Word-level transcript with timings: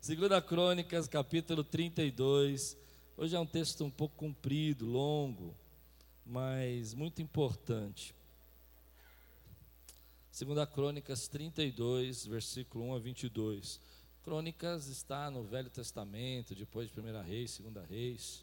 Segunda 0.00 0.40
Crônicas, 0.40 1.06
capítulo 1.06 1.62
32. 1.62 2.74
Hoje 3.18 3.36
é 3.36 3.38
um 3.38 3.44
texto 3.44 3.84
um 3.84 3.90
pouco 3.90 4.16
comprido, 4.16 4.86
longo, 4.86 5.54
mas 6.24 6.94
muito 6.94 7.20
importante. 7.20 8.14
Segunda 10.32 10.66
Crônicas 10.66 11.28
32, 11.28 12.24
versículo 12.24 12.86
1 12.86 12.94
a 12.94 12.98
22. 12.98 13.78
Crônicas 14.24 14.86
está 14.86 15.30
no 15.30 15.44
Velho 15.44 15.68
Testamento, 15.68 16.54
depois 16.54 16.88
de 16.88 16.94
Primeira 16.94 17.20
Reis, 17.20 17.50
Segunda 17.50 17.84
Reis, 17.84 18.42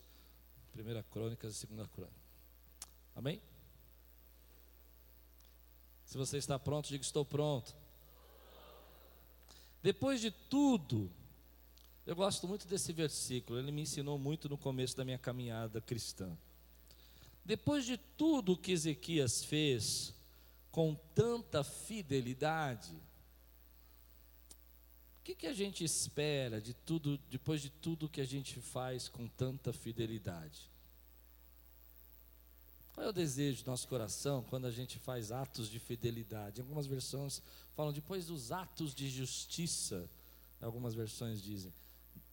Primeira 0.71 1.01
Crônicas 1.01 1.55
e 1.55 1.57
Segunda 1.57 1.87
Crônicas. 1.87 2.21
Amém? 3.15 3.41
Se 6.05 6.19
você 6.19 6.37
está 6.37 6.59
pronto, 6.59 6.87
diga 6.87 7.03
estou 7.03 7.25
pronto. 7.25 7.75
Depois 9.81 10.21
de 10.21 10.29
tudo, 10.29 11.09
eu 12.07 12.15
gosto 12.15 12.47
muito 12.47 12.65
desse 12.65 12.93
versículo, 12.93 13.59
ele 13.59 13.69
me 13.69 13.81
ensinou 13.81 14.17
muito 14.17 14.47
no 14.47 14.57
começo 14.57 14.95
da 14.95 15.03
minha 15.03 15.17
caminhada 15.17 15.81
cristã. 15.81 16.37
Depois 17.43 17.85
de 17.85 17.97
tudo 17.97 18.57
que 18.57 18.71
Ezequias 18.71 19.43
fez 19.43 20.13
com 20.71 20.95
tanta 21.13 21.65
fidelidade, 21.65 22.93
o 25.19 25.23
que, 25.25 25.35
que 25.35 25.47
a 25.47 25.53
gente 25.53 25.83
espera 25.83 26.61
de 26.61 26.73
tudo, 26.73 27.17
depois 27.29 27.61
de 27.61 27.69
tudo 27.69 28.07
que 28.07 28.21
a 28.21 28.25
gente 28.25 28.61
faz 28.61 29.09
com 29.09 29.27
tanta 29.27 29.73
fidelidade? 29.73 30.71
Qual 32.93 33.05
é 33.05 33.09
o 33.09 33.13
desejo 33.13 33.65
do 33.65 33.69
nosso 33.69 33.85
coração 33.85 34.45
quando 34.49 34.65
a 34.65 34.71
gente 34.71 34.97
faz 34.97 35.29
atos 35.29 35.69
de 35.69 35.77
fidelidade? 35.77 36.61
Algumas 36.61 36.87
versões 36.87 37.41
falam 37.75 37.91
depois 37.91 38.27
dos 38.27 38.53
atos 38.53 38.95
de 38.95 39.09
justiça, 39.09 40.09
algumas 40.61 40.95
versões 40.95 41.41
dizem, 41.41 41.73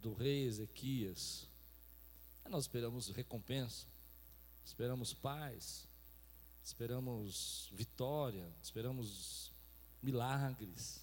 do 0.05 0.13
rei 0.13 0.45
Ezequias. 0.45 1.49
Nós 2.47 2.65
esperamos 2.65 3.09
recompensa, 3.09 3.87
esperamos 4.63 5.15
paz, 5.15 5.89
esperamos 6.63 7.71
vitória, 7.73 8.47
esperamos 8.63 9.51
milagres, 10.03 11.01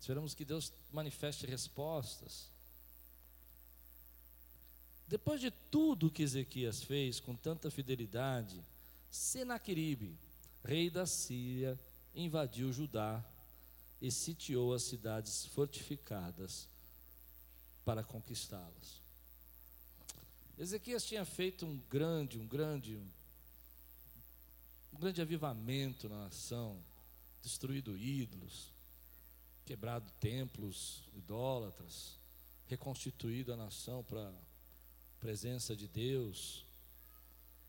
esperamos 0.00 0.34
que 0.34 0.42
Deus 0.42 0.72
manifeste 0.90 1.44
respostas. 1.44 2.48
Depois 5.06 5.38
de 5.38 5.50
tudo 5.50 6.10
que 6.10 6.22
Ezequias 6.22 6.82
fez 6.82 7.20
com 7.20 7.36
tanta 7.36 7.70
fidelidade, 7.70 8.58
Senaqueribe, 9.10 10.18
rei 10.64 10.88
da 10.88 11.04
Síria, 11.04 11.78
invadiu 12.14 12.72
Judá 12.72 13.22
e 14.00 14.10
sitiou 14.10 14.72
as 14.72 14.84
cidades 14.84 15.44
fortificadas 15.44 16.66
para 17.88 18.04
conquistá-las. 18.04 19.00
Ezequias 20.58 21.06
tinha 21.06 21.24
feito 21.24 21.64
um 21.64 21.78
grande, 21.88 22.38
um 22.38 22.46
grande, 22.46 22.98
um 24.92 24.98
grande 24.98 25.22
avivamento 25.22 26.06
na 26.06 26.24
nação, 26.24 26.84
destruído 27.42 27.96
ídolos, 27.96 28.70
quebrado 29.64 30.12
templos 30.20 31.02
idólatras, 31.16 32.18
reconstituído 32.66 33.54
a 33.54 33.56
nação 33.56 34.04
para 34.04 34.30
presença 35.18 35.74
de 35.74 35.88
Deus. 35.88 36.66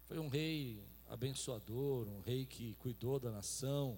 Foi 0.06 0.20
um 0.20 0.28
rei 0.28 0.84
abençoador, 1.08 2.10
um 2.10 2.20
rei 2.20 2.46
que 2.46 2.74
cuidou 2.80 3.22
da 3.22 3.32
nação. 3.32 3.98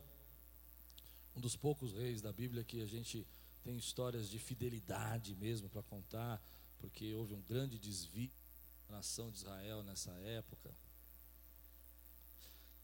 Um 1.36 1.42
dos 1.42 1.55
poucos 1.55 1.94
reis 1.94 2.22
da 2.22 2.31
Bíblia 2.31 2.64
que 2.64 2.80
a 2.80 2.86
gente 2.86 3.25
tem 3.64 3.78
histórias 3.78 4.30
de 4.30 4.40
fidelidade 4.40 5.36
mesmo 5.36 5.70
para 5.70 5.83
contar, 5.83 6.42
porque 6.80 7.14
houve 7.14 7.33
um 7.33 7.42
grande 7.42 7.77
desvio 7.77 8.32
da 8.88 8.98
nação 8.98 9.30
de 9.30 9.38
Israel 9.38 9.83
nessa 9.83 10.11
época. 10.11 10.73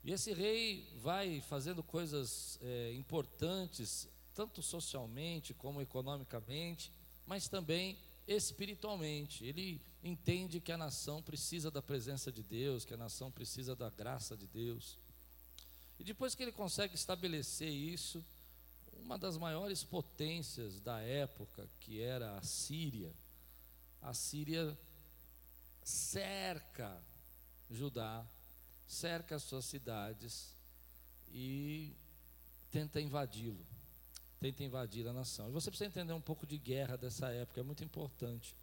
E 0.03 0.11
esse 0.11 0.31
rei 0.33 0.87
vai 1.01 1.41
fazendo 1.41 1.83
coisas 1.83 2.57
é, 2.61 2.93
importantes, 2.93 4.07
tanto 4.33 4.61
socialmente 4.61 5.53
como 5.53 5.81
economicamente, 5.81 6.91
mas 7.25 7.49
também 7.49 7.97
espiritualmente. 8.27 9.43
Ele 9.43 9.81
entende 10.03 10.61
que 10.61 10.71
a 10.71 10.77
nação 10.77 11.21
precisa 11.21 11.71
da 11.71 11.81
presença 11.81 12.31
de 12.31 12.43
Deus, 12.43 12.85
que 12.85 12.93
a 12.93 12.97
nação 12.97 13.31
precisa 13.31 13.75
da 13.75 13.89
graça 13.89 14.37
de 14.37 14.47
Deus. 14.47 14.97
E 15.99 16.03
depois 16.03 16.35
que 16.35 16.43
ele 16.43 16.51
consegue 16.51 16.95
estabelecer 16.95 17.69
isso, 17.69 18.23
uma 19.07 19.17
das 19.17 19.37
maiores 19.37 19.85
potências 19.85 20.81
da 20.81 20.99
época, 20.99 21.65
que 21.79 22.01
era 22.01 22.37
a 22.37 22.41
Síria, 22.41 23.09
a 24.01 24.13
Síria 24.13 24.77
cerca 25.81 27.01
Judá, 27.71 28.27
cerca 28.85 29.37
as 29.37 29.43
suas 29.43 29.63
cidades 29.63 30.53
e 31.29 31.95
tenta 32.69 32.99
invadi-lo, 32.99 33.65
tenta 34.41 34.65
invadir 34.65 35.07
a 35.07 35.13
nação. 35.13 35.47
E 35.47 35.51
você 35.53 35.71
precisa 35.71 35.89
entender 35.89 36.11
um 36.11 36.19
pouco 36.19 36.45
de 36.45 36.57
guerra 36.57 36.97
dessa 36.97 37.29
época, 37.29 37.61
é 37.61 37.63
muito 37.63 37.85
importante. 37.85 38.53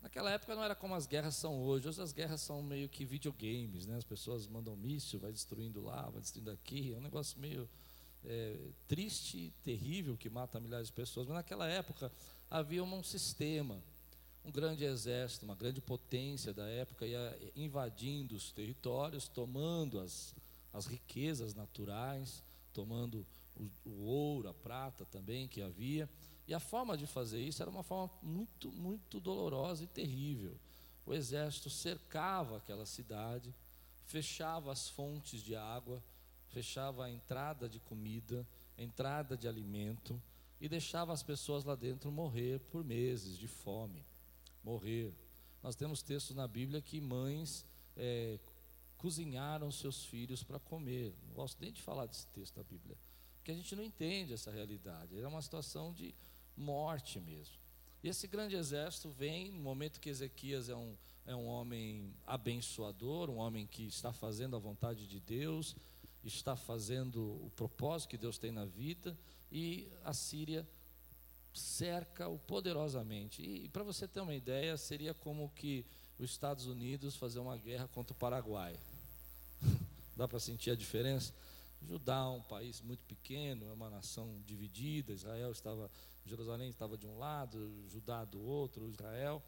Naquela 0.00 0.30
época 0.30 0.54
não 0.54 0.64
era 0.64 0.74
como 0.74 0.94
as 0.94 1.06
guerras 1.06 1.36
são 1.36 1.60
hoje. 1.62 1.86
Hoje 1.86 2.00
as 2.00 2.12
guerras 2.12 2.40
são 2.40 2.62
meio 2.62 2.88
que 2.88 3.04
videogames, 3.04 3.84
né? 3.84 3.98
As 3.98 4.04
pessoas 4.04 4.46
mandam 4.46 4.74
míssil, 4.74 5.20
vai 5.20 5.32
destruindo 5.32 5.82
lá, 5.82 6.08
vai 6.08 6.22
destruindo 6.22 6.50
aqui. 6.50 6.94
É 6.94 6.96
um 6.96 7.02
negócio 7.02 7.38
meio 7.38 7.68
é, 8.26 8.56
triste, 8.88 9.52
terrível, 9.62 10.16
que 10.16 10.28
mata 10.28 10.60
milhares 10.60 10.88
de 10.88 10.92
pessoas. 10.92 11.26
Mas 11.26 11.36
naquela 11.36 11.66
época 11.66 12.10
havia 12.50 12.82
um 12.82 13.02
sistema, 13.02 13.82
um 14.44 14.50
grande 14.50 14.84
exército, 14.84 15.44
uma 15.44 15.54
grande 15.54 15.80
potência 15.80 16.52
da 16.52 16.68
época 16.68 17.06
ia 17.06 17.38
invadindo 17.54 18.34
os 18.34 18.52
territórios, 18.52 19.28
tomando 19.28 20.00
as, 20.00 20.34
as 20.72 20.86
riquezas 20.86 21.54
naturais, 21.54 22.42
tomando 22.72 23.26
o, 23.56 23.70
o 23.88 24.04
ouro, 24.04 24.48
a 24.48 24.54
prata 24.54 25.04
também 25.06 25.48
que 25.48 25.62
havia 25.62 26.08
e 26.46 26.54
a 26.54 26.60
forma 26.60 26.96
de 26.96 27.06
fazer 27.06 27.40
isso 27.40 27.60
era 27.60 27.70
uma 27.70 27.82
forma 27.82 28.12
muito, 28.22 28.70
muito 28.70 29.18
dolorosa 29.18 29.82
e 29.82 29.86
terrível. 29.86 30.56
O 31.04 31.12
exército 31.12 31.68
cercava 31.68 32.58
aquela 32.58 32.86
cidade, 32.86 33.52
fechava 34.06 34.70
as 34.70 34.88
fontes 34.88 35.42
de 35.42 35.56
água, 35.56 36.02
fechava 36.56 37.04
a 37.04 37.10
entrada 37.10 37.68
de 37.68 37.78
comida, 37.78 38.48
entrada 38.78 39.36
de 39.36 39.46
alimento 39.46 40.18
e 40.58 40.70
deixava 40.70 41.12
as 41.12 41.22
pessoas 41.22 41.64
lá 41.64 41.74
dentro 41.74 42.10
morrer 42.10 42.60
por 42.70 42.82
meses 42.82 43.36
de 43.36 43.46
fome. 43.46 44.02
Morrer. 44.64 45.12
Nós 45.62 45.76
temos 45.76 46.02
textos 46.02 46.34
na 46.34 46.48
Bíblia 46.48 46.80
que 46.80 46.98
mães 46.98 47.66
é, 47.94 48.38
cozinharam 48.96 49.70
seus 49.70 50.06
filhos 50.06 50.42
para 50.42 50.58
comer. 50.58 51.12
Não 51.28 51.34
gosto 51.34 51.60
nem 51.60 51.70
de 51.70 51.82
falar 51.82 52.06
desse 52.06 52.26
texto 52.28 52.54
da 52.54 52.62
Bíblia, 52.62 52.96
porque 53.34 53.50
a 53.50 53.54
gente 53.54 53.76
não 53.76 53.84
entende 53.84 54.32
essa 54.32 54.50
realidade. 54.50 55.18
Era 55.18 55.28
uma 55.28 55.42
situação 55.42 55.92
de 55.92 56.14
morte 56.56 57.20
mesmo. 57.20 57.54
E 58.02 58.08
esse 58.08 58.26
grande 58.26 58.56
exército 58.56 59.10
vem 59.10 59.52
no 59.52 59.60
momento 59.60 60.00
que 60.00 60.08
Ezequias 60.08 60.70
é 60.70 60.74
um, 60.74 60.96
é 61.26 61.36
um 61.36 61.48
homem 61.48 62.14
abençoador, 62.26 63.28
um 63.28 63.36
homem 63.36 63.66
que 63.66 63.86
está 63.86 64.10
fazendo 64.10 64.56
a 64.56 64.58
vontade 64.58 65.06
de 65.06 65.20
Deus, 65.20 65.76
está 66.24 66.56
fazendo 66.56 67.20
o 67.44 67.50
propósito 67.54 68.10
que 68.10 68.18
Deus 68.18 68.38
tem 68.38 68.50
na 68.50 68.64
vida, 68.64 69.16
e 69.50 69.88
a 70.04 70.12
Síria 70.12 70.66
cerca-o 71.52 72.38
poderosamente. 72.40 73.42
E, 73.42 73.64
e 73.64 73.68
para 73.68 73.82
você 73.82 74.06
ter 74.06 74.20
uma 74.20 74.34
ideia, 74.34 74.76
seria 74.76 75.14
como 75.14 75.50
que 75.50 75.84
os 76.18 76.30
Estados 76.30 76.66
Unidos 76.66 77.16
fazer 77.16 77.38
uma 77.38 77.56
guerra 77.56 77.88
contra 77.88 78.12
o 78.12 78.16
Paraguai. 78.16 78.76
Dá 80.16 80.26
para 80.26 80.40
sentir 80.40 80.70
a 80.70 80.76
diferença? 80.76 81.32
Judá 81.86 82.16
é 82.16 82.28
um 82.28 82.42
país 82.42 82.80
muito 82.80 83.04
pequeno, 83.04 83.68
é 83.68 83.72
uma 83.72 83.90
nação 83.90 84.42
dividida, 84.46 85.12
Israel 85.12 85.52
estava 85.52 85.90
Jerusalém 86.26 86.70
estava 86.70 86.96
de 86.98 87.06
um 87.06 87.18
lado, 87.18 87.72
Judá 87.88 88.24
do 88.24 88.42
outro, 88.42 88.88
Israel, 88.88 89.40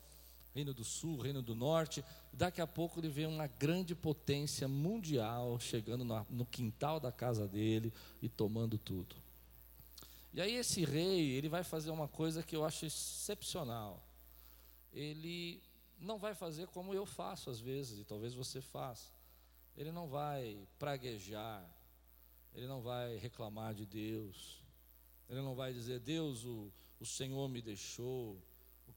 Reino 0.59 0.75
do 0.75 0.83
Sul, 0.83 1.21
Reino 1.21 1.41
do 1.41 1.55
Norte. 1.55 2.05
Daqui 2.33 2.61
a 2.61 2.67
pouco 2.67 2.99
ele 2.99 3.09
vê 3.09 3.27
uma 3.27 3.47
grande 3.47 3.95
potência 3.95 4.67
mundial 4.67 5.57
chegando 5.61 6.05
no 6.29 6.45
quintal 6.45 6.99
da 6.99 7.13
casa 7.13 7.47
dele 7.47 7.93
e 8.21 8.29
tomando 8.29 8.77
tudo. 8.77 9.15
E 10.35 10.41
aí 10.41 10.57
esse 10.57 10.85
rei, 10.85 11.31
ele 11.31 11.49
vai 11.49 11.63
fazer 11.63 11.91
uma 11.91 12.09
coisa 12.09 12.43
que 12.43 12.57
eu 12.57 12.65
acho 12.65 12.87
excepcional. 12.87 14.03
Ele 14.93 15.63
não 16.01 16.19
vai 16.19 16.35
fazer 16.35 16.67
como 16.67 16.93
eu 16.93 17.07
faço 17.07 17.51
às 17.51 17.61
vezes, 17.61 18.01
e 18.01 18.05
talvez 18.05 18.35
você 18.35 18.61
faça. 18.61 19.13
Ele 19.77 19.93
não 19.93 20.09
vai 20.09 20.59
praguejar, 20.77 21.65
ele 22.53 22.67
não 22.67 22.81
vai 22.81 23.17
reclamar 23.17 23.75
de 23.75 23.87
Deus, 23.87 24.61
ele 25.31 25.41
não 25.41 25.55
vai 25.55 25.73
dizer, 25.73 26.01
Deus, 26.01 26.45
o, 26.45 26.73
o 26.99 27.07
Senhor 27.07 27.49
me 27.49 27.63
deixou. 27.63 28.37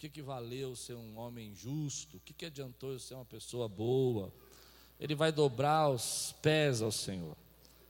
Que, 0.01 0.09
que 0.09 0.21
valeu 0.23 0.75
ser 0.75 0.95
um 0.95 1.19
homem 1.19 1.53
justo? 1.53 2.17
O 2.17 2.19
que, 2.21 2.33
que 2.33 2.47
adiantou 2.47 2.91
eu 2.91 2.97
ser 2.97 3.13
uma 3.13 3.23
pessoa 3.23 3.69
boa? 3.69 4.33
Ele 4.99 5.13
vai 5.13 5.31
dobrar 5.31 5.91
os 5.91 6.33
pés 6.41 6.81
ao 6.81 6.91
Senhor. 6.91 7.37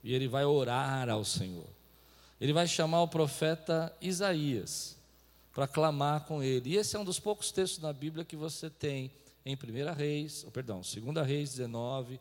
E 0.04 0.14
ele 0.14 0.28
vai 0.28 0.44
orar 0.44 1.10
ao 1.10 1.24
Senhor. 1.24 1.70
Ele 2.42 2.52
vai 2.52 2.68
chamar 2.68 3.02
o 3.02 3.08
profeta 3.08 3.96
Isaías 4.02 4.98
para 5.54 5.70
clamar 5.70 6.26
com 6.26 6.44
ele. 6.44 6.72
E 6.72 6.76
esse 6.76 6.98
é 6.98 7.00
um 7.00 7.06
dos 7.06 7.18
poucos 7.18 7.50
textos 7.50 7.82
na 7.82 7.94
Bíblia 7.94 8.26
que 8.26 8.36
você 8.36 8.70
tem 8.70 9.10
em 9.46 9.56
1 9.56 9.94
Reis, 9.94 10.46
perdão, 10.52 10.82
2 10.82 11.26
Reis 11.26 11.52
19, 11.52 12.20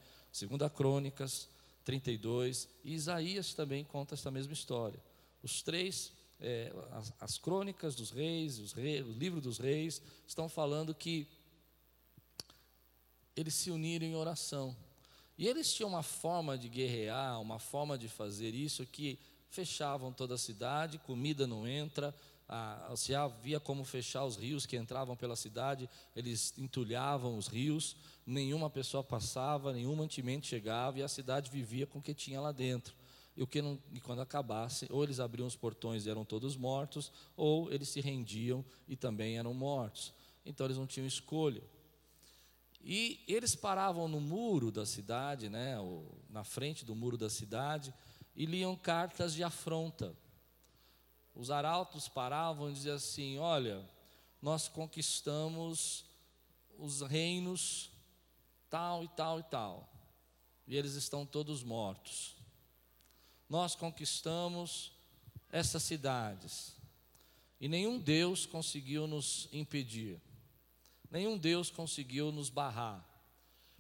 2 0.49 0.73
Crônicas 0.73 1.49
32, 1.85 2.69
e 2.85 2.95
Isaías 2.95 3.55
também 3.55 3.83
conta 3.83 4.15
essa 4.15 4.31
mesma 4.31 4.53
história. 4.53 5.01
Os 5.43 5.63
três, 5.63 6.13
é, 6.41 6.73
as, 6.93 7.13
as, 7.21 7.39
crônicas 7.39 7.95
dos 7.95 8.11
reis, 8.11 8.59
os 8.59 8.73
reis, 8.73 9.07
o 9.07 9.13
livro 9.13 9.41
dos 9.41 9.59
reis, 9.59 10.03
estão 10.27 10.49
falando 10.49 10.95
que 10.95 11.27
eles 13.37 13.55
se 13.55 13.71
uniram 13.71 14.07
em 14.07 14.15
oração. 14.15 14.77
E 15.37 15.47
eles 15.47 15.73
tinham 15.73 15.89
uma 15.89 16.03
forma 16.03 16.59
de 16.59 16.69
guerrear, 16.69 17.41
uma 17.41 17.59
forma 17.59 17.97
de 17.97 18.09
fazer 18.09 18.55
isso 18.55 18.85
que 18.87 19.19
fechavam 19.49 20.13
toda 20.13 20.35
a 20.35 20.39
cidade, 20.39 20.99
comida 20.99 21.47
não 21.47 21.67
entra, 21.67 22.15
se 22.97 23.15
havia 23.15 23.61
como 23.61 23.85
fechar 23.85 24.25
os 24.25 24.37
rios 24.37 24.67
que 24.67 24.77
entravam 24.77 25.17
pela 25.17 25.37
cidade, 25.37 25.89
eles 26.17 26.53
entulhavam 26.59 27.39
os 27.39 27.47
rios, 27.47 27.97
nenhuma 28.27 28.69
pessoa 28.69 29.05
passava, 29.05 29.73
nenhum 29.73 29.95
mantimento 29.95 30.47
chegava 30.47 30.99
e 30.99 31.03
a 31.03 31.09
cidade 31.09 31.51
vivia 31.51 31.87
com 31.87 32.01
o 32.01 32.03
que 32.03 32.13
tinha 32.13 32.41
lá 32.41 32.53
dentro. 32.53 33.00
E, 33.37 33.43
o 33.43 33.47
que 33.47 33.63
não, 33.63 33.79
e 33.93 34.01
quando 34.01 34.21
acabasse, 34.21 34.87
ou 34.91 35.03
eles 35.05 35.21
abriam 35.21 35.47
os 35.47 35.57
portões 35.57 36.05
e 36.05 36.11
eram 36.11 36.25
todos 36.25 36.57
mortos, 36.57 37.13
ou 37.37 37.73
eles 37.73 37.89
se 37.89 38.01
rendiam 38.01 38.65
e 38.89 38.97
também 38.97 39.39
eram 39.39 39.55
mortos. 39.55 40.13
Então 40.45 40.67
eles 40.67 40.77
não 40.77 40.87
tinham 40.87 41.07
escolha. 41.07 41.63
E 42.83 43.23
eles 43.29 43.55
paravam 43.55 44.09
no 44.09 44.21
muro 44.21 44.71
da 44.71 44.87
cidade, 44.87 45.49
né, 45.49 45.77
na 46.29 46.45
frente 46.45 46.85
do 46.85 46.95
muro 46.95 47.17
da 47.17 47.29
cidade, 47.29 47.93
e 48.35 48.47
liam 48.47 48.75
cartas 48.75 49.35
de 49.35 49.43
afronta 49.43 50.17
os 51.41 51.51
arautos 51.51 52.09
paravam 52.09 52.71
e 52.71 52.75
diziam 52.75 52.97
assim: 52.97 53.39
Olha, 53.39 53.83
nós 54.43 54.69
conquistamos 54.69 56.05
os 56.79 57.01
reinos 57.01 57.91
tal 58.69 59.03
e 59.05 59.09
tal 59.09 59.41
e 59.41 59.43
tal, 59.45 59.89
e 60.67 60.77
eles 60.77 60.95
estão 60.95 61.25
todos 61.25 61.63
mortos. 61.63 62.37
Nós 63.51 63.75
conquistamos 63.75 64.93
essas 65.51 65.83
cidades, 65.83 66.77
e 67.61 67.69
nenhum 67.69 67.99
Deus 67.99 68.47
conseguiu 68.47 69.09
nos 69.09 69.49
impedir, 69.53 70.21
nenhum 71.11 71.37
Deus 71.37 71.69
conseguiu 71.69 72.31
nos 72.31 72.49
barrar. 72.49 73.05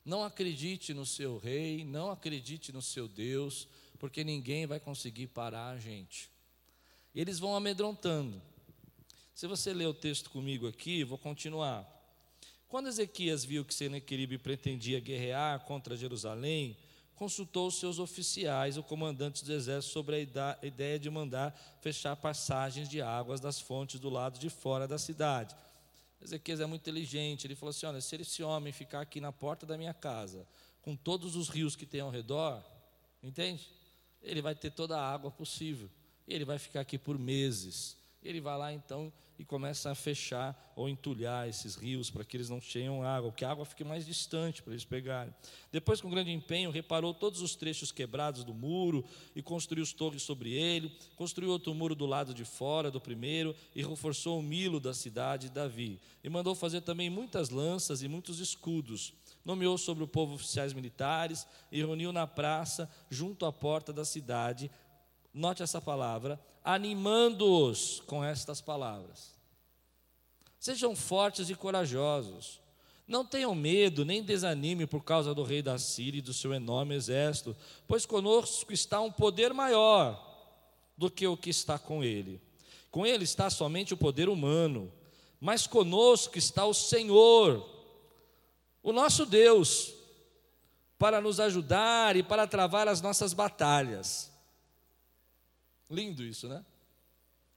Não 0.05 0.25
acredite 0.25 0.93
no 0.93 1.07
seu 1.07 1.39
rei, 1.39 1.85
não 1.85 2.11
acredite 2.11 2.73
no 2.73 2.83
seu 2.83 3.07
Deus, 3.07 3.69
porque 3.97 4.25
ninguém 4.25 4.67
vai 4.67 4.81
conseguir 4.81 5.29
parar 5.29 5.69
a 5.69 5.79
gente. 5.79 6.29
Eles 7.15 7.39
vão 7.39 7.55
amedrontando. 7.55 8.43
Se 9.33 9.47
você 9.47 9.73
ler 9.73 9.87
o 9.87 9.95
texto 9.95 10.31
comigo 10.31 10.67
aqui, 10.67 11.05
vou 11.05 11.17
continuar. 11.17 11.89
Quando 12.67 12.89
Ezequias 12.89 13.45
viu 13.45 13.65
que 13.65 13.75
Senequeribe 13.75 14.37
pretendia 14.37 14.99
guerrear 14.99 15.61
contra 15.61 15.97
Jerusalém, 15.97 16.77
consultou 17.21 17.69
os 17.69 17.79
seus 17.79 17.99
oficiais, 17.99 18.79
o 18.79 18.83
comandante 18.83 19.45
do 19.45 19.53
exército, 19.53 19.93
sobre 19.93 20.17
a 20.17 20.67
ideia 20.67 20.99
de 20.99 21.11
mandar 21.11 21.55
fechar 21.83 22.17
passagens 22.17 22.89
de 22.89 23.03
águas 23.03 23.41
das 23.41 23.61
fontes 23.61 24.01
do 24.01 24.09
lado 24.09 24.39
de 24.39 24.49
fora 24.49 24.89
da 24.89 24.97
cidade. 24.97 25.55
Ezequias 26.19 26.61
é 26.61 26.65
muito 26.67 26.81
inteligente, 26.81 27.47
ele 27.47 27.55
falou 27.55 27.69
assim: 27.69 27.85
olha, 27.85 28.01
se 28.01 28.17
esse 28.17 28.43
homem 28.43 28.73
ficar 28.73 29.03
aqui 29.03 29.21
na 29.21 29.31
porta 29.31 29.67
da 29.67 29.77
minha 29.77 29.93
casa, 29.93 30.47
com 30.81 30.97
todos 30.97 31.37
os 31.37 31.51
rios 31.51 31.77
que 31.77 31.85
tem 31.85 32.01
ao 32.01 32.11
redor, 32.11 32.65
entende? 33.23 33.69
Ele 34.23 34.41
vai 34.41 34.55
ter 34.55 34.71
toda 34.71 34.99
a 34.99 35.13
água 35.13 35.31
possível 35.31 35.91
ele 36.35 36.45
vai 36.45 36.59
ficar 36.59 36.81
aqui 36.81 36.97
por 36.97 37.19
meses. 37.19 37.97
Ele 38.23 38.41
vai 38.41 38.57
lá 38.59 38.73
então 38.73 39.13
e 39.41 39.45
começa 39.45 39.91
a 39.91 39.95
fechar 39.95 40.71
ou 40.77 40.87
entulhar 40.87 41.49
esses 41.49 41.75
rios 41.75 42.11
para 42.11 42.23
que 42.23 42.37
eles 42.37 42.51
não 42.51 42.61
cheiam 42.61 43.03
água, 43.03 43.33
que 43.33 43.43
a 43.43 43.51
água 43.51 43.65
fique 43.65 43.83
mais 43.83 44.05
distante 44.05 44.63
para 44.63 44.75
eles 44.75 44.85
pegarem. 44.85 45.35
Depois, 45.73 45.99
com 45.99 46.11
grande 46.11 46.31
empenho, 46.31 46.71
reparou 46.71 47.15
todos 47.15 47.41
os 47.41 47.57
trechos 47.57 47.91
quebrados 47.91 48.45
do 48.45 48.53
muro 48.53 49.03
e 49.35 49.41
construiu 49.41 49.83
os 49.83 49.95
torres 49.95 50.23
sobre 50.23 50.53
ele, 50.53 50.95
construiu 51.17 51.51
outro 51.51 51.75
muro 51.75 51.95
do 51.95 52.05
lado 52.05 52.35
de 52.35 52.45
fora 52.45 52.91
do 52.91 53.01
primeiro 53.01 53.57
e 53.75 53.83
reforçou 53.83 54.39
o 54.39 54.43
milo 54.43 54.79
da 54.79 54.93
cidade 54.93 55.49
de 55.49 55.55
Davi. 55.55 55.99
E 56.23 56.29
mandou 56.29 56.55
fazer 56.55 56.83
também 56.83 57.09
muitas 57.09 57.49
lanças 57.49 58.03
e 58.03 58.09
muitos 58.09 58.41
escudos. 58.41 59.15
Nomeou 59.43 59.79
sobre 59.79 60.05
o 60.05 60.09
povo 60.09 60.35
oficiais 60.35 60.75
militares 60.75 61.47
e 61.73 61.79
reuniu 61.79 62.13
na 62.13 62.27
praça, 62.27 62.91
junto 63.09 63.47
à 63.47 63.53
porta 63.53 63.91
da 63.91 64.05
cidade, 64.05 64.71
note 65.33 65.63
essa 65.63 65.81
palavra, 65.81 66.39
animando-os 66.75 68.01
com 68.07 68.25
estas 68.25 68.61
palavras. 68.61 69.35
Sejam 70.59 70.95
fortes 70.95 71.49
e 71.51 71.55
corajosos. 71.55 72.61
Não 73.07 73.25
tenham 73.25 73.55
medo, 73.55 74.05
nem 74.05 74.23
desanime 74.23 74.87
por 74.87 75.03
causa 75.03 75.35
do 75.35 75.43
rei 75.43 75.63
da 75.63 75.79
Síria 75.79 76.19
e 76.19 76.23
do 76.23 76.33
seu 76.33 76.55
enorme 76.55 76.95
exército, 76.95 77.57
pois 77.89 78.07
conosco 78.07 78.73
está 78.73 79.01
um 79.01 79.11
poder 79.11 79.53
maior 79.53 80.29
do 80.97 81.11
que 81.11 81.27
o 81.27 81.37
que 81.37 81.51
está 81.51 81.79
com 81.79 82.05
ele. 82.05 82.41
Com 82.91 83.05
ele 83.05 83.25
está 83.25 83.51
somente 83.51 83.95
o 83.95 83.97
poder 83.97 84.29
humano, 84.29 84.93
mas 85.41 85.67
conosco 85.67 86.39
está 86.39 86.65
o 86.67 86.75
Senhor, 86.75 87.67
o 88.83 88.93
nosso 88.93 89.25
Deus, 89.27 89.93
para 90.99 91.21
nos 91.21 91.41
ajudar 91.41 92.17
e 92.17 92.23
para 92.23 92.47
travar 92.47 92.87
as 92.87 93.01
nossas 93.01 93.33
batalhas. 93.33 94.30
Lindo 95.91 96.23
isso, 96.23 96.49
né? 96.49 96.65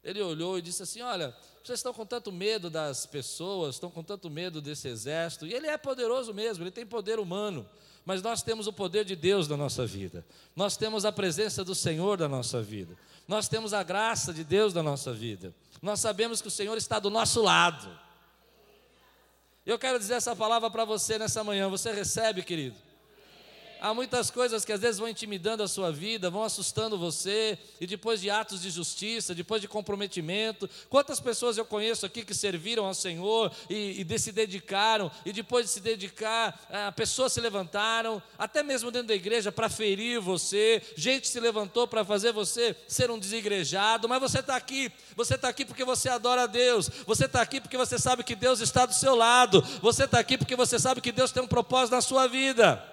Ele 0.03 0.21
olhou 0.21 0.57
e 0.57 0.61
disse 0.61 0.83
assim: 0.83 1.01
Olha, 1.01 1.33
vocês 1.63 1.79
estão 1.79 1.93
com 1.93 2.05
tanto 2.05 2.31
medo 2.31 2.69
das 2.69 3.05
pessoas, 3.05 3.75
estão 3.75 3.89
com 3.89 4.03
tanto 4.03 4.29
medo 4.29 4.61
desse 4.61 4.87
exército, 4.87 5.47
e 5.47 5.53
ele 5.53 5.67
é 5.67 5.77
poderoso 5.77 6.33
mesmo, 6.33 6.63
ele 6.63 6.71
tem 6.71 6.85
poder 6.85 7.19
humano, 7.19 7.65
mas 8.03 8.21
nós 8.21 8.43
temos 8.43 8.67
o 8.67 8.73
poder 8.73 9.05
de 9.05 9.15
Deus 9.15 9.47
na 9.47 9.55
nossa 9.55 9.85
vida, 9.85 10.25
nós 10.55 10.75
temos 10.75 11.05
a 11.05 11.11
presença 11.11 11.63
do 11.63 11.73
Senhor 11.73 12.19
na 12.19 12.27
nossa 12.27 12.61
vida, 12.61 12.97
nós 13.27 13.47
temos 13.47 13.73
a 13.73 13.81
graça 13.81 14.33
de 14.33 14.43
Deus 14.43 14.73
na 14.73 14.83
nossa 14.83 15.13
vida, 15.13 15.55
nós 15.81 16.01
sabemos 16.01 16.41
que 16.41 16.49
o 16.49 16.51
Senhor 16.51 16.77
está 16.77 16.99
do 16.99 17.09
nosso 17.09 17.41
lado. 17.41 17.87
Eu 19.65 19.79
quero 19.79 19.97
dizer 19.97 20.15
essa 20.15 20.35
palavra 20.35 20.69
para 20.69 20.83
você 20.83 21.17
nessa 21.17 21.41
manhã, 21.45 21.69
você 21.69 21.93
recebe, 21.93 22.43
querido? 22.43 22.75
Há 23.83 23.93
muitas 23.93 24.31
coisas 24.31 24.63
que 24.63 24.71
às 24.71 24.79
vezes 24.79 24.97
vão 24.97 25.09
intimidando 25.09 25.61
a 25.61 25.67
sua 25.67 25.91
vida, 25.91 26.29
vão 26.29 26.41
assustando 26.41 26.97
você, 26.97 27.59
e 27.81 27.85
depois 27.85 28.21
de 28.21 28.29
atos 28.29 28.61
de 28.61 28.69
justiça, 28.69 29.35
depois 29.35 29.61
de 29.61 29.67
comprometimento. 29.67 30.69
Quantas 30.89 31.19
pessoas 31.19 31.57
eu 31.57 31.65
conheço 31.65 32.05
aqui 32.05 32.23
que 32.23 32.33
serviram 32.33 32.85
ao 32.85 32.93
Senhor 32.93 33.51
e, 33.69 34.07
e 34.09 34.19
se 34.19 34.31
dedicaram, 34.31 35.11
e 35.25 35.33
depois 35.33 35.65
de 35.65 35.71
se 35.73 35.81
dedicar, 35.81 36.65
ah, 36.71 36.93
pessoas 36.93 37.33
se 37.33 37.41
levantaram, 37.41 38.23
até 38.39 38.63
mesmo 38.63 38.89
dentro 38.89 39.09
da 39.09 39.15
igreja, 39.15 39.51
para 39.51 39.67
ferir 39.67 40.21
você, 40.21 40.81
gente 40.95 41.27
se 41.27 41.41
levantou 41.41 41.85
para 41.85 42.05
fazer 42.05 42.31
você 42.31 42.73
ser 42.87 43.11
um 43.11 43.19
desigrejado, 43.19 44.07
mas 44.07 44.21
você 44.21 44.39
está 44.39 44.55
aqui, 44.55 44.89
você 45.13 45.35
está 45.35 45.49
aqui 45.49 45.65
porque 45.65 45.83
você 45.83 46.07
adora 46.07 46.43
a 46.43 46.47
Deus, 46.47 46.89
você 47.05 47.25
está 47.25 47.41
aqui 47.41 47.59
porque 47.59 47.75
você 47.77 47.99
sabe 47.99 48.23
que 48.23 48.33
Deus 48.33 48.61
está 48.61 48.85
do 48.85 48.93
seu 48.93 49.13
lado, 49.13 49.61
você 49.81 50.05
está 50.05 50.19
aqui 50.19 50.37
porque 50.37 50.55
você 50.55 50.79
sabe 50.79 51.01
que 51.01 51.11
Deus 51.11 51.33
tem 51.33 51.43
um 51.43 51.47
propósito 51.47 51.95
na 51.95 52.01
sua 52.01 52.27
vida. 52.27 52.92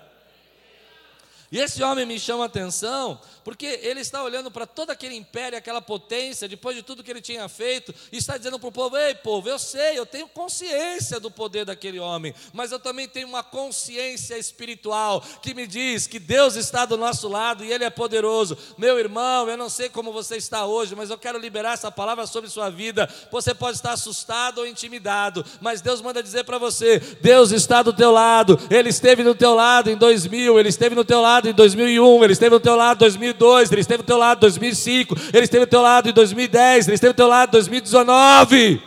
E 1.52 1.58
esse 1.58 1.82
homem 1.82 2.06
me 2.06 2.18
chama 2.18 2.44
a 2.44 2.46
atenção 2.46 3.20
porque 3.42 3.80
ele 3.82 4.00
está 4.00 4.22
olhando 4.22 4.50
para 4.50 4.66
todo 4.66 4.90
aquele 4.90 5.16
império, 5.16 5.58
aquela 5.58 5.80
potência, 5.80 6.48
depois 6.48 6.76
de 6.76 6.82
tudo 6.82 7.02
que 7.02 7.10
ele 7.10 7.20
tinha 7.20 7.48
feito, 7.48 7.92
e 8.12 8.18
está 8.18 8.36
dizendo 8.36 8.58
para 8.58 8.68
o 8.68 8.72
povo: 8.72 8.96
Ei, 8.96 9.14
povo, 9.16 9.48
eu 9.48 9.58
sei, 9.58 9.98
eu 9.98 10.06
tenho 10.06 10.28
consciência 10.28 11.18
do 11.18 11.30
poder 11.30 11.64
daquele 11.64 11.98
homem, 11.98 12.32
mas 12.52 12.70
eu 12.70 12.78
também 12.78 13.08
tenho 13.08 13.26
uma 13.26 13.42
consciência 13.42 14.38
espiritual 14.38 15.22
que 15.42 15.54
me 15.54 15.66
diz 15.66 16.06
que 16.06 16.20
Deus 16.20 16.54
está 16.54 16.84
do 16.84 16.96
nosso 16.96 17.26
lado 17.26 17.64
e 17.64 17.72
Ele 17.72 17.82
é 17.82 17.90
poderoso. 17.90 18.56
Meu 18.78 18.98
irmão, 18.98 19.48
eu 19.48 19.56
não 19.56 19.68
sei 19.68 19.88
como 19.88 20.12
você 20.12 20.36
está 20.36 20.66
hoje, 20.66 20.94
mas 20.94 21.10
eu 21.10 21.18
quero 21.18 21.38
liberar 21.38 21.72
essa 21.72 21.90
palavra 21.90 22.26
sobre 22.26 22.48
sua 22.48 22.70
vida. 22.70 23.12
Você 23.32 23.52
pode 23.52 23.78
estar 23.78 23.92
assustado 23.92 24.58
ou 24.58 24.66
intimidado, 24.66 25.44
mas 25.60 25.80
Deus 25.80 26.00
manda 26.00 26.22
dizer 26.22 26.44
para 26.44 26.58
você: 26.58 27.00
Deus 27.20 27.50
está 27.50 27.82
do 27.82 27.92
teu 27.92 28.12
lado, 28.12 28.56
Ele 28.70 28.90
esteve 28.90 29.24
no 29.24 29.34
teu 29.34 29.54
lado 29.54 29.90
em 29.90 29.96
2000, 29.96 30.60
Ele 30.60 30.68
esteve 30.68 30.94
no 30.94 31.04
teu 31.04 31.20
lado 31.20 31.39
em 31.48 31.52
2001, 31.54 32.24
Ele 32.24 32.32
esteve 32.32 32.50
no 32.50 32.60
teu 32.60 32.76
lado 32.76 32.96
em 32.96 33.00
2002. 33.00 33.30
2002, 33.40 33.72
ele 33.72 33.80
esteve 33.80 34.02
do 34.02 34.06
teu 34.06 34.18
lado 34.18 34.38
em 34.38 34.40
2005, 34.40 35.14
ele 35.32 35.44
esteve 35.44 35.66
do 35.66 35.70
teu 35.70 35.82
lado 35.82 36.08
em 36.08 36.12
2010, 36.12 36.88
ele 36.88 36.94
esteve 36.94 37.12
do 37.12 37.16
teu 37.16 37.28
lado 37.28 37.48
em 37.48 37.52
2019. 37.52 38.82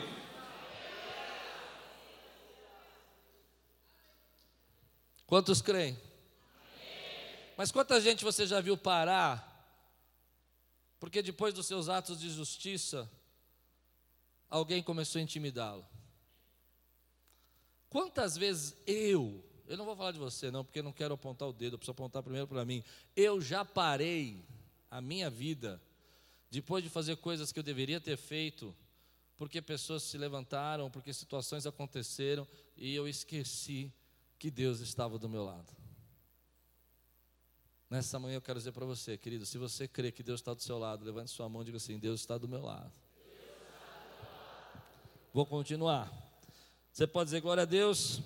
Quantos 5.25 5.61
creem? 5.61 5.99
Mas 7.57 7.71
quanta 7.71 7.99
gente 7.99 8.23
você 8.23 8.45
já 8.45 8.59
viu 8.61 8.77
parar? 8.77 9.51
Porque 10.99 11.21
depois 11.21 11.53
dos 11.53 11.65
seus 11.65 11.89
atos 11.89 12.19
de 12.19 12.29
justiça, 12.29 13.09
alguém 14.49 14.81
começou 14.81 15.19
a 15.19 15.23
intimidá-lo. 15.23 15.85
Quantas 17.89 18.37
vezes 18.37 18.75
eu 18.87 19.43
eu 19.73 19.77
não 19.77 19.85
vou 19.85 19.95
falar 19.95 20.11
de 20.11 20.19
você, 20.19 20.51
não, 20.51 20.63
porque 20.63 20.79
eu 20.79 20.83
não 20.83 20.93
quero 20.93 21.13
apontar 21.13 21.49
o 21.49 21.53
dedo, 21.53 21.73
eu 21.73 21.77
preciso 21.79 21.93
apontar 21.93 22.21
primeiro 22.21 22.47
para 22.47 22.63
mim. 22.63 22.83
Eu 23.15 23.41
já 23.41 23.65
parei 23.65 24.45
a 24.89 25.01
minha 25.01 25.29
vida, 25.29 25.81
depois 26.51 26.83
de 26.83 26.89
fazer 26.89 27.17
coisas 27.17 27.51
que 27.51 27.57
eu 27.57 27.63
deveria 27.63 27.99
ter 27.99 28.15
feito, 28.15 28.75
porque 29.35 29.61
pessoas 29.61 30.03
se 30.03 30.15
levantaram, 30.17 30.91
porque 30.91 31.11
situações 31.11 31.65
aconteceram 31.65 32.47
e 32.77 32.93
eu 32.93 33.07
esqueci 33.07 33.91
que 34.37 34.51
Deus 34.51 34.79
estava 34.79 35.17
do 35.17 35.27
meu 35.27 35.43
lado. 35.43 35.75
Nessa 37.89 38.19
manhã 38.19 38.35
eu 38.35 38.41
quero 38.41 38.59
dizer 38.59 38.73
para 38.73 38.85
você, 38.85 39.17
querido, 39.17 39.45
se 39.45 39.57
você 39.57 39.87
crê 39.87 40.11
que 40.11 40.21
Deus 40.21 40.39
está 40.39 40.53
do 40.53 40.61
seu 40.61 40.77
lado, 40.77 41.03
levante 41.03 41.31
sua 41.31 41.49
mão 41.49 41.63
e 41.63 41.65
diga 41.65 41.77
assim: 41.77 41.97
Deus 41.97 42.21
está 42.21 42.37
do 42.37 42.47
meu 42.47 42.61
lado. 42.61 42.93
Vou 45.33 45.45
continuar. 45.45 46.11
Você 46.91 47.07
pode 47.07 47.27
dizer 47.27 47.41
glória 47.41 47.63
a 47.63 47.65
Deus? 47.65 48.21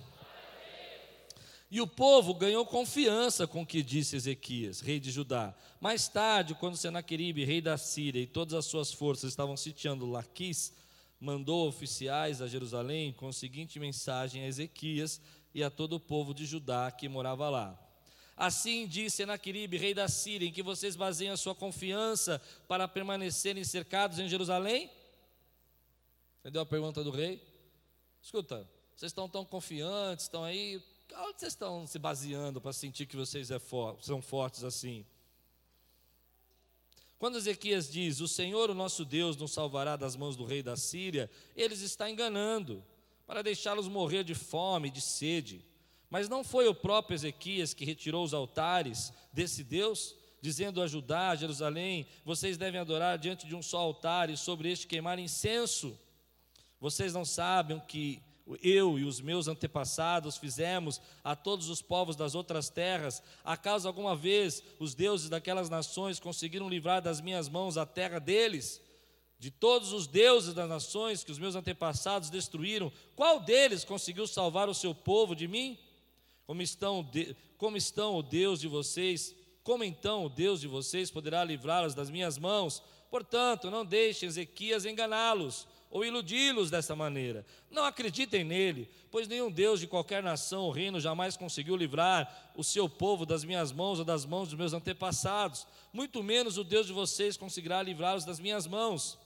E 1.69 1.81
o 1.81 1.87
povo 1.87 2.33
ganhou 2.33 2.65
confiança 2.65 3.45
com 3.45 3.61
o 3.61 3.65
que 3.65 3.83
disse 3.83 4.15
Ezequias, 4.15 4.79
rei 4.79 4.99
de 4.99 5.11
Judá. 5.11 5.53
Mais 5.81 6.07
tarde, 6.07 6.55
quando 6.55 6.77
Senaqueribe, 6.77 7.43
rei 7.43 7.59
da 7.59 7.77
Síria, 7.77 8.21
e 8.21 8.27
todas 8.27 8.53
as 8.53 8.65
suas 8.65 8.93
forças 8.93 9.29
estavam 9.31 9.57
sitiando 9.57 10.09
Laquis, 10.09 10.73
mandou 11.19 11.67
oficiais 11.67 12.41
a 12.41 12.47
Jerusalém 12.47 13.11
com 13.11 13.27
a 13.27 13.33
seguinte 13.33 13.79
mensagem 13.79 14.43
a 14.43 14.47
Ezequias 14.47 15.19
e 15.53 15.61
a 15.61 15.69
todo 15.69 15.93
o 15.93 15.99
povo 15.99 16.33
de 16.33 16.45
Judá 16.45 16.89
que 16.89 17.09
morava 17.09 17.49
lá. 17.49 17.77
Assim 18.37 18.87
disse 18.87 19.17
Senaqueribe, 19.17 19.77
rei 19.77 19.93
da 19.93 20.07
Síria, 20.07 20.47
em 20.47 20.51
que 20.51 20.61
vocês 20.61 20.95
baseiam 20.95 21.33
a 21.33 21.37
sua 21.37 21.55
confiança 21.55 22.39
para 22.67 22.87
permanecerem 22.87 23.63
cercados 23.63 24.19
em 24.19 24.29
Jerusalém? 24.29 24.89
Entendeu 26.39 26.61
a 26.61 26.65
pergunta 26.65 27.03
do 27.03 27.09
rei? 27.09 27.41
Escuta, 28.21 28.69
vocês 28.95 29.09
estão 29.09 29.27
tão 29.27 29.43
confiantes, 29.43 30.25
estão 30.25 30.43
aí, 30.43 30.81
onde 31.15 31.39
vocês 31.39 31.53
estão 31.53 31.87
se 31.87 31.97
baseando 31.99 32.59
para 32.59 32.73
sentir 32.73 33.05
que 33.05 33.15
vocês 33.15 33.51
é 33.51 33.59
for, 33.59 33.97
são 34.01 34.21
fortes 34.21 34.63
assim? 34.63 35.05
Quando 37.17 37.37
Ezequias 37.37 37.89
diz: 37.89 38.19
O 38.19 38.27
Senhor, 38.27 38.69
o 38.69 38.75
nosso 38.75 39.03
Deus, 39.03 39.35
nos 39.35 39.51
salvará 39.51 39.95
das 39.95 40.15
mãos 40.15 40.35
do 40.35 40.45
rei 40.45 40.61
da 40.61 40.75
Síria, 40.75 41.29
eles 41.55 41.81
está 41.81 42.09
enganando, 42.09 42.83
para 43.25 43.41
deixá-los 43.41 43.87
morrer 43.87 44.23
de 44.23 44.35
fome, 44.35 44.89
de 44.89 45.01
sede. 45.01 45.65
Mas 46.09 46.29
não 46.29 46.43
foi 46.43 46.67
o 46.67 46.75
próprio 46.75 47.15
Ezequias 47.15 47.73
que 47.73 47.83
retirou 47.83 48.23
os 48.23 48.33
altares 48.33 49.11
desse 49.33 49.63
Deus, 49.63 50.15
dizendo 50.39 50.81
a 50.81 50.87
Judá, 50.87 51.35
Jerusalém: 51.35 52.05
Vocês 52.23 52.57
devem 52.57 52.79
adorar 52.79 53.17
diante 53.17 53.47
de 53.47 53.55
um 53.55 53.63
só 53.63 53.79
altar 53.79 54.29
e 54.29 54.37
sobre 54.37 54.71
este 54.71 54.87
queimar 54.87 55.17
incenso. 55.17 55.99
Vocês 56.79 57.13
não 57.13 57.25
sabem 57.25 57.79
que 57.79 58.21
eu 58.61 58.97
e 58.97 59.03
os 59.03 59.19
meus 59.19 59.47
antepassados 59.47 60.37
fizemos 60.37 61.01
a 61.23 61.35
todos 61.35 61.69
os 61.69 61.81
povos 61.81 62.15
das 62.15 62.35
outras 62.35 62.69
terras? 62.69 63.21
Acaso 63.43 63.87
alguma 63.87 64.15
vez 64.15 64.63
os 64.79 64.93
deuses 64.93 65.29
daquelas 65.29 65.69
nações 65.69 66.19
conseguiram 66.19 66.69
livrar 66.69 67.01
das 67.01 67.19
minhas 67.19 67.49
mãos 67.49 67.77
a 67.77 67.85
terra 67.85 68.19
deles? 68.19 68.81
De 69.39 69.51
todos 69.51 69.91
os 69.91 70.07
deuses 70.07 70.53
das 70.53 70.67
nações 70.67 71.23
que 71.23 71.31
os 71.31 71.37
meus 71.37 71.55
antepassados 71.55 72.29
destruíram, 72.29 72.91
qual 73.15 73.39
deles 73.39 73.83
conseguiu 73.83 74.25
salvar 74.25 74.67
o 74.69 74.73
seu 74.73 74.95
povo 74.95 75.35
de 75.35 75.47
mim? 75.47 75.77
Como 76.45 76.61
estão, 76.61 77.07
como 77.57 77.77
estão 77.77 78.15
o 78.15 78.23
Deus 78.23 78.59
de 78.59 78.67
vocês? 78.67 79.35
Como 79.63 79.83
então 79.83 80.25
o 80.25 80.29
Deus 80.29 80.61
de 80.61 80.67
vocês 80.67 81.11
poderá 81.11 81.43
livrá-los 81.43 81.93
das 81.93 82.09
minhas 82.09 82.37
mãos? 82.37 82.81
Portanto, 83.11 83.69
não 83.69 83.85
deixem 83.85 84.27
Ezequias 84.27 84.85
enganá-los 84.85 85.67
ou 85.89 86.03
iludi-los 86.03 86.69
dessa 86.69 86.95
maneira. 86.95 87.45
Não 87.71 87.85
acreditem 87.85 88.43
nele, 88.43 88.89
pois 89.09 89.27
nenhum 89.27 89.51
Deus 89.51 89.79
de 89.79 89.87
qualquer 89.87 90.21
nação 90.21 90.63
ou 90.63 90.71
reino 90.71 90.99
jamais 90.99 91.37
conseguiu 91.37 91.75
livrar 91.75 92.51
o 92.55 92.63
seu 92.63 92.89
povo 92.89 93.25
das 93.25 93.43
minhas 93.43 93.71
mãos 93.71 93.99
ou 93.99 94.05
das 94.05 94.25
mãos 94.25 94.49
dos 94.49 94.57
meus 94.57 94.73
antepassados. 94.73 95.65
Muito 95.93 96.21
menos 96.21 96.57
o 96.57 96.63
Deus 96.63 96.87
de 96.87 96.93
vocês 96.93 97.37
conseguirá 97.37 97.81
livrá-los 97.81 98.25
das 98.25 98.39
minhas 98.39 98.67
mãos. 98.67 99.17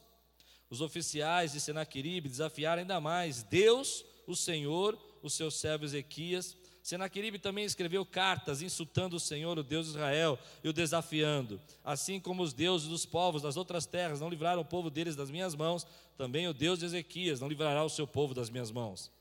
Os 0.70 0.82
oficiais 0.82 1.52
de 1.52 1.60
Senaqueribe 1.60 2.30
desafiaram 2.30 2.82
ainda 2.82 3.02
mais 3.02 3.44
Deus, 3.44 4.06
o 4.26 4.36
Senhor, 4.36 4.98
o 5.22 5.30
seu 5.30 5.52
servo 5.52 5.84
Ezequias, 5.84 6.56
Senaqueribe 6.82 7.38
também 7.38 7.64
escreveu 7.64 8.04
cartas 8.04 8.62
insultando 8.62 9.16
o 9.16 9.20
Senhor, 9.20 9.58
o 9.58 9.64
Deus 9.64 9.86
de 9.86 9.92
Israel, 9.92 10.40
e 10.64 10.70
o 10.70 10.74
desafiando. 10.74 11.62
Assim 11.84 12.20
como 12.20 12.42
os 12.42 12.54
deuses 12.54 12.88
dos 12.88 13.06
povos 13.06 13.44
das 13.44 13.56
outras 13.56 13.86
terras 13.86 14.20
não 14.20 14.30
livraram 14.30 14.62
o 14.62 14.66
povo 14.66 14.90
deles 14.90 15.16
das 15.16 15.30
minhas 15.30 15.54
mãos, 15.54 15.86
também 16.18 16.48
o 16.48 16.54
Deus 16.54 16.80
de 16.80 16.86
Ezequias 16.86 17.40
não 17.40 17.48
livrará 17.48 17.84
o 17.84 17.90
seu 17.90 18.08
povo 18.08 18.34
das 18.34 18.50
minhas 18.50 18.72
mãos. 18.72 19.12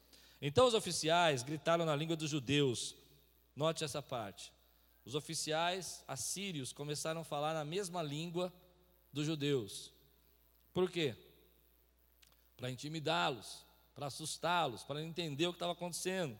Então 0.40 0.67
os 0.67 0.73
oficiais 0.73 1.43
gritaram 1.43 1.85
na 1.85 1.95
língua 1.95 2.17
dos 2.17 2.31
judeus. 2.31 2.97
Note 3.55 3.85
essa 3.85 4.00
parte. 4.00 4.50
Os 5.05 5.14
oficiais 5.14 6.02
assírios 6.09 6.73
começaram 6.73 7.21
a 7.21 7.25
falar 7.25 7.52
na 7.52 7.64
mesma 7.64 8.02
língua 8.02 8.50
dos 9.12 9.26
judeus. 9.26 9.93
Por 10.73 10.90
quê? 10.90 11.14
Para 12.57 12.71
intimidá-los, 12.71 13.67
para 13.95 14.07
assustá-los, 14.07 14.83
para 14.83 15.02
entender 15.02 15.47
o 15.47 15.52
que 15.52 15.57
estava 15.57 15.73
acontecendo 15.73 16.38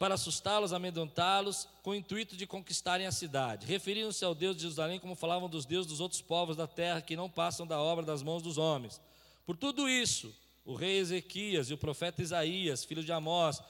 para 0.00 0.14
assustá-los, 0.14 0.72
amedrontá-los, 0.72 1.68
com 1.82 1.90
o 1.90 1.94
intuito 1.94 2.34
de 2.34 2.46
conquistarem 2.46 3.06
a 3.06 3.12
cidade. 3.12 3.66
Referindo-se 3.66 4.24
ao 4.24 4.34
Deus 4.34 4.56
de 4.56 4.62
Jerusalém 4.62 4.98
como 4.98 5.14
falavam 5.14 5.46
dos 5.46 5.66
deuses 5.66 5.90
dos 5.90 6.00
outros 6.00 6.22
povos 6.22 6.56
da 6.56 6.66
terra 6.66 7.02
que 7.02 7.14
não 7.14 7.28
passam 7.28 7.66
da 7.66 7.78
obra 7.78 8.02
das 8.02 8.22
mãos 8.22 8.42
dos 8.42 8.56
homens. 8.56 8.98
Por 9.44 9.58
tudo 9.58 9.90
isso, 9.90 10.34
o 10.64 10.74
rei 10.74 10.96
Ezequias 10.96 11.68
e 11.68 11.74
o 11.74 11.78
profeta 11.78 12.22
Isaías, 12.22 12.82
filho 12.82 13.04
de 13.04 13.12
Amós, 13.12 13.60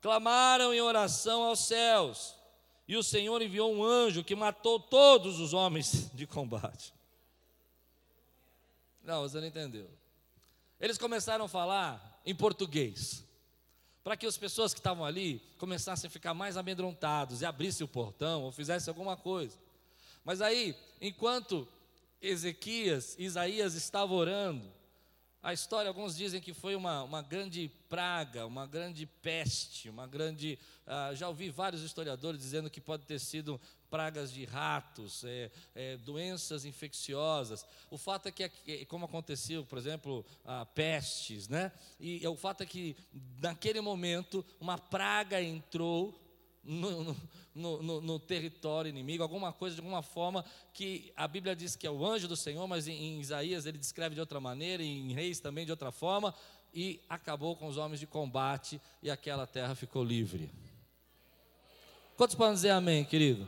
clamaram 0.00 0.74
em 0.74 0.80
oração 0.80 1.44
aos 1.44 1.60
céus. 1.60 2.34
E 2.88 2.96
o 2.96 3.02
Senhor 3.04 3.40
enviou 3.40 3.72
um 3.72 3.84
anjo 3.84 4.24
que 4.24 4.34
matou 4.34 4.80
todos 4.80 5.38
os 5.38 5.54
homens 5.54 6.10
de 6.12 6.26
combate. 6.26 6.92
Não, 9.04 9.22
você 9.22 9.38
não 9.38 9.46
entendeu. 9.46 9.88
Eles 10.80 10.98
começaram 10.98 11.44
a 11.44 11.48
falar 11.48 12.20
em 12.26 12.34
português 12.34 13.24
para 14.06 14.16
que 14.16 14.24
as 14.24 14.38
pessoas 14.38 14.72
que 14.72 14.78
estavam 14.78 15.04
ali 15.04 15.42
começassem 15.58 16.06
a 16.06 16.10
ficar 16.10 16.32
mais 16.32 16.56
amedrontados 16.56 17.42
e 17.42 17.44
abrissem 17.44 17.84
o 17.84 17.88
portão 17.88 18.44
ou 18.44 18.52
fizessem 18.52 18.88
alguma 18.88 19.16
coisa. 19.16 19.58
Mas 20.24 20.40
aí, 20.40 20.76
enquanto 21.00 21.66
Ezequias, 22.22 23.16
Isaías 23.18 23.74
estavam 23.74 24.16
orando, 24.16 24.64
a 25.42 25.52
história, 25.52 25.88
alguns 25.88 26.16
dizem 26.16 26.40
que 26.40 26.54
foi 26.54 26.76
uma, 26.76 27.02
uma 27.02 27.20
grande 27.20 27.68
praga, 27.88 28.46
uma 28.46 28.64
grande 28.64 29.06
peste, 29.06 29.90
uma 29.90 30.06
grande. 30.06 30.56
Ah, 30.86 31.10
já 31.12 31.26
ouvi 31.28 31.50
vários 31.50 31.82
historiadores 31.82 32.40
dizendo 32.40 32.70
que 32.70 32.80
pode 32.80 33.04
ter 33.06 33.18
sido 33.18 33.60
pragas 33.90 34.32
de 34.32 34.44
ratos, 34.44 35.24
é, 35.24 35.50
é, 35.74 35.96
doenças 35.96 36.64
infecciosas. 36.64 37.64
O 37.90 37.96
fato 37.96 38.28
é 38.28 38.32
que, 38.32 38.44
é, 38.44 38.84
como 38.84 39.04
aconteceu, 39.04 39.64
por 39.64 39.78
exemplo, 39.78 40.24
ah, 40.44 40.66
pestes, 40.66 41.48
né? 41.48 41.72
E, 41.98 42.26
o 42.26 42.36
fato 42.36 42.62
é 42.62 42.66
que, 42.66 42.96
naquele 43.40 43.80
momento, 43.80 44.44
uma 44.60 44.78
praga 44.78 45.40
entrou 45.40 46.20
no, 46.62 47.16
no, 47.54 47.82
no, 47.82 48.00
no, 48.00 48.18
território 48.18 48.88
inimigo, 48.88 49.22
alguma 49.22 49.52
coisa 49.52 49.76
de 49.76 49.80
alguma 49.80 50.02
forma 50.02 50.44
que 50.74 51.12
a 51.16 51.28
Bíblia 51.28 51.54
diz 51.54 51.76
que 51.76 51.86
é 51.86 51.90
o 51.90 52.04
anjo 52.04 52.26
do 52.26 52.36
Senhor, 52.36 52.66
mas 52.66 52.88
em, 52.88 52.92
em 52.92 53.20
Isaías 53.20 53.66
ele 53.66 53.78
descreve 53.78 54.14
de 54.14 54.20
outra 54.20 54.40
maneira, 54.40 54.82
em 54.82 55.12
Reis 55.12 55.38
também 55.38 55.64
de 55.64 55.70
outra 55.70 55.92
forma, 55.92 56.34
e 56.74 57.00
acabou 57.08 57.56
com 57.56 57.66
os 57.66 57.76
homens 57.76 58.00
de 58.00 58.06
combate 58.06 58.80
e 59.02 59.10
aquela 59.10 59.46
terra 59.46 59.74
ficou 59.74 60.04
livre. 60.04 60.50
Quantos 62.16 62.34
podem 62.34 62.54
dizer 62.54 62.70
amém, 62.70 63.04
querido? 63.04 63.46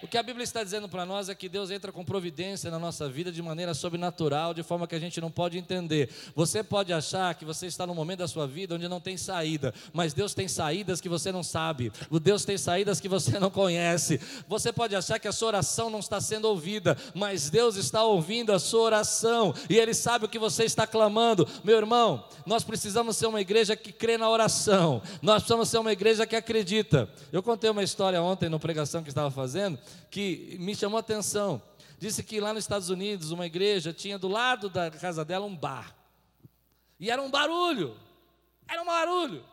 O 0.00 0.06
que 0.06 0.16
a 0.16 0.22
Bíblia 0.22 0.44
está 0.44 0.62
dizendo 0.62 0.88
para 0.88 1.04
nós 1.04 1.28
é 1.28 1.34
que 1.34 1.48
Deus 1.48 1.72
entra 1.72 1.90
com 1.90 2.04
providência 2.04 2.70
na 2.70 2.78
nossa 2.78 3.08
vida 3.08 3.32
de 3.32 3.42
maneira 3.42 3.74
sobrenatural, 3.74 4.54
de 4.54 4.62
forma 4.62 4.86
que 4.86 4.94
a 4.94 4.98
gente 4.98 5.20
não 5.20 5.28
pode 5.28 5.58
entender. 5.58 6.08
Você 6.36 6.62
pode 6.62 6.92
achar 6.92 7.34
que 7.34 7.44
você 7.44 7.66
está 7.66 7.84
num 7.84 7.94
momento 7.94 8.20
da 8.20 8.28
sua 8.28 8.46
vida 8.46 8.76
onde 8.76 8.86
não 8.86 9.00
tem 9.00 9.16
saída, 9.16 9.74
mas 9.92 10.14
Deus 10.14 10.34
tem 10.34 10.46
saídas 10.46 11.00
que 11.00 11.08
você 11.08 11.32
não 11.32 11.42
sabe, 11.42 11.90
o 12.10 12.20
Deus 12.20 12.44
tem 12.44 12.56
saídas 12.56 13.00
que 13.00 13.08
você 13.08 13.40
não 13.40 13.50
conhece. 13.50 14.20
Você 14.46 14.72
pode 14.72 14.94
achar 14.94 15.18
que 15.18 15.26
a 15.26 15.32
sua 15.32 15.48
oração 15.48 15.90
não 15.90 15.98
está 15.98 16.20
sendo 16.20 16.44
ouvida, 16.44 16.96
mas 17.12 17.50
Deus 17.50 17.74
está 17.74 18.04
ouvindo 18.04 18.52
a 18.52 18.60
sua 18.60 18.82
oração 18.82 19.52
e 19.68 19.76
Ele 19.76 19.94
sabe 19.94 20.26
o 20.26 20.28
que 20.28 20.38
você 20.38 20.62
está 20.62 20.86
clamando. 20.86 21.46
Meu 21.64 21.76
irmão, 21.76 22.24
nós 22.46 22.62
precisamos 22.62 23.16
ser 23.16 23.26
uma 23.26 23.40
igreja 23.40 23.74
que 23.74 23.90
crê 23.90 24.16
na 24.16 24.30
oração, 24.30 25.02
nós 25.20 25.42
precisamos 25.42 25.68
ser 25.68 25.78
uma 25.78 25.90
igreja 25.90 26.24
que 26.24 26.36
acredita. 26.36 27.08
Eu 27.32 27.42
contei 27.42 27.68
uma 27.68 27.82
história 27.82 28.22
ontem 28.22 28.48
na 28.48 28.60
pregação 28.60 29.02
que 29.02 29.08
estava 29.08 29.30
fazendo 29.30 29.76
que 30.10 30.56
me 30.58 30.74
chamou 30.74 30.96
a 30.96 31.00
atenção. 31.00 31.62
Disse 31.98 32.22
que 32.22 32.40
lá 32.40 32.54
nos 32.54 32.64
Estados 32.64 32.90
Unidos, 32.90 33.30
uma 33.30 33.46
igreja 33.46 33.92
tinha 33.92 34.18
do 34.18 34.28
lado 34.28 34.68
da 34.68 34.90
casa 34.90 35.24
dela 35.24 35.44
um 35.44 35.56
bar. 35.56 35.96
E 36.98 37.10
era 37.10 37.20
um 37.20 37.30
barulho. 37.30 37.96
Era 38.68 38.82
um 38.82 38.86
barulho. 38.86 39.44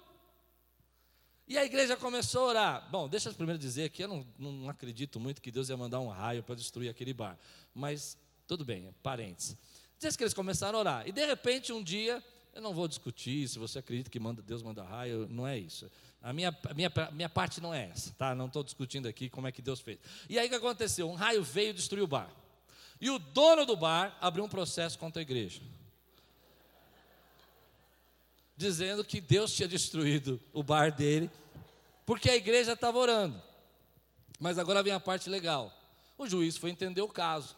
E 1.48 1.58
a 1.58 1.66
igreja 1.66 1.96
começou 1.96 2.46
a 2.46 2.48
orar. 2.48 2.90
Bom, 2.90 3.08
deixa 3.08 3.30
eu 3.30 3.34
primeiro 3.34 3.60
dizer 3.60 3.90
que 3.90 4.04
eu 4.04 4.08
não, 4.08 4.26
não 4.38 4.70
acredito 4.70 5.20
muito 5.20 5.42
que 5.42 5.52
Deus 5.52 5.70
ia 5.70 5.78
mandar 5.78 6.00
um 6.00 6.08
raio 6.08 6.42
para 6.42 6.56
destruir 6.56 6.90
aquele 6.90 7.14
bar. 7.14 7.38
Mas 7.74 8.18
tudo 8.48 8.66
bem, 8.66 8.94
parentes. 9.04 9.56
Diz 10.00 10.16
que 10.16 10.24
eles 10.24 10.34
começaram 10.34 10.78
a 10.78 10.82
orar. 10.82 11.08
E 11.08 11.12
de 11.12 11.26
repente, 11.26 11.72
um 11.72 11.84
dia, 11.84 12.24
eu 12.54 12.62
não 12.62 12.74
vou 12.74 12.88
discutir 12.88 13.48
se 13.48 13.60
você 13.60 13.80
acredita 13.80 14.10
que 14.10 14.20
manda, 14.20 14.42
Deus 14.42 14.64
manda 14.64 14.84
raio, 14.84 15.28
não 15.30 15.48
é 15.48 15.58
isso. 15.58 15.90
A 16.26 16.34
minha, 16.34 16.52
minha, 16.74 16.92
minha 17.12 17.30
parte 17.30 17.62
não 17.62 17.72
é 17.72 17.88
essa, 17.92 18.12
tá? 18.18 18.34
Não 18.34 18.48
estou 18.48 18.64
discutindo 18.64 19.08
aqui 19.08 19.30
como 19.30 19.46
é 19.46 19.52
que 19.52 19.62
Deus 19.62 19.80
fez. 19.80 20.00
E 20.28 20.40
aí 20.40 20.48
o 20.48 20.50
que 20.50 20.56
aconteceu? 20.56 21.08
Um 21.08 21.14
raio 21.14 21.44
veio 21.44 21.70
e 21.70 21.74
destruiu 21.74 22.06
o 22.06 22.08
bar. 22.08 22.32
E 23.00 23.12
o 23.12 23.20
dono 23.20 23.64
do 23.64 23.78
bar 23.78 24.18
abriu 24.20 24.44
um 24.44 24.50
processo 24.50 24.98
contra 24.98 25.22
a 25.22 25.24
igreja. 25.24 25.62
Dizendo 28.58 29.06
que 29.06 29.22
Deus 29.22 29.54
tinha 29.54 29.68
destruído 29.68 30.42
o 30.52 30.64
bar 30.64 30.92
dele, 30.92 31.30
porque 32.08 32.28
a 32.28 32.36
igreja 32.36 32.74
estava 32.74 32.98
orando. 32.98 33.40
Mas 34.40 34.58
agora 34.58 34.82
vem 34.82 34.94
a 34.94 35.00
parte 35.00 35.30
legal. 35.30 35.72
O 36.18 36.28
juiz 36.28 36.58
foi 36.58 36.72
entender 36.72 37.02
o 37.02 37.08
caso. 37.08 37.56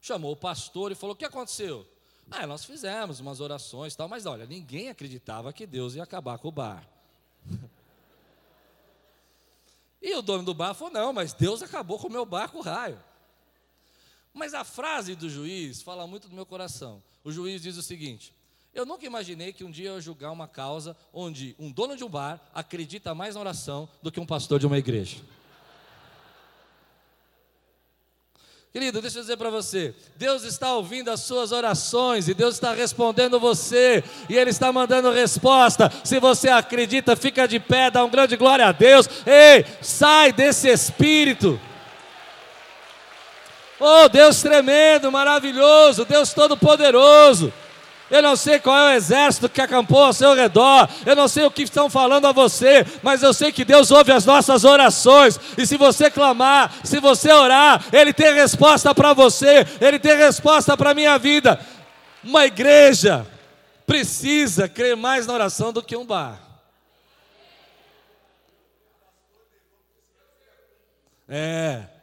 Chamou 0.00 0.30
o 0.30 0.36
pastor 0.36 0.92
e 0.92 0.94
falou: 0.94 1.14
O 1.14 1.18
que 1.18 1.24
aconteceu? 1.24 1.84
Ah, 2.30 2.46
nós 2.46 2.64
fizemos 2.64 3.18
umas 3.18 3.40
orações 3.40 3.92
e 3.92 3.96
tal, 3.96 4.08
mas 4.08 4.24
olha, 4.24 4.46
ninguém 4.46 4.88
acreditava 4.88 5.52
que 5.52 5.66
Deus 5.66 5.96
ia 5.96 6.04
acabar 6.04 6.38
com 6.38 6.46
o 6.46 6.52
bar. 6.52 6.88
E 10.04 10.14
o 10.14 10.20
dono 10.20 10.44
do 10.44 10.52
bar 10.52 10.74
falou: 10.74 10.92
Não, 10.92 11.14
mas 11.14 11.32
Deus 11.32 11.62
acabou 11.62 11.98
com 11.98 12.08
o 12.08 12.12
meu 12.12 12.26
bar 12.26 12.50
com 12.50 12.58
o 12.58 12.60
raio. 12.62 13.02
Mas 14.34 14.52
a 14.52 14.62
frase 14.62 15.14
do 15.14 15.30
juiz 15.30 15.80
fala 15.80 16.06
muito 16.06 16.28
do 16.28 16.34
meu 16.34 16.44
coração. 16.44 17.02
O 17.24 17.32
juiz 17.32 17.62
diz 17.62 17.78
o 17.78 17.82
seguinte: 17.82 18.34
Eu 18.74 18.84
nunca 18.84 19.06
imaginei 19.06 19.50
que 19.50 19.64
um 19.64 19.70
dia 19.70 19.88
eu 19.88 20.00
julgar 20.02 20.30
uma 20.30 20.46
causa 20.46 20.94
onde 21.10 21.56
um 21.58 21.72
dono 21.72 21.96
de 21.96 22.04
um 22.04 22.08
bar 22.10 22.38
acredita 22.52 23.14
mais 23.14 23.34
na 23.34 23.40
oração 23.40 23.88
do 24.02 24.12
que 24.12 24.20
um 24.20 24.26
pastor 24.26 24.60
de 24.60 24.66
uma 24.66 24.76
igreja. 24.76 25.16
Querido, 28.74 29.00
deixa 29.00 29.18
eu 29.18 29.22
dizer 29.22 29.36
para 29.36 29.50
você: 29.50 29.94
Deus 30.16 30.42
está 30.42 30.72
ouvindo 30.72 31.08
as 31.08 31.20
suas 31.20 31.52
orações 31.52 32.26
e 32.26 32.34
Deus 32.34 32.54
está 32.54 32.74
respondendo 32.74 33.38
você, 33.38 34.02
e 34.28 34.36
Ele 34.36 34.50
está 34.50 34.72
mandando 34.72 35.12
resposta. 35.12 35.92
Se 36.02 36.18
você 36.18 36.48
acredita, 36.48 37.14
fica 37.14 37.46
de 37.46 37.60
pé, 37.60 37.88
dá 37.88 38.04
um 38.04 38.10
grande 38.10 38.36
glória 38.36 38.66
a 38.66 38.72
Deus. 38.72 39.08
Ei, 39.24 39.64
sai 39.80 40.32
desse 40.32 40.68
espírito. 40.68 41.60
Oh, 43.78 44.08
Deus 44.08 44.42
tremendo, 44.42 45.12
maravilhoso, 45.12 46.04
Deus 46.04 46.32
todo-poderoso. 46.32 47.52
Eu 48.10 48.22
não 48.22 48.36
sei 48.36 48.58
qual 48.58 48.76
é 48.76 48.92
o 48.92 48.96
exército 48.96 49.48
que 49.48 49.60
acampou 49.60 50.04
ao 50.04 50.12
seu 50.12 50.34
redor, 50.34 50.88
eu 51.06 51.16
não 51.16 51.26
sei 51.26 51.44
o 51.44 51.50
que 51.50 51.62
estão 51.62 51.88
falando 51.88 52.26
a 52.26 52.32
você, 52.32 52.86
mas 53.02 53.22
eu 53.22 53.32
sei 53.32 53.50
que 53.50 53.64
Deus 53.64 53.90
ouve 53.90 54.12
as 54.12 54.26
nossas 54.26 54.62
orações, 54.64 55.40
e 55.56 55.66
se 55.66 55.76
você 55.76 56.10
clamar, 56.10 56.72
se 56.84 57.00
você 57.00 57.32
orar, 57.32 57.82
Ele 57.92 58.12
tem 58.12 58.34
resposta 58.34 58.94
para 58.94 59.14
você, 59.14 59.66
Ele 59.80 59.98
tem 59.98 60.16
resposta 60.16 60.76
para 60.76 60.90
a 60.90 60.94
minha 60.94 61.18
vida. 61.18 61.58
Uma 62.22 62.44
igreja 62.44 63.26
precisa 63.86 64.68
crer 64.68 64.96
mais 64.96 65.26
na 65.26 65.32
oração 65.32 65.72
do 65.72 65.82
que 65.82 65.96
um 65.96 66.04
bar. 66.04 66.40
É. 71.28 71.93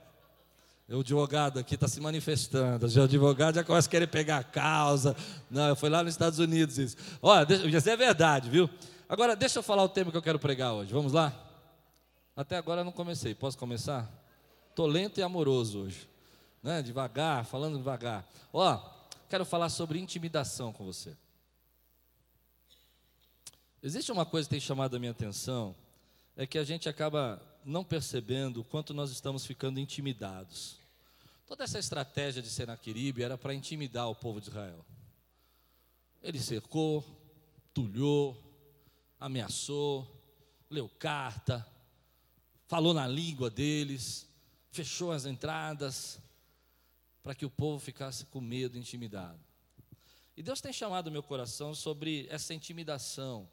O 0.92 1.00
advogado 1.00 1.58
aqui 1.58 1.76
está 1.76 1.88
se 1.88 2.02
manifestando. 2.02 2.86
O 2.86 3.04
advogado 3.04 3.56
já 3.56 3.64
começa 3.64 3.88
a 3.88 3.92
querer 3.92 4.08
pegar 4.08 4.40
a 4.40 4.44
causa. 4.44 5.16
Não, 5.50 5.74
foi 5.74 5.90
lá 5.90 6.04
nos 6.04 6.14
Estados 6.14 6.38
Unidos 6.38 6.78
isso. 6.78 6.98
Olha, 7.22 7.48
isso 7.54 7.90
é 7.90 7.96
verdade, 7.96 8.50
viu? 8.50 8.70
Agora, 9.08 9.34
deixa 9.34 9.60
eu 9.60 9.64
falar 9.64 9.84
o 9.84 9.90
tema 9.90 10.12
que 10.12 10.18
eu 10.18 10.22
quero 10.22 10.38
pregar 10.38 10.74
hoje. 10.74 10.92
Vamos 10.92 11.14
lá? 11.14 11.34
Até 12.36 12.58
agora 12.58 12.82
eu 12.82 12.86
não 12.86 12.92
comecei. 12.92 13.34
Posso 13.34 13.58
começar? 13.58 14.10
Estou 14.70 14.86
lento 14.86 15.18
e 15.20 15.24
amoroso 15.24 15.84
hoje. 15.84 16.10
Né? 16.62 16.82
Devagar, 16.82 17.46
falando 17.46 17.78
devagar. 17.78 18.28
Ó, 18.52 18.78
quero 19.30 19.46
falar 19.46 19.70
sobre 19.70 19.98
intimidação 19.98 20.74
com 20.74 20.84
você. 20.84 21.16
Existe 23.82 24.12
uma 24.12 24.26
coisa 24.26 24.48
que 24.48 24.56
tem 24.56 24.60
chamado 24.60 24.96
a 24.96 25.00
minha 25.00 25.12
atenção, 25.12 25.74
é 26.36 26.46
que 26.46 26.58
a 26.58 26.64
gente 26.64 26.90
acaba 26.90 27.42
não 27.64 27.84
percebendo 27.84 28.62
o 28.62 28.64
quanto 28.64 28.94
nós 28.94 29.10
estamos 29.10 29.46
ficando 29.46 29.80
intimidados. 29.80 30.81
Toda 31.52 31.66
essa 31.66 31.80
estratégia 31.80 32.42
de 32.42 32.50
Senaqueribe 32.50 33.24
era 33.24 33.38
para 33.38 33.54
intimidar 33.54 34.10
o 34.10 34.16
povo 34.16 34.40
de 34.40 34.48
Israel. 34.48 34.86
Ele 36.24 36.40
cercou, 36.40 37.06
tulhou, 37.74 38.42
ameaçou, 39.20 40.08
leu 40.70 40.88
carta, 40.88 41.68
falou 42.68 42.94
na 42.94 43.06
língua 43.06 43.50
deles, 43.50 44.26
fechou 44.72 45.12
as 45.12 45.26
entradas, 45.26 46.22
para 47.22 47.36
que 47.36 47.46
o 47.46 47.50
povo 47.50 47.82
ficasse 47.82 48.26
com 48.28 48.40
medo, 48.40 48.78
intimidado. 48.78 49.44
E 50.38 50.42
Deus 50.42 50.62
tem 50.62 50.72
chamado 50.72 51.12
meu 51.12 51.22
coração 51.22 51.76
sobre 51.76 52.28
essa 52.30 52.54
intimidação 52.54 53.46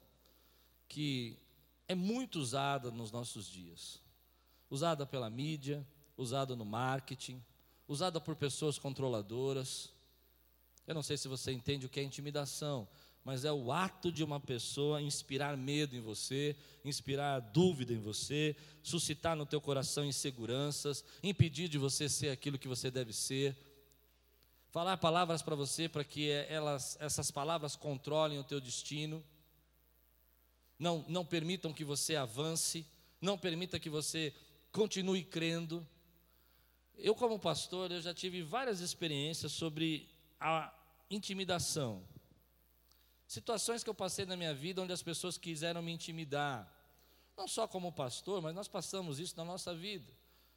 que 0.87 1.37
é 1.85 1.95
muito 1.95 2.39
usada 2.39 2.91
nos 2.91 3.11
nossos 3.11 3.45
dias. 3.45 4.01
Usada 4.69 5.05
pela 5.05 5.29
mídia, 5.29 5.85
usada 6.15 6.55
no 6.55 6.63
marketing, 6.63 7.43
usada 7.89 8.21
por 8.21 8.35
pessoas 8.35 8.77
controladoras. 8.77 9.89
Eu 10.85 10.93
não 10.93 11.01
sei 11.01 11.17
se 11.17 11.27
você 11.27 11.51
entende 11.51 11.87
o 11.87 11.89
que 11.89 11.99
é 11.99 12.03
intimidação, 12.03 12.87
mas 13.25 13.43
é 13.43 13.51
o 13.51 13.71
ato 13.71 14.11
de 14.11 14.23
uma 14.23 14.39
pessoa 14.39 15.01
inspirar 15.01 15.57
medo 15.57 15.95
em 15.95 15.99
você, 15.99 16.55
inspirar 16.85 17.39
dúvida 17.39 17.91
em 17.91 17.99
você, 17.99 18.55
suscitar 18.83 19.35
no 19.35 19.45
teu 19.45 19.59
coração 19.59 20.05
inseguranças, 20.05 21.03
impedir 21.23 21.67
de 21.67 21.79
você 21.79 22.07
ser 22.07 22.29
aquilo 22.29 22.59
que 22.59 22.67
você 22.67 22.91
deve 22.91 23.11
ser. 23.11 23.57
Falar 24.69 24.97
palavras 24.97 25.41
para 25.41 25.55
você 25.55 25.89
para 25.89 26.03
que 26.03 26.29
elas, 26.29 26.95
essas 26.99 27.31
palavras 27.31 27.75
controlem 27.75 28.37
o 28.37 28.43
teu 28.43 28.61
destino. 28.61 29.23
Não, 30.77 31.03
não 31.09 31.25
permitam 31.25 31.73
que 31.73 31.83
você 31.83 32.15
avance, 32.15 32.85
não 33.19 33.35
permita 33.35 33.79
que 33.79 33.89
você 33.89 34.31
continue 34.71 35.23
crendo. 35.23 35.85
Eu, 37.01 37.15
como 37.15 37.39
pastor, 37.39 37.91
eu 37.91 38.01
já 38.01 38.13
tive 38.13 38.41
várias 38.43 38.81
experiências 38.81 39.53
sobre 39.53 40.09
a 40.39 40.73
intimidação. 41.09 42.03
Situações 43.25 43.83
que 43.83 43.89
eu 43.89 43.93
passei 43.93 44.25
na 44.25 44.35
minha 44.35 44.53
vida 44.53 44.81
onde 44.81 44.91
as 44.91 45.01
pessoas 45.01 45.37
quiseram 45.37 45.81
me 45.81 45.93
intimidar. 45.93 46.67
Não 47.37 47.47
só 47.47 47.67
como 47.67 47.91
pastor, 47.91 48.41
mas 48.41 48.53
nós 48.53 48.67
passamos 48.67 49.17
isso 49.17 49.37
na 49.37 49.45
nossa 49.45 49.73
vida. 49.73 50.11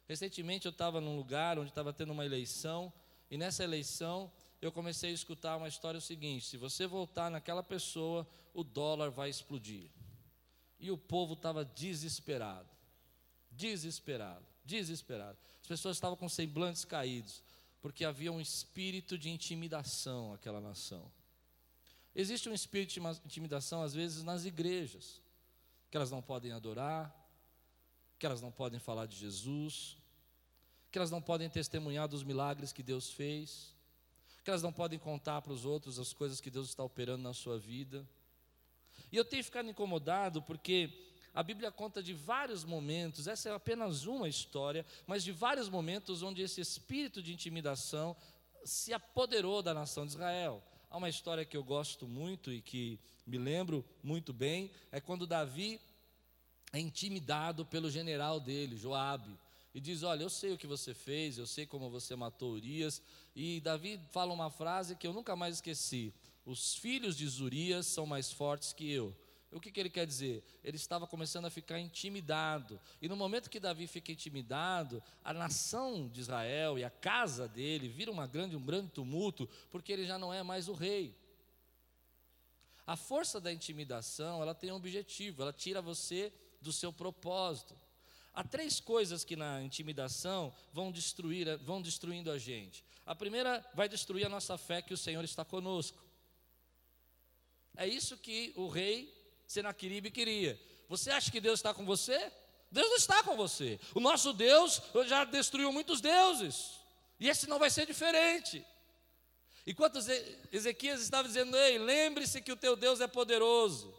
Recentemente 0.05 0.65
eu 0.65 0.71
estava 0.71 0.99
num 0.99 1.15
lugar 1.15 1.57
onde 1.57 1.69
estava 1.69 1.93
tendo 1.93 2.11
uma 2.11 2.25
eleição, 2.25 2.91
e 3.31 3.37
nessa 3.37 3.63
eleição 3.63 4.29
eu 4.61 4.71
comecei 4.71 5.11
a 5.11 5.13
escutar 5.13 5.55
uma 5.55 5.69
história 5.69 5.97
o 5.97 6.01
seguinte: 6.01 6.45
se 6.45 6.57
você 6.57 6.85
voltar 6.85 7.31
naquela 7.31 7.63
pessoa, 7.63 8.27
o 8.53 8.65
dólar 8.65 9.09
vai 9.11 9.29
explodir. 9.29 9.89
E 10.77 10.91
o 10.91 10.97
povo 10.97 11.33
estava 11.33 11.63
desesperado, 11.63 12.69
desesperado, 13.49 14.45
desesperado. 14.63 15.37
As 15.61 15.67
pessoas 15.67 15.97
estavam 15.97 16.17
com 16.17 16.29
semblantes 16.29 16.85
caídos, 16.85 17.43
porque 17.81 18.05
havia 18.05 18.31
um 18.31 18.39
espírito 18.39 19.17
de 19.17 19.29
intimidação 19.29 20.31
naquela 20.31 20.61
nação. 20.61 21.11
Existe 22.15 22.47
um 22.47 22.53
espírito 22.53 22.93
de 22.93 22.99
intimidação, 23.25 23.81
às 23.81 23.93
vezes, 23.93 24.23
nas 24.23 24.45
igrejas, 24.45 25.21
que 25.89 25.97
elas 25.97 26.11
não 26.11 26.21
podem 26.21 26.51
adorar, 26.51 27.13
que 28.19 28.25
elas 28.25 28.41
não 28.41 28.51
podem 28.51 28.79
falar 28.79 29.05
de 29.05 29.17
Jesus, 29.17 29.97
que 30.91 30.97
elas 30.97 31.11
não 31.11 31.21
podem 31.21 31.49
testemunhar 31.49 32.07
dos 32.07 32.23
milagres 32.23 32.71
que 32.71 32.83
Deus 32.83 33.09
fez, 33.09 33.73
que 34.43 34.49
elas 34.49 34.61
não 34.61 34.71
podem 34.71 34.99
contar 34.99 35.41
para 35.41 35.51
os 35.51 35.65
outros 35.65 35.97
as 35.97 36.13
coisas 36.13 36.39
que 36.39 36.51
Deus 36.51 36.69
está 36.69 36.83
operando 36.83 37.23
na 37.23 37.33
sua 37.33 37.57
vida. 37.57 38.07
E 39.11 39.17
eu 39.17 39.25
tenho 39.25 39.43
ficado 39.43 39.69
incomodado 39.69 40.41
porque 40.41 41.12
a 41.33 41.41
Bíblia 41.41 41.71
conta 41.71 42.03
de 42.03 42.13
vários 42.13 42.63
momentos, 42.63 43.27
essa 43.27 43.49
é 43.49 43.53
apenas 43.53 44.05
uma 44.05 44.29
história, 44.29 44.85
mas 45.07 45.23
de 45.23 45.31
vários 45.31 45.67
momentos 45.67 46.21
onde 46.21 46.43
esse 46.43 46.61
espírito 46.61 47.23
de 47.23 47.33
intimidação 47.33 48.15
se 48.63 48.93
apoderou 48.93 49.61
da 49.63 49.73
nação 49.73 50.05
de 50.05 50.11
Israel. 50.11 50.63
Há 50.91 50.97
uma 50.97 51.09
história 51.09 51.43
que 51.43 51.57
eu 51.57 51.63
gosto 51.63 52.07
muito 52.07 52.51
e 52.51 52.61
que 52.61 52.99
me 53.25 53.39
lembro 53.39 53.83
muito 54.03 54.31
bem, 54.31 54.69
é 54.91 55.01
quando 55.01 55.25
Davi 55.25 55.81
é 56.71 56.79
intimidado 56.79 57.65
pelo 57.65 57.89
general 57.89 58.39
dele, 58.39 58.77
Joabe, 58.77 59.35
e 59.73 59.81
diz: 59.81 60.03
"Olha, 60.03 60.21
eu 60.21 60.29
sei 60.29 60.53
o 60.53 60.57
que 60.57 60.67
você 60.67 60.93
fez, 60.93 61.39
eu 61.39 61.47
sei 61.47 61.65
como 61.65 61.89
você 61.89 62.15
matou 62.15 62.51
Urias". 62.51 63.01
E 63.35 63.59
Davi 63.61 63.99
fala 64.11 64.33
uma 64.33 64.51
frase 64.51 64.95
que 64.95 65.07
eu 65.07 65.13
nunca 65.13 65.35
mais 65.35 65.55
esqueci: 65.55 66.13
"Os 66.45 66.75
filhos 66.75 67.17
de 67.17 67.25
Urias 67.41 67.87
são 67.87 68.05
mais 68.05 68.31
fortes 68.31 68.71
que 68.71 68.91
eu". 68.91 69.15
O 69.53 69.59
que, 69.59 69.71
que 69.71 69.79
ele 69.79 69.89
quer 69.89 70.05
dizer? 70.05 70.43
Ele 70.63 70.77
estava 70.77 71.05
começando 71.05 71.45
a 71.45 71.49
ficar 71.49 71.79
intimidado. 71.79 72.79
E 73.01 73.07
no 73.07 73.15
momento 73.15 73.49
que 73.49 73.59
Davi 73.59 73.87
fica 73.87 74.11
intimidado, 74.11 75.01
a 75.23 75.33
nação 75.33 76.07
de 76.07 76.21
Israel 76.21 76.77
e 76.77 76.83
a 76.83 76.89
casa 76.89 77.47
dele 77.47 77.87
vira 77.87 78.11
uma 78.11 78.25
grande, 78.25 78.55
um 78.55 78.65
grande 78.65 78.89
tumulto, 78.89 79.47
porque 79.69 79.91
ele 79.91 80.05
já 80.05 80.17
não 80.17 80.33
é 80.33 80.41
mais 80.41 80.67
o 80.67 80.73
rei. 80.73 81.15
A 82.85 82.97
força 82.97 83.39
da 83.39 83.53
intimidação, 83.53 84.41
ela 84.41 84.53
tem 84.53 84.71
um 84.71 84.75
objetivo, 84.75 85.41
ela 85.41 85.53
tira 85.53 85.81
você 85.81 86.33
do 86.61 86.73
seu 86.73 86.91
propósito. 86.91 87.77
Há 88.33 88.43
três 88.43 88.79
coisas 88.79 89.23
que 89.23 89.35
na 89.35 89.61
intimidação 89.61 90.53
vão 90.73 90.91
destruir, 90.91 91.57
vão 91.59 91.81
destruindo 91.81 92.31
a 92.31 92.37
gente. 92.37 92.83
A 93.05 93.13
primeira 93.13 93.63
vai 93.75 93.87
destruir 93.87 94.25
a 94.25 94.29
nossa 94.29 94.57
fé 94.57 94.81
que 94.81 94.93
o 94.93 94.97
Senhor 94.97 95.23
está 95.23 95.45
conosco. 95.45 96.03
É 97.75 97.87
isso 97.87 98.17
que 98.17 98.51
o 98.55 98.67
rei 98.67 99.22
Senaqueribe 99.53 100.09
queria. 100.09 100.59
Você 100.89 101.11
acha 101.11 101.31
que 101.31 101.39
Deus 101.39 101.59
está 101.59 101.73
com 101.73 101.85
você? 101.85 102.31
Deus 102.71 102.89
não 102.89 102.97
está 102.97 103.21
com 103.23 103.37
você. 103.37 103.79
O 103.93 103.99
nosso 103.99 104.33
Deus 104.33 104.81
já 105.05 105.23
destruiu 105.25 105.71
muitos 105.71 106.01
deuses. 106.01 106.79
E 107.19 107.29
esse 107.29 107.47
não 107.47 107.59
vai 107.59 107.69
ser 107.69 107.85
diferente. 107.85 108.65
Enquanto 109.65 109.99
Ezequias 110.51 111.01
estava 111.01 111.27
dizendo, 111.27 111.55
ei, 111.55 111.77
lembre-se 111.77 112.41
que 112.41 112.51
o 112.51 112.57
teu 112.57 112.75
Deus 112.75 112.99
é 112.99 113.07
poderoso. 113.07 113.93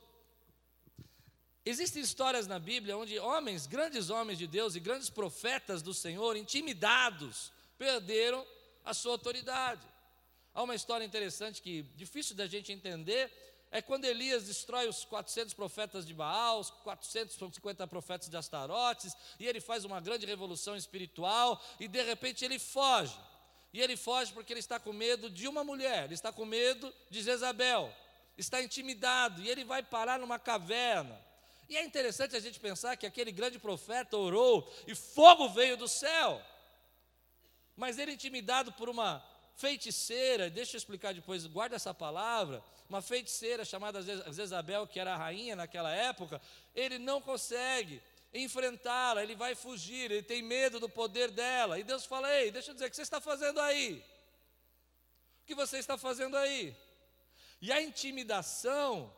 Existem 1.65 2.03
histórias 2.03 2.47
na 2.47 2.59
Bíblia 2.59 2.99
onde 2.99 3.19
homens, 3.19 3.67
grandes 3.67 4.11
homens 4.11 4.37
de 4.37 4.47
Deus 4.47 4.75
e 4.75 4.81
grandes 4.81 5.09
profetas 5.09 5.81
do 5.81 5.95
Senhor, 5.95 6.37
intimidados, 6.37 7.53
perderam 7.79 8.45
a 8.85 8.93
sua 8.93 9.13
autoridade. 9.13 9.87
Há 10.53 10.63
uma 10.63 10.75
história 10.75 11.05
interessante 11.05 11.63
que 11.63 11.83
difícil 11.97 12.37
da 12.37 12.47
gente 12.47 12.71
entender, 12.71 13.33
é 13.75 13.83
quando 13.83 14.05
Elias 14.05 14.45
destrói 14.45 14.89
os 14.89 15.05
400 15.05 15.53
profetas 15.53 16.07
de 16.07 16.15
Baal, 16.15 16.61
os 16.61 16.71
450 16.71 17.85
profetas 17.89 18.29
de 18.29 18.37
Astarotes, 18.37 19.17
e 19.37 19.49
ele 19.49 19.61
faz 19.61 19.85
uma 19.85 20.01
grande 20.01 20.25
revolução 20.25 20.77
espiritual, 20.77 21.61
e 21.81 21.89
de 21.89 22.01
repente 22.01 22.45
ele 22.45 22.57
foge. 22.61 23.19
E 23.73 23.81
ele 23.81 23.97
foge 23.97 24.33
porque 24.33 24.53
ele 24.53 24.61
está 24.61 24.79
com 24.79 24.93
medo 24.93 25.29
de 25.29 25.49
uma 25.49 25.65
mulher, 25.65 26.05
ele 26.05 26.15
está 26.15 26.33
com 26.33 26.45
medo 26.45 26.95
de 27.11 27.21
Jezabel, 27.21 27.93
está 28.39 28.63
intimidado, 28.63 29.43
e 29.43 29.51
ele 29.51 29.65
vai 29.65 29.83
parar 29.83 30.21
numa 30.21 30.39
caverna. 30.39 31.21
E 31.69 31.77
é 31.77 31.83
interessante 31.83 32.37
a 32.37 32.41
gente 32.41 32.61
pensar 32.61 32.97
que 32.97 33.07
aquele 33.07 33.33
grande 33.33 33.59
profeta 33.59 34.17
orou 34.17 34.73
e 34.87 34.95
fogo 34.95 35.49
veio 35.49 35.77
do 35.77 35.89
céu. 35.89 36.41
Mas 37.75 37.99
ele, 37.99 38.13
intimidado 38.13 38.71
por 38.75 38.89
uma 38.89 39.21
feiticeira, 39.57 40.51
deixa 40.51 40.77
eu 40.77 40.79
explicar 40.79 41.15
depois, 41.15 41.47
guarda 41.47 41.77
essa 41.77 41.95
palavra, 41.95 42.63
uma 42.89 43.01
feiticeira 43.01 43.65
chamada 43.65 44.03
Jezabel, 44.33 44.87
que 44.87 45.01
era 45.01 45.15
a 45.15 45.17
rainha 45.17 45.57
naquela 45.57 45.91
época, 45.91 46.41
ele 46.75 46.99
não 46.99 47.21
consegue 47.21 48.03
enfrentá-la, 48.33 49.23
ele 49.23 49.37
vai 49.37 49.55
fugir, 49.55 50.11
ele 50.11 50.23
tem 50.23 50.43
medo 50.43 50.81
do 50.81 50.89
poder 50.89 51.31
dela. 51.31 51.79
E 51.79 51.85
Deus 51.85 52.05
fala: 52.05 52.33
Ei, 52.37 52.51
deixa 52.51 52.71
eu 52.71 52.75
dizer, 52.75 52.87
o 52.87 52.91
que 52.91 52.97
você 52.97 53.03
está 53.03 53.21
fazendo 53.21 53.61
aí? 53.61 54.05
O 55.43 55.47
que 55.47 55.55
você 55.55 55.79
está 55.79 55.97
fazendo 55.97 56.37
aí? 56.37 56.77
E 57.61 57.73
a 57.73 57.81
intimidação 57.81 59.15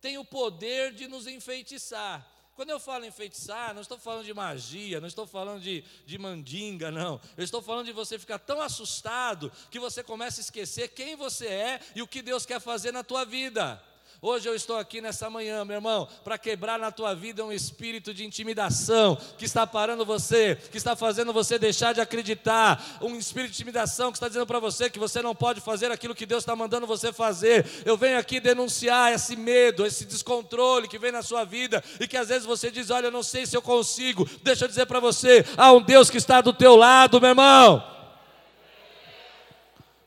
tem 0.00 0.16
o 0.18 0.24
poder 0.24 0.92
de 0.92 1.08
nos 1.08 1.26
enfeitiçar. 1.26 2.26
Quando 2.60 2.68
eu 2.68 2.78
falo 2.78 3.06
enfeitiçar, 3.06 3.72
não 3.72 3.80
estou 3.80 3.98
falando 3.98 4.26
de 4.26 4.34
magia, 4.34 5.00
não 5.00 5.08
estou 5.08 5.26
falando 5.26 5.62
de, 5.62 5.82
de 6.04 6.18
mandinga, 6.18 6.90
não. 6.90 7.18
Eu 7.34 7.42
estou 7.42 7.62
falando 7.62 7.86
de 7.86 7.92
você 7.92 8.18
ficar 8.18 8.38
tão 8.38 8.60
assustado 8.60 9.50
que 9.70 9.80
você 9.80 10.02
começa 10.02 10.42
a 10.42 10.42
esquecer 10.42 10.88
quem 10.88 11.16
você 11.16 11.46
é 11.46 11.80
e 11.96 12.02
o 12.02 12.06
que 12.06 12.20
Deus 12.20 12.44
quer 12.44 12.60
fazer 12.60 12.92
na 12.92 13.02
tua 13.02 13.24
vida. 13.24 13.82
Hoje 14.22 14.46
eu 14.46 14.54
estou 14.54 14.76
aqui 14.76 15.00
nessa 15.00 15.30
manhã, 15.30 15.64
meu 15.64 15.76
irmão, 15.76 16.06
para 16.22 16.36
quebrar 16.36 16.78
na 16.78 16.90
tua 16.90 17.14
vida 17.14 17.42
um 17.42 17.50
espírito 17.50 18.12
de 18.12 18.22
intimidação 18.22 19.16
que 19.38 19.46
está 19.46 19.66
parando 19.66 20.04
você, 20.04 20.58
que 20.70 20.76
está 20.76 20.94
fazendo 20.94 21.32
você 21.32 21.58
deixar 21.58 21.94
de 21.94 22.02
acreditar, 22.02 22.98
um 23.00 23.16
espírito 23.16 23.52
de 23.52 23.56
intimidação 23.56 24.12
que 24.12 24.18
está 24.18 24.28
dizendo 24.28 24.46
para 24.46 24.58
você 24.58 24.90
que 24.90 24.98
você 24.98 25.22
não 25.22 25.34
pode 25.34 25.62
fazer 25.62 25.90
aquilo 25.90 26.14
que 26.14 26.26
Deus 26.26 26.42
está 26.42 26.54
mandando 26.54 26.86
você 26.86 27.14
fazer. 27.14 27.64
Eu 27.82 27.96
venho 27.96 28.18
aqui 28.18 28.40
denunciar 28.40 29.10
esse 29.10 29.34
medo, 29.36 29.86
esse 29.86 30.04
descontrole 30.04 30.86
que 30.86 30.98
vem 30.98 31.12
na 31.12 31.22
sua 31.22 31.44
vida 31.44 31.82
e 31.98 32.06
que 32.06 32.18
às 32.18 32.28
vezes 32.28 32.44
você 32.44 32.70
diz: 32.70 32.90
Olha, 32.90 33.06
eu 33.06 33.10
não 33.10 33.22
sei 33.22 33.46
se 33.46 33.56
eu 33.56 33.62
consigo. 33.62 34.28
Deixa 34.42 34.66
eu 34.66 34.68
dizer 34.68 34.84
para 34.84 35.00
você: 35.00 35.46
há 35.56 35.72
um 35.72 35.80
Deus 35.80 36.10
que 36.10 36.18
está 36.18 36.42
do 36.42 36.52
teu 36.52 36.76
lado, 36.76 37.18
meu 37.22 37.30
irmão. 37.30 37.99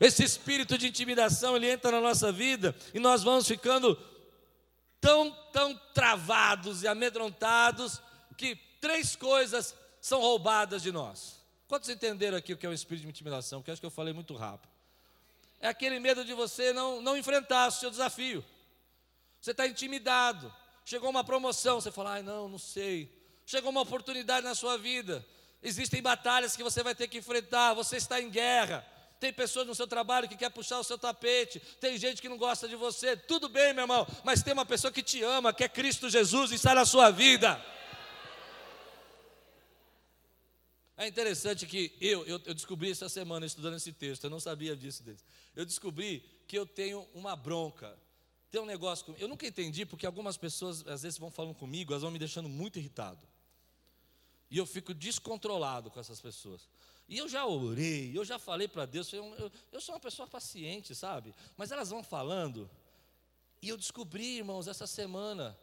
Esse 0.04 0.22
espírito 0.22 0.78
de 0.78 0.86
intimidação, 0.86 1.56
ele 1.56 1.72
entra 1.72 1.90
na 1.90 2.02
nossa 2.02 2.30
vida 2.30 2.76
e 2.94 3.00
nós 3.00 3.24
vamos 3.24 3.48
ficando 3.48 3.98
tão, 5.00 5.32
tão 5.54 5.74
travados 5.94 6.84
e 6.84 6.90
amedrontados 6.90 8.02
que 8.38 8.54
três 8.82 9.16
coisas 9.16 9.74
são 10.02 10.20
roubadas 10.20 10.84
de 10.84 10.92
nós. 10.92 11.42
Quantos 11.70 11.88
entenderam 11.88 12.38
aqui 12.38 12.52
o 12.52 12.58
que 12.58 12.66
é 12.66 12.70
o 12.70 12.74
espírito 12.74 13.04
de 13.04 13.10
intimidação? 13.12 13.62
Porque 13.62 13.72
acho 13.72 13.80
que 13.80 13.88
eu 13.88 13.92
falei 13.92 14.14
muito 14.14 14.36
rápido. 14.36 14.70
É 15.62 15.70
aquele 15.70 15.98
medo 16.02 16.26
de 16.26 16.34
você 16.34 16.74
não, 16.74 17.02
não 17.02 17.16
enfrentar 17.16 17.70
o 17.70 17.72
seu 17.72 17.90
desafio. 17.90 18.44
Você 19.40 19.52
está 19.52 19.66
intimidado. 19.66 20.54
Chegou 20.84 21.10
uma 21.10 21.24
promoção, 21.24 21.80
você 21.80 21.94
fala, 21.94 22.16
ai 22.16 22.22
não, 22.22 22.50
não 22.50 22.60
sei. 22.60 23.10
Chegou 23.46 23.72
uma 23.72 23.80
oportunidade 23.80 24.46
na 24.46 24.54
sua 24.54 24.78
vida. 24.78 25.26
Existem 25.62 26.02
batalhas 26.02 26.58
que 26.58 26.64
você 26.64 26.84
vai 26.84 26.94
ter 26.94 27.08
que 27.08 27.20
enfrentar, 27.20 27.74
você 27.74 27.96
está 27.96 28.20
em 28.20 28.30
guerra. 28.30 28.86
Tem 29.24 29.32
pessoas 29.32 29.66
no 29.66 29.74
seu 29.74 29.88
trabalho 29.88 30.28
que 30.28 30.36
quer 30.36 30.50
puxar 30.50 30.80
o 30.80 30.84
seu 30.84 30.98
tapete, 30.98 31.58
tem 31.80 31.98
gente 31.98 32.22
que 32.22 32.28
não 32.28 32.38
gosta 32.38 32.68
de 32.68 32.76
você. 32.76 33.16
Tudo 33.16 33.48
bem, 33.48 33.74
meu 33.74 33.84
irmão, 33.84 34.06
mas 34.22 34.44
tem 34.44 34.52
uma 34.52 34.66
pessoa 34.66 34.92
que 34.92 35.02
te 35.02 35.24
ama, 35.24 35.54
que 35.54 35.64
é 35.64 35.70
Cristo 35.70 36.10
Jesus 36.10 36.52
e 36.52 36.56
está 36.56 36.76
na 36.76 36.86
sua 36.86 37.10
vida. 37.10 37.58
É 40.98 41.08
interessante 41.08 41.66
que 41.66 41.96
eu, 42.02 42.26
eu, 42.26 42.42
eu, 42.46 42.54
descobri 42.54 42.92
essa 42.92 43.08
semana 43.08 43.46
estudando 43.46 43.78
esse 43.78 43.94
texto, 43.94 44.26
eu 44.26 44.30
não 44.30 44.42
sabia 44.42 44.76
disso 44.76 45.02
deles. 45.02 45.24
Eu 45.56 45.66
descobri 45.66 46.20
que 46.46 46.58
eu 46.58 46.66
tenho 46.66 47.08
uma 47.14 47.34
bronca. 47.34 47.98
Tem 48.52 48.60
um 48.60 48.66
negócio 48.66 49.06
comigo. 49.06 49.24
Eu 49.24 49.30
nunca 49.30 49.48
entendi 49.48 49.86
porque 49.86 50.06
algumas 50.06 50.36
pessoas 50.36 50.86
às 50.86 51.04
vezes 51.04 51.18
vão 51.18 51.32
falando 51.32 51.56
comigo, 51.56 51.94
elas 51.94 52.02
vão 52.02 52.12
me 52.12 52.20
deixando 52.20 52.50
muito 52.50 52.78
irritado. 52.78 53.26
E 54.54 54.58
eu 54.60 54.68
fico 54.68 54.94
descontrolado 54.94 55.90
com 55.90 56.00
essas 56.00 56.22
pessoas. 56.22 56.70
E 57.10 57.18
eu 57.18 57.28
já 57.28 57.44
orei, 57.44 58.16
eu 58.16 58.24
já 58.24 58.38
falei 58.38 58.68
para 58.68 58.86
Deus, 58.86 59.12
eu, 59.12 59.26
eu, 59.34 59.52
eu, 59.72 59.82
sou 59.82 59.96
uma 59.96 60.00
pessoa 60.00 60.28
paciente, 60.28 60.94
sabe? 60.94 61.34
Mas 61.58 61.72
elas 61.72 61.90
vão 61.90 62.04
falando, 62.04 62.70
e 63.64 63.70
eu 63.70 63.76
descobri, 63.76 64.38
irmãos, 64.38 64.68
essa 64.68 64.86
semana, 64.86 65.58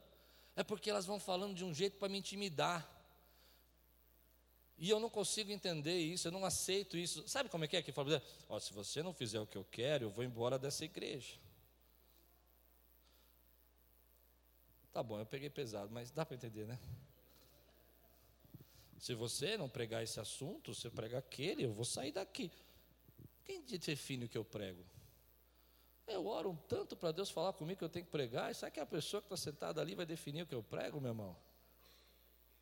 é 0.56 0.64
porque 0.64 0.90
elas 0.90 1.06
vão 1.06 1.20
falando 1.20 1.54
de 1.54 1.64
um 1.64 1.72
jeito 1.72 1.98
para 1.98 2.08
me 2.08 2.18
intimidar. 2.18 2.84
E 4.76 4.90
eu 4.90 4.98
não 4.98 5.08
consigo 5.08 5.52
entender 5.52 5.96
isso, 5.96 6.26
eu 6.26 6.32
não 6.32 6.44
aceito 6.44 6.96
isso. 6.96 7.22
Sabe 7.28 7.48
como 7.48 7.64
é 7.64 7.68
que 7.68 7.76
é 7.76 7.82
que 7.82 7.92
fala? 7.92 8.20
Oh, 8.48 8.58
se 8.58 8.72
você 8.72 9.04
não 9.04 9.14
fizer 9.14 9.38
o 9.38 9.46
que 9.46 9.56
eu 9.56 9.64
quero, 9.70 10.06
eu 10.06 10.10
vou 10.10 10.24
embora 10.24 10.58
dessa 10.58 10.84
igreja. 10.84 11.38
Tá 14.92 15.00
bom, 15.00 15.20
eu 15.20 15.26
peguei 15.26 15.48
pesado, 15.48 15.92
mas 15.92 16.10
dá 16.10 16.26
para 16.26 16.34
entender, 16.34 16.66
né? 16.66 16.76
Se 19.00 19.14
você 19.14 19.56
não 19.56 19.66
pregar 19.66 20.02
esse 20.02 20.20
assunto, 20.20 20.74
você 20.74 20.90
prega 20.90 21.16
aquele, 21.16 21.64
eu 21.64 21.72
vou 21.72 21.86
sair 21.86 22.12
daqui. 22.12 22.52
Quem 23.46 23.62
define 23.62 24.26
o 24.26 24.28
que 24.28 24.36
eu 24.36 24.44
prego? 24.44 24.84
Eu 26.06 26.26
oro 26.26 26.50
um 26.50 26.56
tanto 26.56 26.94
para 26.94 27.10
Deus 27.10 27.30
falar 27.30 27.54
comigo 27.54 27.78
que 27.78 27.84
eu 27.84 27.88
tenho 27.88 28.04
que 28.04 28.10
pregar, 28.10 28.50
e 28.50 28.54
sabe 28.54 28.72
que 28.72 28.80
a 28.80 28.84
pessoa 28.84 29.22
que 29.22 29.26
está 29.26 29.38
sentada 29.38 29.80
ali 29.80 29.94
vai 29.94 30.04
definir 30.04 30.42
o 30.42 30.46
que 30.46 30.54
eu 30.54 30.62
prego, 30.62 31.00
meu 31.00 31.12
irmão? 31.12 31.34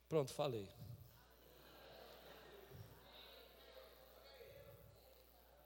Pronto, 0.09 0.33
falei. 0.33 0.69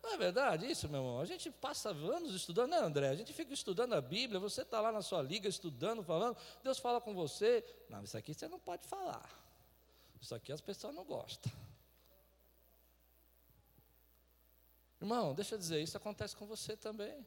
Não 0.03 0.15
é 0.15 0.17
verdade 0.17 0.71
isso, 0.71 0.89
meu 0.89 1.01
irmão? 1.01 1.21
A 1.21 1.27
gente 1.27 1.51
passa 1.51 1.91
anos 1.91 2.35
estudando, 2.35 2.71
né, 2.71 2.79
André? 2.79 3.11
A 3.11 3.15
gente 3.15 3.33
fica 3.35 3.53
estudando 3.53 3.93
a 3.93 4.01
Bíblia, 4.01 4.41
você 4.41 4.63
está 4.63 4.81
lá 4.81 4.91
na 4.91 5.03
sua 5.03 5.21
liga 5.21 5.47
estudando, 5.47 6.03
falando, 6.03 6.35
Deus 6.65 6.79
fala 6.79 6.99
com 6.99 7.13
você. 7.13 7.63
Não, 7.91 8.03
isso 8.03 8.17
aqui 8.17 8.33
você 8.33 8.49
não 8.49 8.59
pode 8.59 8.87
falar. 8.89 9.42
Isso 10.23 10.37
aqui 10.37 10.53
as 10.53 10.61
pessoas 10.61 10.95
não 10.95 11.05
gostam. 11.05 11.51
Irmão, 15.01 15.35
deixa 15.35 15.57
eu 15.57 15.59
dizer, 15.59 15.83
isso 15.83 15.97
acontece 15.97 16.37
com 16.37 16.47
você 16.47 16.77
também. 16.77 17.27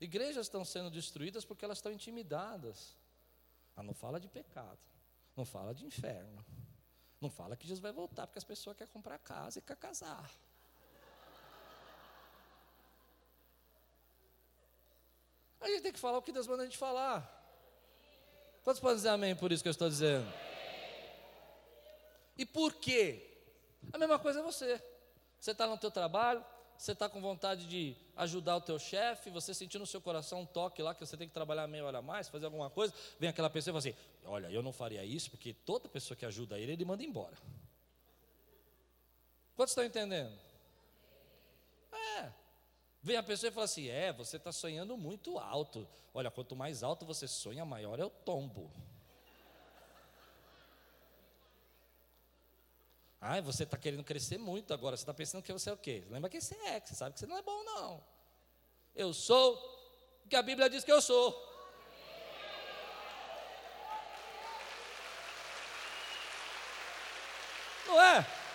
Igrejas 0.00 0.46
estão 0.46 0.64
sendo 0.64 0.90
destruídas 0.90 1.44
porque 1.44 1.64
elas 1.64 1.78
estão 1.78 1.92
intimidadas. 1.92 2.96
Ah, 3.76 3.82
não 3.82 3.94
fala 3.94 4.18
de 4.18 4.26
pecado, 4.26 4.80
não 5.36 5.44
fala 5.44 5.72
de 5.72 5.86
inferno, 5.86 6.44
não 7.20 7.30
fala 7.30 7.56
que 7.56 7.64
Jesus 7.64 7.80
vai 7.80 7.92
voltar 7.92 8.26
porque 8.26 8.38
as 8.38 8.44
pessoas 8.44 8.76
querem 8.76 8.92
comprar 8.92 9.18
casa 9.18 9.60
e 9.60 9.62
quer 9.62 9.76
casar. 9.76 10.28
A 15.60 15.68
gente 15.68 15.82
tem 15.82 15.92
que 15.92 15.98
falar 15.98 16.18
o 16.18 16.22
que 16.22 16.32
Deus 16.32 16.48
manda 16.48 16.64
a 16.64 16.66
gente 16.66 16.78
falar. 16.78 17.32
Quantos 18.64 18.80
podem 18.80 18.96
dizer 18.96 19.10
amém 19.10 19.36
por 19.36 19.52
isso 19.52 19.62
que 19.62 19.68
eu 19.68 19.70
estou 19.70 19.88
dizendo? 19.88 20.45
E 22.36 22.44
por 22.44 22.74
quê? 22.74 23.38
A 23.92 23.98
mesma 23.98 24.18
coisa 24.18 24.40
é 24.40 24.42
você. 24.42 24.82
Você 25.38 25.52
está 25.52 25.66
no 25.66 25.78
teu 25.78 25.90
trabalho, 25.90 26.44
você 26.76 26.92
está 26.92 27.08
com 27.08 27.20
vontade 27.20 27.66
de 27.66 27.96
ajudar 28.16 28.56
o 28.56 28.60
teu 28.60 28.78
chefe, 28.78 29.30
você 29.30 29.54
sentiu 29.54 29.80
no 29.80 29.86
seu 29.86 30.00
coração 30.00 30.42
um 30.42 30.46
toque 30.46 30.82
lá 30.82 30.94
que 30.94 31.04
você 31.04 31.16
tem 31.16 31.28
que 31.28 31.34
trabalhar 31.34 31.66
meia 31.66 31.84
hora 31.84 31.98
a 31.98 32.02
mais, 32.02 32.28
fazer 32.28 32.46
alguma 32.46 32.68
coisa, 32.68 32.92
vem 33.18 33.28
aquela 33.28 33.48
pessoa 33.48 33.70
e 33.70 33.80
fala 33.80 33.96
assim, 33.96 34.06
olha, 34.24 34.50
eu 34.50 34.62
não 34.62 34.72
faria 34.72 35.04
isso, 35.04 35.30
porque 35.30 35.52
toda 35.52 35.88
pessoa 35.88 36.16
que 36.16 36.26
ajuda 36.26 36.58
ele, 36.58 36.72
ele 36.72 36.84
manda 36.84 37.02
embora. 37.02 37.36
Quantos 39.54 39.72
estão 39.72 39.84
entendendo? 39.84 40.36
É. 41.92 42.30
Vem 43.02 43.16
a 43.16 43.22
pessoa 43.22 43.48
e 43.48 43.52
fala 43.52 43.64
assim, 43.64 43.88
é, 43.88 44.12
você 44.12 44.36
está 44.36 44.52
sonhando 44.52 44.96
muito 44.96 45.38
alto. 45.38 45.88
Olha, 46.12 46.30
quanto 46.30 46.54
mais 46.54 46.82
alto 46.82 47.06
você 47.06 47.26
sonha, 47.26 47.64
maior 47.64 47.98
é 47.98 48.04
o 48.04 48.10
tombo. 48.10 48.70
Ah, 53.28 53.40
você 53.40 53.64
está 53.64 53.76
querendo 53.76 54.04
crescer 54.04 54.38
muito 54.38 54.72
agora, 54.72 54.96
você 54.96 55.02
está 55.02 55.12
pensando 55.12 55.42
que 55.42 55.52
você 55.52 55.68
é 55.68 55.72
o 55.72 55.76
quê? 55.76 56.04
Lembra 56.08 56.30
quem 56.30 56.40
você 56.40 56.54
é, 56.66 56.78
que 56.78 56.90
você 56.90 56.94
sabe 56.94 57.14
que 57.14 57.18
você 57.18 57.26
não 57.26 57.36
é 57.36 57.42
bom, 57.42 57.64
não. 57.64 58.00
Eu 58.94 59.12
sou 59.12 59.56
o 60.24 60.28
que 60.28 60.36
a 60.36 60.42
Bíblia 60.42 60.70
diz 60.70 60.84
que 60.84 60.92
eu 60.92 61.02
sou. 61.02 61.34
Não 67.88 68.00
é? 68.00 68.45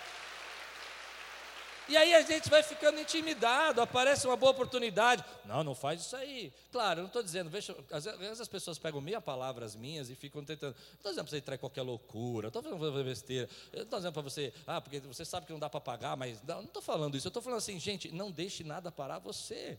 E 1.92 1.96
aí 1.98 2.14
a 2.14 2.22
gente 2.22 2.48
vai 2.48 2.62
ficando 2.62 2.98
intimidado, 2.98 3.82
aparece 3.82 4.26
uma 4.26 4.34
boa 4.34 4.50
oportunidade. 4.52 5.22
Não, 5.44 5.62
não 5.62 5.74
faz 5.74 6.00
isso 6.00 6.16
aí. 6.16 6.50
Claro, 6.70 7.00
eu 7.00 7.02
não 7.02 7.08
estou 7.08 7.22
dizendo, 7.22 7.50
veja, 7.50 7.76
às 7.90 8.06
vezes 8.06 8.40
as 8.40 8.48
pessoas 8.48 8.78
pegam 8.78 8.98
meia 8.98 9.20
palavras 9.20 9.76
minhas 9.76 10.08
e 10.08 10.14
ficam 10.14 10.42
tentando. 10.42 10.74
Não 10.74 10.94
estou 10.94 11.12
dizendo 11.12 11.24
para 11.24 11.30
você 11.30 11.36
entrar 11.36 11.54
em 11.56 11.58
qualquer 11.58 11.82
loucura, 11.82 12.48
estou 12.48 12.62
falando 12.62 12.80
para 12.80 13.04
besteira. 13.04 13.46
Eu 13.74 13.82
estou 13.82 13.98
dizendo 13.98 14.14
para 14.14 14.22
você, 14.22 14.54
ah, 14.66 14.80
porque 14.80 15.00
você 15.00 15.22
sabe 15.22 15.44
que 15.44 15.52
não 15.52 15.58
dá 15.58 15.68
para 15.68 15.82
pagar, 15.82 16.16
mas 16.16 16.42
não 16.44 16.62
estou 16.62 16.80
falando 16.80 17.14
isso. 17.14 17.26
Eu 17.26 17.28
estou 17.28 17.42
falando 17.42 17.58
assim, 17.58 17.78
gente, 17.78 18.10
não 18.10 18.30
deixe 18.30 18.64
nada 18.64 18.90
parar 18.90 19.18
você. 19.18 19.78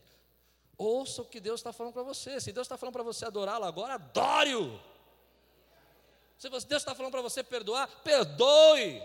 Ouça 0.78 1.20
o 1.20 1.24
que 1.24 1.40
Deus 1.40 1.58
está 1.58 1.72
falando 1.72 1.94
para 1.94 2.04
você. 2.04 2.40
Se 2.40 2.52
Deus 2.52 2.64
está 2.64 2.78
falando 2.78 2.92
para 2.92 3.02
você 3.02 3.24
adorá-lo 3.24 3.64
agora, 3.64 3.94
adore-o. 3.94 4.80
Se 6.38 6.48
Deus 6.48 6.64
está 6.64 6.94
falando 6.94 7.10
para 7.10 7.22
você 7.22 7.42
perdoar, 7.42 7.88
perdoe. 8.04 9.02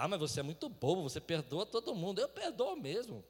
Ah, 0.00 0.06
mas 0.06 0.20
você 0.20 0.38
é 0.38 0.42
muito 0.44 0.68
bobo, 0.68 1.02
você 1.02 1.20
perdoa 1.20 1.66
todo 1.66 1.92
mundo. 1.92 2.20
Eu 2.20 2.28
perdoo 2.28 2.76
mesmo. 2.76 3.24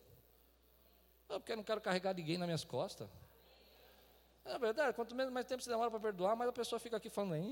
Eu 1.26 1.40
porque 1.40 1.52
eu 1.52 1.56
não 1.56 1.64
quero 1.64 1.80
carregar 1.80 2.12
ninguém 2.14 2.36
nas 2.36 2.46
minhas 2.46 2.62
costas. 2.62 3.08
É 4.44 4.58
verdade, 4.58 4.94
quanto 4.94 5.14
mais 5.14 5.46
tempo 5.46 5.62
você 5.62 5.70
demora 5.70 5.90
para 5.90 5.98
perdoar, 5.98 6.36
mais 6.36 6.50
a 6.50 6.52
pessoa 6.52 6.78
fica 6.78 6.98
aqui 6.98 7.08
falando. 7.08 7.42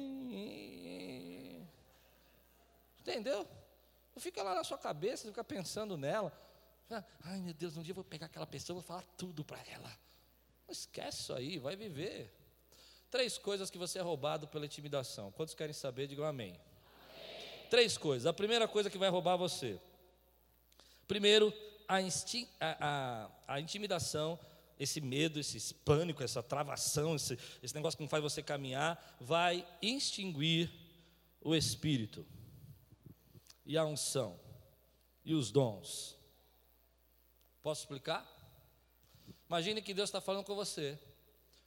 Entendeu? 3.01 3.49
Fica 4.19 4.43
lá 4.43 4.55
na 4.55 4.63
sua 4.63 4.77
cabeça, 4.77 5.27
fica 5.27 5.43
pensando 5.43 5.97
nela. 5.97 6.31
Ai 7.25 7.41
meu 7.41 7.55
Deus, 7.55 7.75
um 7.75 7.83
dia 7.83 7.93
eu 7.93 7.97
vou 7.97 8.05
pegar 8.05 8.27
aquela 8.27 8.47
pessoa 8.47 8.75
vou 8.75 8.83
falar 8.83 9.05
tudo 9.17 9.43
para 9.43 9.63
ela. 9.67 9.89
Não 10.69 10.73
esquece 10.73 11.21
isso 11.21 11.33
aí, 11.33 11.59
vai 11.59 11.75
viver. 11.75 12.35
Três 13.11 13.39
coisas 13.39 13.71
que 13.71 13.79
você 13.79 13.99
é 13.99 14.03
roubado 14.03 14.47
pela 14.47 14.67
intimidação. 14.67 15.33
Quantos 15.33 15.55
querem 15.55 15.73
saber, 15.73 16.07
digam 16.07 16.27
amém. 16.27 16.61
Três 17.71 17.97
coisas. 17.99 18.27
A 18.27 18.33
primeira 18.33 18.67
coisa 18.67 18.91
que 18.91 18.99
vai 18.99 19.09
roubar 19.09 19.37
você. 19.37 19.81
Primeiro, 21.07 21.53
a, 21.89 21.99
a, 21.99 22.77
a, 22.81 23.31
a 23.55 23.61
intimidação, 23.61 24.39
esse 24.79 25.01
medo, 25.01 25.39
esse 25.39 25.75
pânico, 25.75 26.23
essa 26.23 26.43
travação, 26.43 27.17
esse, 27.17 27.39
esse 27.63 27.75
negócio 27.75 27.97
que 27.97 28.03
não 28.03 28.09
faz 28.09 28.23
você 28.23 28.43
caminhar, 28.43 29.17
vai 29.21 29.67
extinguir 29.81 30.71
o 31.41 31.55
espírito 31.55 32.27
e 33.65 33.77
a 33.77 33.85
unção 33.85 34.39
e 35.25 35.35
os 35.35 35.51
dons. 35.51 36.17
Posso 37.63 37.83
explicar? 37.83 38.25
Imagine 39.49 39.83
que 39.83 39.95
Deus 39.95 40.09
está 40.09 40.21
falando 40.21 40.45
com 40.45 40.55
você. 40.55 40.99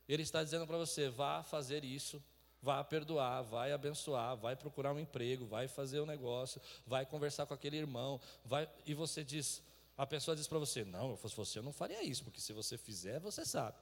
Ele 0.07 0.23
está 0.23 0.43
dizendo 0.43 0.65
para 0.65 0.77
você: 0.77 1.09
vá 1.09 1.43
fazer 1.43 1.83
isso 1.83 2.23
Vai 2.61 2.83
perdoar, 2.83 3.41
vai 3.43 3.71
abençoar, 3.71 4.35
vai 4.35 4.55
procurar 4.55 4.93
um 4.93 4.99
emprego, 4.99 5.45
vai 5.45 5.67
fazer 5.67 6.01
um 6.01 6.05
negócio, 6.05 6.61
vai 6.85 7.05
conversar 7.05 7.45
com 7.45 7.53
aquele 7.53 7.77
irmão, 7.77 8.19
vai 8.43 8.69
e 8.85 8.93
você 8.93 9.23
diz, 9.23 9.63
a 9.97 10.05
pessoa 10.05 10.35
diz 10.35 10.47
para 10.47 10.59
você, 10.59 10.83
não, 10.83 11.11
eu 11.11 11.17
fosse 11.17 11.35
você, 11.35 11.59
eu 11.59 11.63
não 11.63 11.71
faria 11.71 12.03
isso, 12.03 12.23
porque 12.23 12.41
se 12.41 12.51
você 12.51 12.77
fizer, 12.77 13.19
você 13.19 13.45
sabe. 13.45 13.77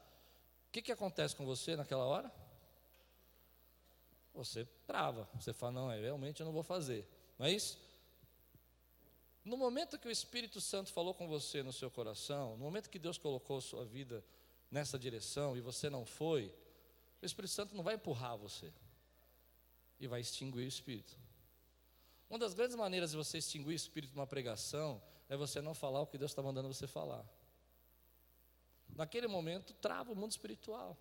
O 0.67 0.71
que, 0.71 0.81
que 0.81 0.91
acontece 0.91 1.35
com 1.35 1.45
você 1.45 1.75
naquela 1.75 2.05
hora? 2.05 2.31
Você 4.33 4.65
trava, 4.85 5.27
você 5.33 5.53
fala, 5.53 5.71
não, 5.71 5.91
é, 5.91 5.99
realmente 5.99 6.39
eu 6.41 6.45
não 6.45 6.53
vou 6.53 6.63
fazer, 6.63 7.07
não 7.39 7.47
é 7.47 7.51
isso? 7.51 7.79
No 9.43 9.57
momento 9.57 9.97
que 9.97 10.07
o 10.07 10.11
Espírito 10.11 10.59
Santo 10.59 10.91
falou 10.91 11.13
com 11.13 11.27
você 11.27 11.63
no 11.63 11.71
seu 11.71 11.89
coração, 11.89 12.51
no 12.57 12.65
momento 12.65 12.89
que 12.89 12.99
Deus 12.99 13.17
colocou 13.17 13.61
sua 13.61 13.85
vida 13.85 14.23
nessa 14.69 14.99
direção 14.99 15.55
e 15.55 15.61
você 15.61 15.89
não 15.89 16.05
foi, 16.05 16.53
o 17.21 17.25
Espírito 17.25 17.51
Santo 17.51 17.75
não 17.75 17.83
vai 17.83 17.95
empurrar 17.95 18.37
você 18.37 18.71
e 19.99 20.07
vai 20.07 20.21
extinguir 20.21 20.63
o 20.63 20.67
Espírito. 20.67 21.17
Uma 22.29 22.39
das 22.39 22.53
grandes 22.53 22.75
maneiras 22.75 23.11
de 23.11 23.17
você 23.17 23.37
extinguir 23.37 23.69
o 23.69 23.73
Espírito 23.73 24.15
numa 24.15 24.27
pregação 24.27 25.01
é 25.29 25.35
você 25.35 25.61
não 25.61 25.73
falar 25.73 26.01
o 26.01 26.07
que 26.07 26.17
Deus 26.17 26.31
está 26.31 26.41
mandando 26.41 26.67
você 26.67 26.87
falar. 26.87 27.25
Naquele 28.95 29.27
momento, 29.27 29.73
trava 29.75 30.11
o 30.11 30.15
mundo 30.15 30.31
espiritual. 30.31 30.97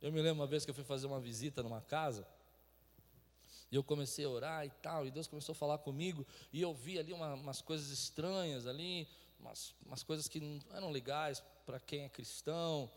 Eu 0.00 0.12
me 0.12 0.20
lembro 0.20 0.40
uma 0.40 0.46
vez 0.46 0.64
que 0.64 0.70
eu 0.70 0.74
fui 0.74 0.84
fazer 0.84 1.06
uma 1.06 1.20
visita 1.20 1.62
numa 1.62 1.80
casa, 1.80 2.26
e 3.70 3.76
eu 3.76 3.84
comecei 3.84 4.24
a 4.24 4.28
orar 4.28 4.66
e 4.66 4.70
tal, 4.70 5.06
e 5.06 5.10
Deus 5.10 5.26
começou 5.26 5.52
a 5.52 5.56
falar 5.56 5.78
comigo, 5.78 6.26
e 6.52 6.60
eu 6.60 6.74
vi 6.74 6.98
ali 6.98 7.12
uma, 7.12 7.34
umas 7.34 7.60
coisas 7.60 7.90
estranhas 7.90 8.66
ali, 8.66 9.06
umas, 9.38 9.74
umas 9.84 10.02
coisas 10.02 10.26
que 10.26 10.40
não 10.40 10.76
eram 10.76 10.90
legais 10.90 11.42
para 11.66 11.78
quem 11.78 12.04
é 12.04 12.08
cristão, 12.08 12.90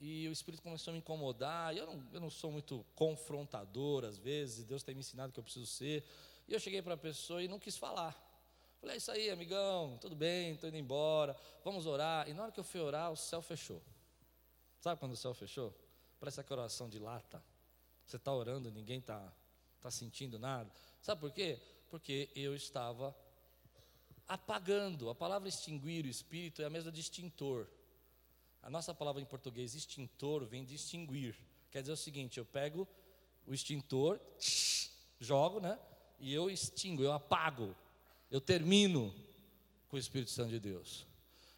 e 0.00 0.28
o 0.28 0.32
Espírito 0.32 0.62
começou 0.62 0.90
a 0.90 0.94
me 0.94 0.98
incomodar. 0.98 1.76
Eu 1.76 1.86
não, 1.86 2.06
eu 2.12 2.20
não 2.20 2.30
sou 2.30 2.52
muito 2.52 2.84
confrontador 2.94 4.04
às 4.04 4.18
vezes, 4.18 4.64
Deus 4.64 4.82
tem 4.82 4.94
me 4.94 5.00
ensinado 5.00 5.32
que 5.32 5.38
eu 5.38 5.44
preciso 5.44 5.66
ser. 5.66 6.04
E 6.46 6.52
eu 6.52 6.60
cheguei 6.60 6.80
para 6.80 6.94
a 6.94 6.98
pessoa 6.98 7.42
e 7.42 7.48
não 7.48 7.58
quis 7.58 7.76
falar. 7.76 8.16
Falei, 8.80 8.94
é 8.94 8.98
isso 8.98 9.10
aí, 9.10 9.28
amigão, 9.28 9.98
tudo 10.00 10.14
bem, 10.14 10.52
estou 10.52 10.68
indo 10.68 10.78
embora, 10.78 11.36
vamos 11.64 11.84
orar. 11.84 12.28
E 12.28 12.32
na 12.32 12.44
hora 12.44 12.52
que 12.52 12.60
eu 12.60 12.64
fui 12.64 12.80
orar, 12.80 13.10
o 13.10 13.16
céu 13.16 13.42
fechou. 13.42 13.82
Sabe 14.80 15.00
quando 15.00 15.12
o 15.12 15.16
céu 15.16 15.34
fechou? 15.34 15.74
Parece 16.20 16.40
aquela 16.40 16.62
oração 16.62 16.88
de 16.88 16.98
lata. 16.98 17.42
Você 18.06 18.16
está 18.16 18.32
orando, 18.32 18.70
ninguém 18.70 19.00
está 19.00 19.32
tá 19.80 19.90
sentindo 19.90 20.38
nada. 20.38 20.70
Sabe 21.02 21.20
por 21.20 21.32
quê? 21.32 21.60
Porque 21.90 22.30
eu 22.34 22.54
estava 22.54 23.14
apagando. 24.26 25.10
A 25.10 25.14
palavra 25.14 25.48
extinguir 25.48 26.04
o 26.04 26.08
espírito 26.08 26.62
é 26.62 26.64
a 26.64 26.70
mesma 26.70 26.92
de 26.92 27.00
extintor. 27.00 27.66
A 28.62 28.70
nossa 28.70 28.94
palavra 28.94 29.22
em 29.22 29.24
português 29.24 29.74
extintor 29.74 30.44
vem 30.44 30.64
de 30.64 30.74
extinguir. 30.74 31.36
Quer 31.70 31.80
dizer 31.80 31.92
o 31.92 31.96
seguinte: 31.96 32.38
eu 32.38 32.44
pego 32.44 32.86
o 33.46 33.54
extintor, 33.54 34.20
jogo, 35.20 35.60
né? 35.60 35.78
E 36.18 36.32
eu 36.32 36.50
extingo, 36.50 37.02
eu 37.02 37.12
apago, 37.12 37.74
eu 38.30 38.40
termino 38.40 39.14
com 39.88 39.96
o 39.96 39.98
Espírito 39.98 40.30
Santo 40.30 40.50
de 40.50 40.60
Deus. 40.60 41.06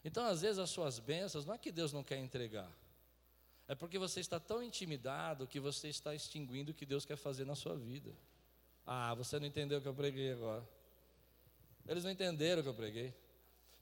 Então, 0.04 0.24
às 0.24 0.42
vezes, 0.42 0.58
as 0.58 0.70
suas 0.70 0.98
bênçãos 0.98 1.44
não 1.44 1.54
é 1.54 1.58
que 1.58 1.72
Deus 1.72 1.92
não 1.92 2.02
quer 2.02 2.18
entregar, 2.18 2.70
é 3.66 3.74
porque 3.74 3.98
você 3.98 4.20
está 4.20 4.40
tão 4.40 4.62
intimidado 4.62 5.46
que 5.46 5.60
você 5.60 5.88
está 5.88 6.14
extinguindo 6.14 6.72
o 6.72 6.74
que 6.74 6.84
Deus 6.84 7.04
quer 7.04 7.16
fazer 7.16 7.44
na 7.44 7.54
sua 7.54 7.76
vida. 7.76 8.12
Ah, 8.84 9.14
você 9.14 9.38
não 9.38 9.46
entendeu 9.46 9.78
o 9.78 9.82
que 9.82 9.88
eu 9.88 9.94
preguei 9.94 10.32
agora. 10.32 10.68
Eles 11.86 12.02
não 12.02 12.10
entenderam 12.10 12.60
o 12.60 12.62
que 12.62 12.68
eu 12.68 12.74
preguei. 12.74 13.14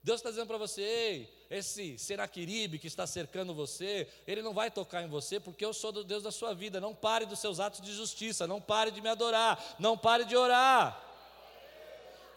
Deus 0.09 0.21
está 0.21 0.31
dizendo 0.31 0.47
para 0.47 0.57
você, 0.57 1.29
esse 1.51 1.99
Senaqueribe 1.99 2.79
que 2.79 2.87
está 2.87 3.07
cercando 3.07 3.53
você, 3.53 4.09
ele 4.27 4.41
não 4.41 4.55
vai 4.55 4.71
tocar 4.71 5.03
em 5.03 5.07
você, 5.07 5.39
porque 5.39 5.63
eu 5.63 5.75
sou 5.75 5.93
do 5.93 6.03
Deus 6.03 6.23
da 6.23 6.31
sua 6.31 6.55
vida. 6.55 6.81
Não 6.81 6.95
pare 6.95 7.27
dos 7.27 7.39
seus 7.39 7.61
atos 7.61 7.83
de 7.83 7.93
justiça, 7.93 8.47
não 8.47 8.59
pare 8.59 8.91
de 8.91 9.03
me 9.03 9.09
adorar, 9.11 9.63
não 9.79 9.99
pare 9.99 10.25
de 10.25 10.35
orar. 10.35 10.99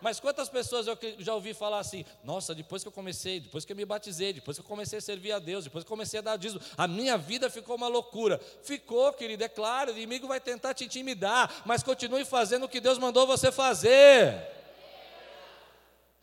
Mas 0.01 0.19
quantas 0.19 0.49
pessoas 0.49 0.86
eu 0.86 0.97
já 1.19 1.34
ouvi 1.34 1.53
falar 1.53 1.79
assim: 1.79 2.03
nossa, 2.25 2.53
depois 2.53 2.81
que 2.81 2.89
eu 2.89 2.91
comecei, 2.91 3.39
depois 3.39 3.63
que 3.63 3.71
eu 3.71 3.77
me 3.77 3.86
batizei, 3.86 4.34
depois 4.34 4.57
que 4.57 4.62
eu 4.65 4.67
comecei 4.67 4.99
a 4.99 5.01
servir 5.01 5.31
a 5.31 5.39
Deus, 5.39 5.63
depois 5.63 5.86
que 5.86 5.88
eu 5.88 5.95
comecei 5.95 6.19
a 6.19 6.21
dar 6.21 6.36
dízimo, 6.36 6.60
a 6.75 6.89
minha 6.89 7.17
vida 7.17 7.49
ficou 7.49 7.77
uma 7.77 7.88
loucura. 7.88 8.38
Ficou, 8.63 9.13
querido, 9.13 9.45
é 9.45 9.47
claro, 9.47 9.93
o 9.93 9.95
inimigo 9.95 10.27
vai 10.27 10.41
tentar 10.41 10.73
te 10.73 10.84
intimidar, 10.84 11.63
mas 11.65 11.84
continue 11.84 12.25
fazendo 12.25 12.65
o 12.65 12.69
que 12.69 12.81
Deus 12.81 12.97
mandou 12.97 13.25
você 13.25 13.49
fazer. 13.49 14.60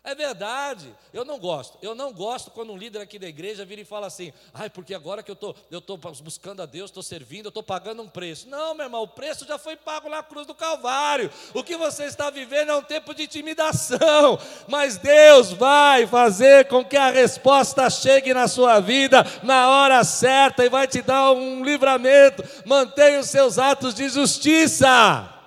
É 0.09 0.15
verdade, 0.15 0.95
eu 1.13 1.23
não 1.23 1.39
gosto. 1.39 1.77
Eu 1.83 1.95
não 1.95 2.15
gosto 2.15 2.51
quando 2.51 2.73
um 2.73 2.79
líder 2.79 3.03
aqui 3.03 3.19
da 3.19 3.29
igreja 3.29 3.63
vira 3.63 3.83
e 3.83 3.85
fala 3.85 4.07
assim: 4.07 4.33
ai, 4.55 4.71
porque 4.71 4.95
agora 4.95 5.23
que 5.23 5.31
eu 5.31 5.37
tô, 5.37 5.55
estou 5.71 5.99
buscando 5.99 6.63
a 6.63 6.67
Deus, 6.67 6.89
estou 6.89 7.03
servindo, 7.03 7.45
eu 7.45 7.49
estou 7.51 7.63
pagando 7.63 8.01
um 8.01 8.09
preço. 8.09 8.49
Não, 8.49 8.75
meu 8.75 8.87
irmão, 8.87 9.03
o 9.03 9.09
preço 9.09 9.47
já 9.47 9.59
foi 9.59 9.77
pago 9.77 10.09
na 10.09 10.23
cruz 10.23 10.47
do 10.47 10.55
Calvário. 10.55 11.31
O 11.53 11.63
que 11.63 11.77
você 11.77 12.05
está 12.05 12.31
vivendo 12.31 12.71
é 12.71 12.75
um 12.75 12.83
tempo 12.83 13.15
de 13.15 13.25
intimidação, 13.25 14.39
mas 14.67 14.97
Deus 14.97 15.53
vai 15.53 16.07
fazer 16.07 16.69
com 16.69 16.83
que 16.83 16.97
a 16.97 17.11
resposta 17.11 17.91
chegue 17.91 18.33
na 18.33 18.49
sua 18.49 18.81
vida 18.81 19.27
na 19.43 19.69
hora 19.69 20.03
certa 20.05 20.65
e 20.65 20.71
vai 20.71 20.87
te 20.87 21.03
dar 21.03 21.33
um 21.33 21.63
livramento. 21.63 22.43
Mantenha 22.65 23.21
os 23.21 23.29
seus 23.29 23.59
atos 23.59 23.93
de 23.93 24.09
justiça. 24.09 25.38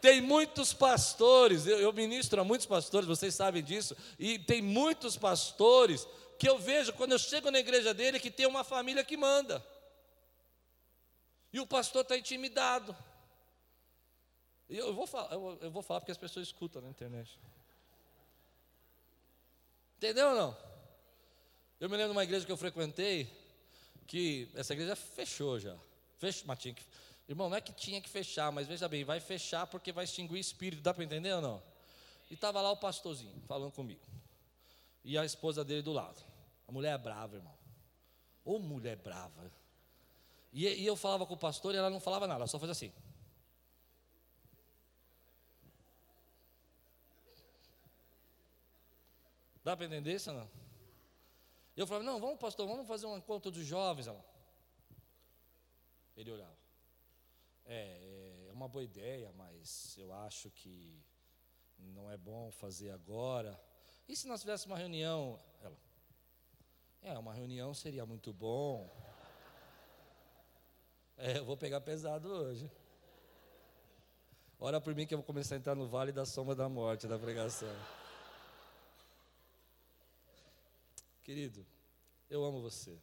Tem 0.00 0.20
muitos 0.20 0.72
pastores, 0.72 1.66
eu, 1.66 1.78
eu 1.78 1.92
ministro 1.92 2.40
a 2.40 2.44
muitos 2.44 2.66
pastores, 2.66 3.08
vocês 3.08 3.34
sabem 3.34 3.62
disso, 3.62 3.96
e 4.18 4.38
tem 4.38 4.62
muitos 4.62 5.16
pastores 5.16 6.06
que 6.38 6.48
eu 6.48 6.58
vejo 6.58 6.92
quando 6.92 7.12
eu 7.12 7.18
chego 7.18 7.50
na 7.50 7.58
igreja 7.58 7.92
dele 7.92 8.20
que 8.20 8.30
tem 8.30 8.46
uma 8.46 8.62
família 8.62 9.04
que 9.04 9.16
manda. 9.16 9.64
E 11.52 11.58
o 11.58 11.66
pastor 11.66 12.02
está 12.02 12.16
intimidado. 12.16 12.96
E 14.68 14.76
eu 14.76 14.94
vou 14.94 15.06
falar, 15.06 15.32
eu, 15.32 15.70
vou 15.70 15.82
falar 15.82 16.00
porque 16.00 16.12
as 16.12 16.18
pessoas 16.18 16.46
escutam 16.46 16.82
na 16.82 16.90
internet. 16.90 17.38
Entendeu 19.96 20.28
ou 20.28 20.34
não? 20.36 20.56
Eu 21.80 21.88
me 21.88 21.96
lembro 21.96 22.12
de 22.12 22.16
uma 22.16 22.24
igreja 22.24 22.44
que 22.44 22.52
eu 22.52 22.56
frequentei, 22.56 23.28
que 24.06 24.48
essa 24.54 24.74
igreja 24.74 24.94
fechou 24.94 25.58
já. 25.58 25.76
Fechou, 26.18 26.44
mas 26.46 26.58
tinha 26.58 26.74
que, 26.74 26.84
Irmão, 27.28 27.50
não 27.50 27.56
é 27.56 27.60
que 27.60 27.72
tinha 27.72 28.00
que 28.00 28.08
fechar, 28.08 28.50
mas 28.50 28.66
veja 28.66 28.88
bem, 28.88 29.04
vai 29.04 29.20
fechar 29.20 29.66
porque 29.66 29.92
vai 29.92 30.04
extinguir 30.04 30.38
espírito, 30.38 30.82
dá 30.82 30.94
para 30.94 31.04
entender 31.04 31.32
ou 31.34 31.42
não? 31.42 31.62
E 32.30 32.34
estava 32.34 32.62
lá 32.62 32.70
o 32.70 32.76
pastorzinho 32.76 33.38
falando 33.46 33.72
comigo. 33.72 34.00
E 35.04 35.16
a 35.18 35.24
esposa 35.24 35.62
dele 35.62 35.82
do 35.82 35.92
lado. 35.92 36.22
A 36.66 36.72
mulher 36.72 36.94
é 36.94 36.98
brava, 36.98 37.36
irmão. 37.36 37.54
Ô 38.44 38.58
mulher 38.58 38.96
brava. 38.96 39.52
E, 40.52 40.66
e 40.66 40.86
eu 40.86 40.96
falava 40.96 41.26
com 41.26 41.34
o 41.34 41.38
pastor 41.38 41.74
e 41.74 41.78
ela 41.78 41.90
não 41.90 42.00
falava 42.00 42.26
nada, 42.26 42.40
ela 42.40 42.46
só 42.46 42.58
fazia 42.58 42.72
assim. 42.72 42.92
Dá 49.62 49.76
para 49.76 49.84
entender 49.84 50.14
isso 50.14 50.30
ou 50.30 50.36
não? 50.38 50.50
Eu 51.76 51.86
falava, 51.86 52.04
não, 52.04 52.18
vamos, 52.18 52.40
pastor, 52.40 52.66
vamos 52.66 52.88
fazer 52.88 53.06
um 53.06 53.18
encontro 53.18 53.50
dos 53.50 53.66
jovens. 53.66 54.06
Ela. 54.06 54.24
Ele 56.16 56.32
olhava. 56.32 56.57
É, 57.70 58.46
é 58.48 58.52
uma 58.52 58.66
boa 58.66 58.82
ideia, 58.82 59.30
mas 59.36 59.94
eu 59.98 60.10
acho 60.10 60.50
que 60.50 61.04
não 61.78 62.10
é 62.10 62.16
bom 62.16 62.50
fazer 62.50 62.90
agora. 62.90 63.60
E 64.08 64.16
se 64.16 64.26
nós 64.26 64.40
tivéssemos 64.40 64.72
uma 64.72 64.78
reunião? 64.78 65.38
Ela. 65.60 65.76
É, 67.02 67.18
uma 67.18 67.34
reunião 67.34 67.74
seria 67.74 68.04
muito 68.06 68.32
bom. 68.32 68.90
É, 71.20 71.38
eu 71.38 71.44
vou 71.44 71.56
pegar 71.56 71.80
pesado 71.80 72.28
hoje. 72.28 72.70
Ora 74.56 74.80
por 74.80 74.94
mim 74.94 75.04
que 75.04 75.12
eu 75.12 75.18
vou 75.18 75.24
começar 75.24 75.56
a 75.56 75.58
entrar 75.58 75.74
no 75.74 75.88
vale 75.88 76.12
da 76.12 76.24
sombra 76.24 76.54
da 76.54 76.68
morte 76.68 77.08
da 77.08 77.18
pregação. 77.18 77.74
Querido, 81.24 81.66
eu 82.30 82.44
amo 82.44 82.62
você. 82.62 82.96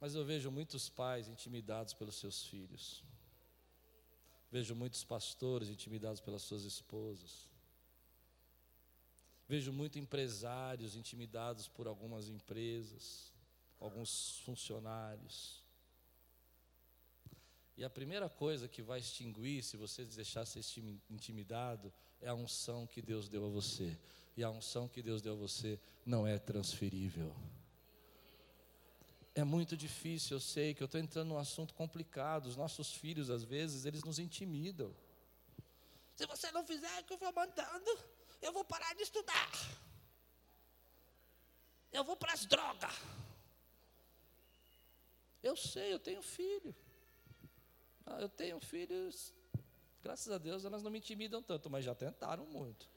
Mas 0.00 0.16
eu 0.16 0.24
vejo 0.24 0.50
muitos 0.50 0.88
pais 0.88 1.28
intimidados 1.28 1.94
pelos 1.94 2.16
seus 2.16 2.44
filhos. 2.44 3.04
Vejo 4.50 4.74
muitos 4.74 5.04
pastores 5.04 5.68
intimidados 5.68 6.20
pelas 6.20 6.42
suas 6.42 6.64
esposas. 6.64 7.48
Vejo 9.48 9.72
muitos 9.72 10.00
empresários 10.00 10.96
intimidados 10.96 11.68
por 11.68 11.86
algumas 11.86 12.28
empresas, 12.28 13.32
alguns 13.78 14.40
funcionários. 14.44 15.64
E 17.76 17.84
a 17.84 17.90
primeira 17.90 18.28
coisa 18.28 18.66
que 18.66 18.82
vai 18.82 18.98
extinguir, 18.98 19.62
se 19.62 19.76
você 19.76 20.04
deixar 20.04 20.46
ser 20.46 20.64
intimidado, 21.10 21.92
é 22.20 22.28
a 22.28 22.34
unção 22.34 22.86
que 22.86 23.02
Deus 23.02 23.28
deu 23.28 23.44
a 23.44 23.48
você. 23.48 23.96
E 24.36 24.42
a 24.42 24.50
unção 24.50 24.88
que 24.88 25.02
Deus 25.02 25.20
deu 25.20 25.34
a 25.34 25.36
você 25.36 25.78
não 26.04 26.26
é 26.26 26.38
transferível. 26.38 27.34
É 29.36 29.44
muito 29.44 29.76
difícil, 29.76 30.38
eu 30.38 30.40
sei 30.40 30.72
que 30.72 30.82
eu 30.82 30.86
estou 30.86 30.98
entrando 30.98 31.28
num 31.28 31.36
assunto 31.36 31.74
complicado. 31.74 32.46
Os 32.46 32.56
nossos 32.56 32.94
filhos, 32.94 33.28
às 33.28 33.44
vezes, 33.44 33.84
eles 33.84 34.02
nos 34.02 34.18
intimidam. 34.18 34.96
Se 36.14 36.24
você 36.24 36.50
não 36.52 36.66
fizer 36.66 37.00
o 37.00 37.04
que 37.04 37.12
eu 37.12 37.18
vou 37.18 37.30
mandando, 37.34 37.98
eu 38.40 38.50
vou 38.50 38.64
parar 38.64 38.94
de 38.94 39.02
estudar. 39.02 39.50
Eu 41.92 42.02
vou 42.02 42.16
para 42.16 42.32
as 42.32 42.46
drogas. 42.46 42.94
Eu 45.42 45.54
sei, 45.54 45.92
eu 45.92 45.98
tenho 45.98 46.22
filho. 46.22 46.74
Ah, 48.06 48.18
eu 48.20 48.30
tenho 48.30 48.58
filhos, 48.58 49.34
graças 50.02 50.32
a 50.32 50.38
Deus 50.38 50.64
elas 50.64 50.82
não 50.82 50.90
me 50.90 50.98
intimidam 50.98 51.42
tanto, 51.42 51.68
mas 51.68 51.84
já 51.84 51.94
tentaram 51.94 52.46
muito. 52.46 52.88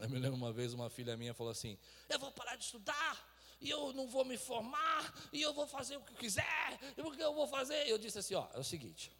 Eu 0.00 0.08
me 0.08 0.18
lembro 0.18 0.36
uma 0.36 0.52
vez 0.52 0.74
uma 0.74 0.90
filha 0.90 1.16
minha 1.16 1.32
falou 1.32 1.52
assim: 1.52 1.78
Eu 2.08 2.18
vou 2.18 2.32
parar 2.32 2.56
de 2.56 2.64
estudar, 2.64 3.27
e 3.60 3.70
eu 3.70 3.92
não 3.92 4.08
vou 4.08 4.24
me 4.24 4.36
formar, 4.36 5.12
e 5.32 5.42
eu 5.42 5.52
vou 5.52 5.66
fazer 5.66 5.96
o 5.96 6.00
que 6.02 6.14
quiser, 6.14 6.78
e 6.96 7.00
o 7.00 7.10
que 7.10 7.20
eu 7.20 7.34
vou 7.34 7.46
fazer? 7.46 7.88
Eu 7.88 7.98
disse 7.98 8.18
assim: 8.18 8.34
Ó, 8.34 8.46
é 8.52 8.58
o 8.58 8.64
seguinte, 8.64 9.12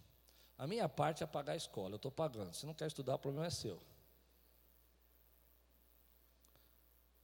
a 0.57 0.67
minha 0.67 0.89
parte 0.89 1.23
é 1.23 1.27
pagar 1.27 1.53
a 1.53 1.57
escola, 1.57 1.91
eu 1.91 1.97
estou 1.97 2.11
pagando. 2.11 2.53
Se 2.55 2.67
não 2.67 2.75
quer 2.75 2.87
estudar, 2.87 3.15
o 3.15 3.19
problema 3.19 3.47
é 3.47 3.51
seu. 3.51 3.81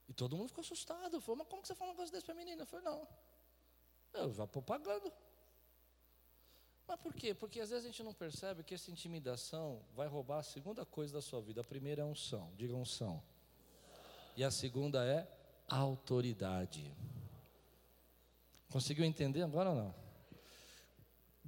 E 0.08 0.12
todo 0.12 0.36
mundo 0.36 0.48
ficou 0.48 0.62
assustado. 0.62 1.20
Falou, 1.20 1.38
mas 1.38 1.48
como 1.48 1.62
que 1.62 1.68
você 1.68 1.74
fala 1.74 1.90
uma 1.90 1.96
coisa 1.96 2.12
desse 2.12 2.24
para 2.24 2.34
a 2.34 2.36
menina? 2.36 2.62
Eu 2.62 2.66
falei, 2.66 2.84
não. 2.84 3.08
Eu 4.12 4.32
já 4.32 4.44
estou 4.44 4.62
pagando. 4.62 5.12
Mas 6.86 7.00
por 7.00 7.14
quê? 7.14 7.34
Porque 7.34 7.60
às 7.60 7.70
vezes 7.70 7.84
a 7.84 7.88
gente 7.88 8.02
não 8.02 8.12
percebe 8.12 8.62
que 8.62 8.74
essa 8.74 8.90
intimidação 8.90 9.82
vai 9.94 10.06
roubar 10.06 10.38
a 10.38 10.42
segunda 10.42 10.84
coisa 10.84 11.14
da 11.14 11.22
sua 11.22 11.40
vida. 11.40 11.62
A 11.62 11.64
primeira 11.64 12.02
é 12.02 12.04
unção, 12.04 12.52
diga 12.54 12.74
unção. 12.74 13.22
E 14.36 14.44
a 14.44 14.50
segunda 14.50 15.04
é 15.04 15.26
autoridade. 15.68 16.90
Conseguiu 18.70 19.04
entender 19.04 19.42
agora 19.42 19.70
ou 19.70 19.76
não? 19.76 20.04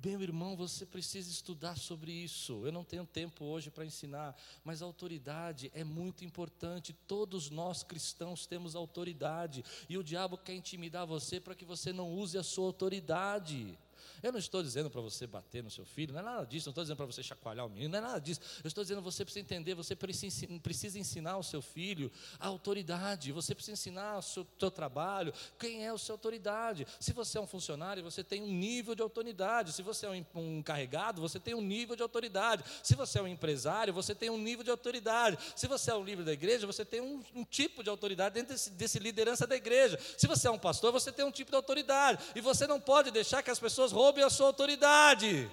Meu 0.04 0.22
irmão, 0.22 0.54
você 0.54 0.86
precisa 0.86 1.30
estudar 1.30 1.76
sobre 1.76 2.12
isso. 2.12 2.64
Eu 2.64 2.70
não 2.70 2.84
tenho 2.84 3.04
tempo 3.06 3.44
hoje 3.44 3.70
para 3.70 3.84
ensinar, 3.84 4.36
mas 4.62 4.82
autoridade 4.82 5.70
é 5.74 5.82
muito 5.82 6.24
importante. 6.24 6.92
Todos 6.92 7.50
nós 7.50 7.82
cristãos 7.82 8.46
temos 8.46 8.76
autoridade, 8.76 9.64
e 9.88 9.98
o 9.98 10.04
diabo 10.04 10.38
quer 10.38 10.54
intimidar 10.54 11.06
você 11.06 11.40
para 11.40 11.54
que 11.54 11.64
você 11.64 11.92
não 11.92 12.12
use 12.12 12.38
a 12.38 12.42
sua 12.42 12.66
autoridade. 12.66 13.76
Eu 14.22 14.32
não 14.32 14.38
estou 14.38 14.62
dizendo 14.62 14.90
para 14.90 15.00
você 15.00 15.26
bater 15.26 15.62
no 15.62 15.70
seu 15.70 15.84
filho, 15.84 16.12
não 16.12 16.20
é 16.20 16.22
nada 16.22 16.44
disso, 16.44 16.66
não 16.66 16.72
estou 16.72 16.84
dizendo 16.84 16.96
para 16.96 17.06
você 17.06 17.22
chacoalhar 17.22 17.66
o 17.66 17.68
menino, 17.68 17.90
não 17.90 17.98
é 17.98 18.02
nada 18.02 18.20
disso. 18.20 18.40
Eu 18.62 18.68
estou 18.68 18.82
dizendo 18.82 19.02
você 19.02 19.24
precisa 19.24 19.42
entender, 19.42 19.74
você 19.74 19.94
precisa 19.94 20.98
ensinar 20.98 21.32
ao 21.32 21.42
seu 21.42 21.62
filho 21.62 22.10
a 22.38 22.46
autoridade, 22.46 23.32
você 23.32 23.54
precisa 23.54 23.72
ensinar 23.72 24.12
ao 24.12 24.22
seu, 24.22 24.46
seu 24.58 24.70
trabalho 24.70 25.32
quem 25.58 25.84
é 25.84 25.90
a 25.90 25.98
sua 25.98 26.14
autoridade. 26.14 26.86
Se 26.98 27.12
você 27.12 27.38
é 27.38 27.40
um 27.40 27.46
funcionário, 27.46 28.02
você 28.02 28.22
tem 28.24 28.42
um 28.42 28.46
nível 28.46 28.94
de 28.94 29.02
autoridade. 29.02 29.72
Se 29.72 29.82
você 29.82 30.06
é 30.06 30.10
um, 30.10 30.24
um 30.34 30.58
encarregado, 30.58 31.20
você 31.20 31.38
tem 31.38 31.54
um 31.54 31.60
nível 31.60 31.96
de 31.96 32.02
autoridade. 32.02 32.64
Se 32.82 32.94
você 32.94 33.18
é 33.18 33.22
um 33.22 33.28
empresário, 33.28 33.92
você 33.92 34.14
tem 34.14 34.30
um 34.30 34.38
nível 34.38 34.64
de 34.64 34.70
autoridade. 34.70 35.38
Se 35.54 35.66
você 35.66 35.90
é 35.90 35.94
um 35.94 36.04
líder 36.04 36.24
da 36.24 36.32
igreja, 36.32 36.66
você 36.66 36.84
tem 36.84 37.00
um, 37.00 37.22
um 37.34 37.44
tipo 37.44 37.82
de 37.82 37.90
autoridade 37.90 38.34
dentro 38.34 38.52
desse, 38.52 38.70
desse 38.70 38.98
liderança 38.98 39.46
da 39.46 39.56
igreja. 39.56 39.98
Se 40.16 40.26
você 40.26 40.48
é 40.48 40.50
um 40.50 40.58
pastor, 40.58 40.92
você 40.92 41.12
tem 41.12 41.24
um 41.24 41.30
tipo 41.30 41.50
de 41.50 41.56
autoridade. 41.56 42.18
E 42.34 42.40
você 42.40 42.66
não 42.66 42.80
pode 42.80 43.10
deixar 43.10 43.42
que 43.42 43.50
as 43.50 43.58
pessoas 43.58 43.92
roubem 43.92 44.05
roube 44.06 44.22
a 44.22 44.30
sua 44.30 44.46
autoridade. 44.46 45.50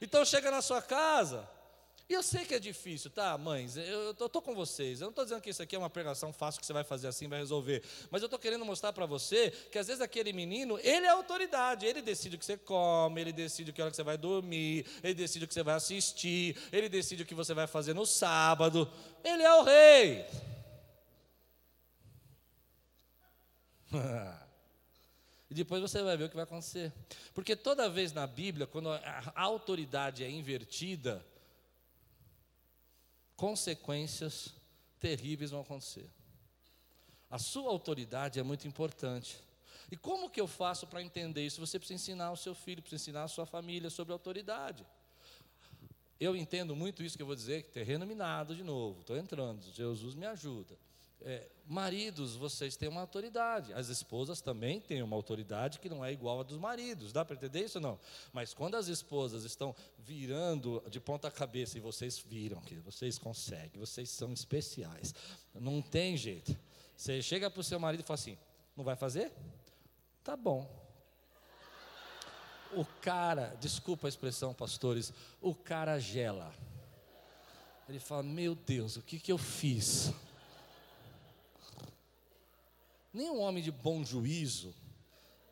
Então 0.00 0.22
chega 0.24 0.50
na 0.50 0.60
sua 0.60 0.82
casa, 0.82 1.48
e 2.08 2.12
eu 2.12 2.22
sei 2.22 2.44
que 2.44 2.54
é 2.54 2.58
difícil, 2.58 3.10
tá, 3.10 3.38
mães? 3.38 3.74
Eu 3.76 4.10
estou 4.10 4.42
com 4.42 4.54
vocês. 4.54 5.00
Eu 5.00 5.06
não 5.06 5.10
estou 5.12 5.24
dizendo 5.24 5.40
que 5.40 5.48
isso 5.48 5.62
aqui 5.62 5.74
é 5.74 5.78
uma 5.78 5.88
pregação 5.88 6.30
fácil 6.30 6.60
que 6.60 6.66
você 6.66 6.72
vai 6.74 6.84
fazer 6.84 7.08
assim, 7.08 7.26
vai 7.26 7.38
resolver. 7.38 7.82
Mas 8.10 8.20
eu 8.20 8.26
estou 8.26 8.38
querendo 8.38 8.66
mostrar 8.66 8.92
para 8.92 9.06
você 9.06 9.50
que 9.70 9.78
às 9.78 9.86
vezes 9.86 10.02
aquele 10.02 10.30
menino, 10.30 10.78
ele 10.82 11.06
é 11.06 11.08
autoridade. 11.08 11.86
Ele 11.86 12.02
decide 12.02 12.36
o 12.36 12.38
que 12.38 12.44
você 12.44 12.58
come, 12.58 13.18
ele 13.18 13.32
decide 13.32 13.72
que 13.72 13.80
hora 13.80 13.90
que 13.90 13.96
você 13.96 14.02
vai 14.02 14.18
dormir, 14.18 14.84
ele 15.02 15.14
decide 15.14 15.46
o 15.46 15.48
que 15.48 15.54
você 15.54 15.62
vai 15.62 15.76
assistir, 15.76 16.54
ele 16.70 16.90
decide 16.90 17.22
o 17.22 17.26
que 17.26 17.34
você 17.34 17.54
vai 17.54 17.66
fazer 17.66 17.94
no 17.94 18.04
sábado. 18.04 18.92
Ele 19.24 19.42
é 19.42 19.54
o 19.54 19.62
rei. 19.62 20.26
E 25.52 25.54
depois 25.54 25.82
você 25.82 26.02
vai 26.02 26.16
ver 26.16 26.24
o 26.24 26.28
que 26.30 26.34
vai 26.34 26.44
acontecer. 26.44 26.90
Porque 27.34 27.54
toda 27.54 27.86
vez 27.86 28.10
na 28.10 28.26
Bíblia, 28.26 28.66
quando 28.66 28.88
a 28.88 29.32
autoridade 29.34 30.24
é 30.24 30.30
invertida, 30.30 31.22
consequências 33.36 34.54
terríveis 34.98 35.50
vão 35.50 35.60
acontecer. 35.60 36.08
A 37.28 37.38
sua 37.38 37.70
autoridade 37.70 38.40
é 38.40 38.42
muito 38.42 38.66
importante. 38.66 39.44
E 39.90 39.96
como 39.96 40.30
que 40.30 40.40
eu 40.40 40.46
faço 40.46 40.86
para 40.86 41.02
entender 41.02 41.44
isso? 41.44 41.60
Você 41.60 41.78
precisa 41.78 42.00
ensinar 42.00 42.32
o 42.32 42.36
seu 42.38 42.54
filho, 42.54 42.80
precisa 42.80 43.02
ensinar 43.02 43.24
a 43.24 43.28
sua 43.28 43.44
família 43.44 43.90
sobre 43.90 44.14
autoridade. 44.14 44.86
Eu 46.18 46.34
entendo 46.34 46.74
muito 46.74 47.02
isso 47.02 47.14
que 47.14 47.22
eu 47.22 47.26
vou 47.26 47.36
dizer, 47.36 47.64
terreno 47.64 48.06
minado 48.06 48.56
de 48.56 48.62
novo, 48.62 49.02
estou 49.02 49.18
entrando, 49.18 49.70
Jesus 49.70 50.14
me 50.14 50.24
ajuda. 50.24 50.78
É, 51.24 51.48
maridos, 51.66 52.34
vocês 52.34 52.76
têm 52.76 52.88
uma 52.88 53.00
autoridade. 53.00 53.72
As 53.72 53.88
esposas 53.88 54.40
também 54.40 54.80
têm 54.80 55.02
uma 55.02 55.16
autoridade 55.16 55.78
que 55.78 55.88
não 55.88 56.04
é 56.04 56.12
igual 56.12 56.40
a 56.40 56.42
dos 56.42 56.58
maridos. 56.58 57.12
Dá 57.12 57.24
para 57.24 57.36
entender 57.36 57.64
isso 57.64 57.78
ou 57.78 57.82
não? 57.82 57.98
Mas 58.32 58.52
quando 58.52 58.74
as 58.74 58.88
esposas 58.88 59.44
estão 59.44 59.74
virando 59.98 60.82
de 60.90 61.00
ponta 61.00 61.30
cabeça 61.30 61.78
e 61.78 61.80
vocês 61.80 62.18
viram 62.18 62.60
que 62.60 62.74
vocês 62.76 63.18
conseguem, 63.18 63.78
vocês 63.78 64.10
são 64.10 64.32
especiais. 64.32 65.14
Não 65.54 65.80
tem 65.80 66.16
jeito. 66.16 66.56
Você 66.96 67.22
chega 67.22 67.50
para 67.50 67.60
o 67.60 67.64
seu 67.64 67.78
marido 67.78 68.00
e 68.00 68.04
fala 68.04 68.18
assim: 68.18 68.36
não 68.76 68.84
vai 68.84 68.96
fazer? 68.96 69.32
Tá 70.24 70.36
bom. 70.36 70.68
O 72.74 72.84
cara, 73.00 73.56
desculpa 73.60 74.06
a 74.06 74.10
expressão, 74.10 74.54
pastores, 74.54 75.12
o 75.40 75.54
cara 75.54 75.98
gela. 75.98 76.52
Ele 77.88 77.98
fala: 77.98 78.22
Meu 78.22 78.54
Deus, 78.54 78.96
o 78.96 79.02
que, 79.02 79.18
que 79.18 79.30
eu 79.30 79.38
fiz? 79.38 80.12
Nenhum 83.12 83.40
homem 83.40 83.62
de 83.62 83.70
bom 83.70 84.04
juízo 84.04 84.74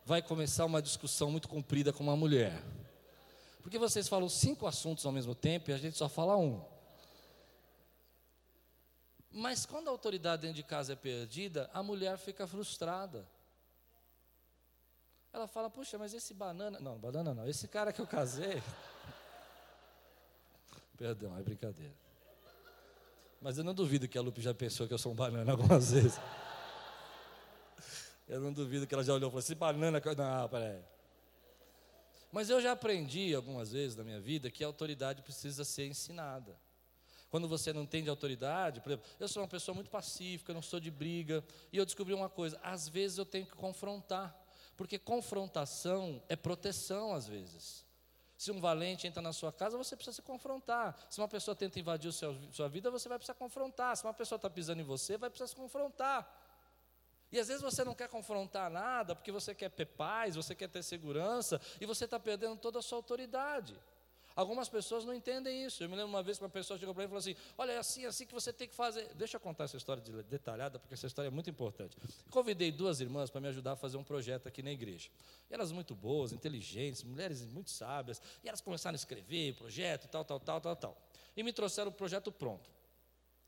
vai 0.05 0.21
começar 0.21 0.65
uma 0.65 0.81
discussão 0.81 1.31
muito 1.31 1.47
comprida 1.47 1.93
com 1.93 2.03
uma 2.03 2.15
mulher. 2.15 2.61
Porque 3.61 3.77
vocês 3.77 4.07
falam 4.07 4.27
cinco 4.27 4.65
assuntos 4.65 5.05
ao 5.05 5.11
mesmo 5.11 5.35
tempo 5.35 5.69
e 5.69 5.73
a 5.73 5.77
gente 5.77 5.97
só 5.97 6.09
fala 6.09 6.35
um. 6.35 6.63
Mas 9.31 9.65
quando 9.65 9.87
a 9.87 9.91
autoridade 9.91 10.41
dentro 10.41 10.57
de 10.57 10.63
casa 10.63 10.93
é 10.93 10.95
perdida, 10.95 11.69
a 11.73 11.81
mulher 11.81 12.17
fica 12.17 12.47
frustrada. 12.47 13.25
Ela 15.31 15.47
fala: 15.47 15.69
Puxa, 15.69 15.97
mas 15.97 16.13
esse 16.13 16.33
banana. 16.33 16.79
Não, 16.79 16.97
banana 16.97 17.33
não. 17.33 17.47
Esse 17.47 17.67
cara 17.67 17.93
que 17.93 18.01
eu 18.01 18.07
casei. 18.07 18.61
Perdão, 20.97 21.37
é 21.37 21.41
brincadeira. 21.41 21.93
Mas 23.39 23.57
eu 23.57 23.63
não 23.63 23.73
duvido 23.73 24.07
que 24.07 24.17
a 24.17 24.21
Lupe 24.21 24.41
já 24.41 24.53
pensou 24.53 24.87
que 24.87 24.93
eu 24.93 24.97
sou 24.97 25.13
um 25.13 25.15
banana 25.15 25.51
algumas 25.51 25.91
vezes. 25.91 26.19
Eu 28.31 28.39
não 28.39 28.53
duvido 28.53 28.87
que 28.87 28.93
ela 28.93 29.03
já 29.03 29.13
olhou 29.13 29.27
e 29.27 29.31
falou 29.31 29.39
assim: 29.39 29.55
banana. 29.55 30.01
Não, 30.17 30.47
peraí. 30.47 30.81
Mas 32.31 32.49
eu 32.49 32.61
já 32.61 32.71
aprendi 32.71 33.35
algumas 33.35 33.73
vezes 33.73 33.97
na 33.97 34.05
minha 34.05 34.21
vida 34.21 34.49
que 34.49 34.63
a 34.63 34.67
autoridade 34.67 35.21
precisa 35.21 35.65
ser 35.65 35.85
ensinada. 35.85 36.57
Quando 37.29 37.45
você 37.45 37.73
não 37.73 37.81
entende 37.81 38.09
autoridade, 38.09 38.79
por 38.79 38.89
exemplo, 38.89 39.09
eu 39.19 39.27
sou 39.27 39.43
uma 39.43 39.49
pessoa 39.49 39.75
muito 39.75 39.91
pacífica, 39.91 40.53
não 40.53 40.61
sou 40.61 40.79
de 40.79 40.89
briga, 40.89 41.43
e 41.73 41.77
eu 41.77 41.85
descobri 41.85 42.13
uma 42.13 42.29
coisa: 42.29 42.57
às 42.63 42.87
vezes 42.87 43.17
eu 43.17 43.25
tenho 43.25 43.45
que 43.45 43.51
confrontar, 43.51 44.33
porque 44.77 44.97
confrontação 44.97 46.23
é 46.29 46.37
proteção 46.37 47.13
às 47.13 47.27
vezes. 47.27 47.85
Se 48.37 48.49
um 48.49 48.61
valente 48.61 49.05
entra 49.05 49.21
na 49.21 49.33
sua 49.33 49.51
casa, 49.51 49.77
você 49.77 49.93
precisa 49.93 50.15
se 50.15 50.21
confrontar. 50.21 50.97
Se 51.09 51.19
uma 51.19 51.27
pessoa 51.27 51.53
tenta 51.53 51.79
invadir 51.79 52.09
a 52.09 52.13
sua 52.53 52.69
vida, 52.69 52.89
você 52.89 53.09
vai 53.09 53.19
precisar 53.19 53.35
confrontar. 53.35 53.95
Se 53.97 54.05
uma 54.05 54.13
pessoa 54.13 54.37
está 54.37 54.49
pisando 54.49 54.81
em 54.81 54.85
você, 54.85 55.17
vai 55.17 55.29
precisar 55.29 55.47
se 55.47 55.55
confrontar. 55.55 56.40
E 57.31 57.39
às 57.39 57.47
vezes 57.47 57.61
você 57.61 57.83
não 57.83 57.95
quer 57.95 58.09
confrontar 58.09 58.69
nada, 58.69 59.15
porque 59.15 59.31
você 59.31 59.55
quer 59.55 59.69
ter 59.69 59.85
paz, 59.85 60.35
você 60.35 60.53
quer 60.53 60.67
ter 60.67 60.83
segurança, 60.83 61.61
e 61.79 61.85
você 61.85 62.05
está 62.05 62.19
perdendo 62.19 62.57
toda 62.57 62.79
a 62.79 62.81
sua 62.81 62.97
autoridade. 62.97 63.79
Algumas 64.35 64.69
pessoas 64.69 65.03
não 65.03 65.13
entendem 65.13 65.65
isso. 65.65 65.83
Eu 65.83 65.89
me 65.89 65.95
lembro 65.95 66.09
uma 66.09 66.23
vez 66.23 66.37
que 66.37 66.43
uma 66.43 66.49
pessoa 66.49 66.79
chegou 66.79 66.93
para 66.93 67.01
mim 67.03 67.05
e 67.05 67.09
falou 67.09 67.19
assim: 67.19 67.35
Olha, 67.57 67.73
é 67.73 67.77
assim, 67.77 68.05
é 68.05 68.07
assim 68.07 68.25
que 68.25 68.33
você 68.33 68.53
tem 68.53 68.67
que 68.67 68.73
fazer. 68.73 69.13
Deixa 69.15 69.35
eu 69.35 69.41
contar 69.41 69.65
essa 69.65 69.75
história 69.75 70.01
detalhada, 70.23 70.79
porque 70.79 70.93
essa 70.93 71.05
história 71.05 71.27
é 71.27 71.31
muito 71.31 71.49
importante. 71.49 71.97
Convidei 72.29 72.71
duas 72.71 73.01
irmãs 73.01 73.29
para 73.29 73.41
me 73.41 73.49
ajudar 73.49 73.73
a 73.73 73.75
fazer 73.75 73.97
um 73.97 74.03
projeto 74.03 74.47
aqui 74.47 74.63
na 74.63 74.71
igreja. 74.71 75.09
E 75.49 75.53
elas 75.53 75.71
muito 75.71 75.93
boas, 75.93 76.31
inteligentes, 76.31 77.03
mulheres 77.03 77.45
muito 77.45 77.71
sábias. 77.71 78.21
E 78.43 78.47
elas 78.47 78.61
começaram 78.61 78.95
a 78.95 78.97
escrever 78.97 79.53
projeto, 79.55 80.07
tal, 80.07 80.23
tal, 80.23 80.39
tal, 80.39 80.61
tal, 80.61 80.75
tal. 80.75 80.97
E 81.35 81.43
me 81.43 81.51
trouxeram 81.51 81.91
o 81.91 81.93
projeto 81.93 82.31
pronto. 82.31 82.69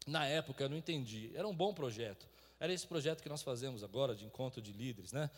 Na 0.06 0.26
época 0.26 0.66
eu 0.66 0.70
não 0.70 0.78
entendi. 0.78 1.32
Era 1.34 1.48
um 1.48 1.56
bom 1.56 1.74
projeto. 1.74 2.28
Era 2.64 2.72
esse 2.72 2.88
projeto 2.88 3.22
que 3.22 3.28
nós 3.28 3.42
fazemos 3.42 3.84
agora 3.84 4.16
de 4.16 4.24
encontro 4.24 4.62
de 4.62 4.72
líderes, 4.72 5.12
né? 5.12 5.30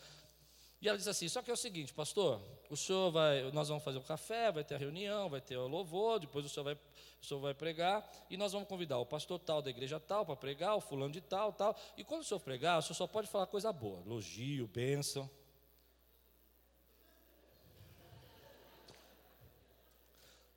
E 0.80 0.88
ela 0.88 0.96
disse 0.96 1.10
assim: 1.10 1.28
só 1.28 1.42
que 1.42 1.50
é 1.50 1.52
o 1.52 1.56
seguinte, 1.56 1.92
pastor, 1.92 2.40
o 2.70 2.76
senhor 2.76 3.10
vai, 3.10 3.50
nós 3.50 3.66
vamos 3.66 3.82
fazer 3.82 3.98
o 3.98 4.00
um 4.00 4.04
café, 4.04 4.52
vai 4.52 4.62
ter 4.62 4.76
a 4.76 4.78
reunião, 4.78 5.28
vai 5.28 5.40
ter 5.40 5.56
o 5.56 5.66
louvor, 5.66 6.20
depois 6.20 6.46
o 6.46 6.48
senhor 6.48 6.62
vai, 6.62 6.74
o 6.74 7.26
senhor 7.26 7.40
vai 7.40 7.52
pregar, 7.52 8.08
e 8.30 8.36
nós 8.36 8.52
vamos 8.52 8.68
convidar 8.68 8.98
o 8.98 9.04
pastor 9.04 9.40
tal 9.40 9.60
da 9.60 9.70
igreja 9.70 9.98
tal 9.98 10.24
para 10.24 10.36
pregar, 10.36 10.76
o 10.76 10.80
fulano 10.80 11.12
de 11.12 11.20
tal, 11.20 11.52
tal. 11.52 11.76
E 11.96 12.04
quando 12.04 12.20
o 12.20 12.24
senhor 12.24 12.38
pregar, 12.38 12.78
o 12.78 12.82
senhor 12.82 12.94
só 12.94 13.08
pode 13.08 13.26
falar 13.26 13.46
coisa 13.48 13.72
boa, 13.72 14.00
elogio, 14.06 14.68
bênção. 14.68 15.28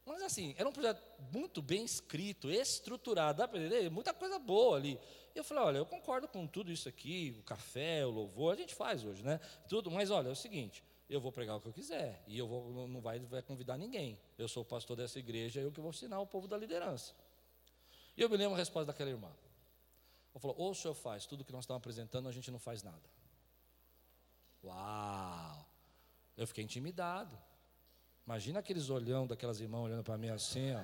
Mas 0.10 0.24
assim, 0.24 0.56
era 0.58 0.68
um 0.68 0.72
projeto 0.72 1.04
muito 1.32 1.62
bem 1.62 1.86
escrito, 1.86 2.50
estruturado, 2.50 3.38
dá 3.38 3.48
para 3.48 3.60
entender? 3.60 3.92
Muita 3.92 4.12
coisa 4.12 4.40
boa 4.40 4.76
ali. 4.76 5.00
E 5.36 5.38
eu 5.38 5.44
falei, 5.44 5.64
olha, 5.64 5.78
eu 5.78 5.86
concordo 5.86 6.28
com 6.28 6.48
tudo 6.48 6.72
isso 6.72 6.90
aqui, 6.90 7.36
o 7.40 7.44
café, 7.44 8.04
o 8.04 8.10
louvor, 8.10 8.56
a 8.56 8.58
gente 8.58 8.74
faz 8.74 9.06
hoje, 9.06 9.24
né? 9.24 9.40
Tudo, 9.68 9.92
mas 9.92 10.10
olha, 10.10 10.30
é 10.30 10.32
o 10.32 10.36
seguinte, 10.36 10.84
eu 11.08 11.22
vou 11.22 11.32
pregar 11.32 11.58
o 11.58 11.62
que 11.62 11.68
eu 11.68 11.74
quiser, 11.74 12.24
e 12.26 12.40
eu 12.40 12.48
vou, 12.48 12.88
não 12.88 13.00
vai, 13.00 13.20
vai 13.20 13.44
convidar 13.44 13.78
ninguém. 13.78 14.20
Eu 14.36 14.48
sou 14.48 14.64
o 14.64 14.66
pastor 14.66 14.98
dessa 14.98 15.20
igreja, 15.20 15.62
eu 15.62 15.72
que 15.72 15.80
vou 15.80 15.92
ensinar 15.92 16.20
o 16.20 16.26
povo 16.26 16.48
da 16.48 16.58
liderança. 16.58 17.14
E 18.18 18.22
eu 18.24 18.28
me 18.28 18.36
lembro 18.36 18.56
a 18.56 18.58
resposta 18.58 18.88
daquela 18.88 19.12
irmã. 19.12 19.32
Ela 20.32 20.40
falou, 20.42 20.58
ou 20.58 20.72
o 20.72 20.76
senhor 20.76 20.96
faz 20.96 21.28
tudo 21.28 21.46
que 21.46 21.52
nós 21.52 21.66
estamos 21.66 21.78
apresentando, 21.78 22.28
a 22.28 22.32
gente 22.32 22.50
não 22.50 22.58
faz 22.58 22.82
nada. 22.82 23.08
Uau! 24.64 25.70
Eu 26.36 26.48
fiquei 26.48 26.64
intimidado. 26.64 27.38
Imagina 28.30 28.60
aqueles 28.60 28.92
olhão 28.92 29.26
daquelas 29.26 29.60
irmãs 29.60 29.86
olhando 29.86 30.04
para 30.04 30.16
mim 30.16 30.30
assim, 30.30 30.72
ó. 30.76 30.84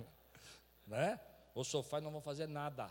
né? 0.88 1.20
Ou 1.54 1.62
sofá 1.62 2.00
não 2.00 2.10
vão 2.10 2.22
fazer 2.22 2.46
nada. 2.46 2.90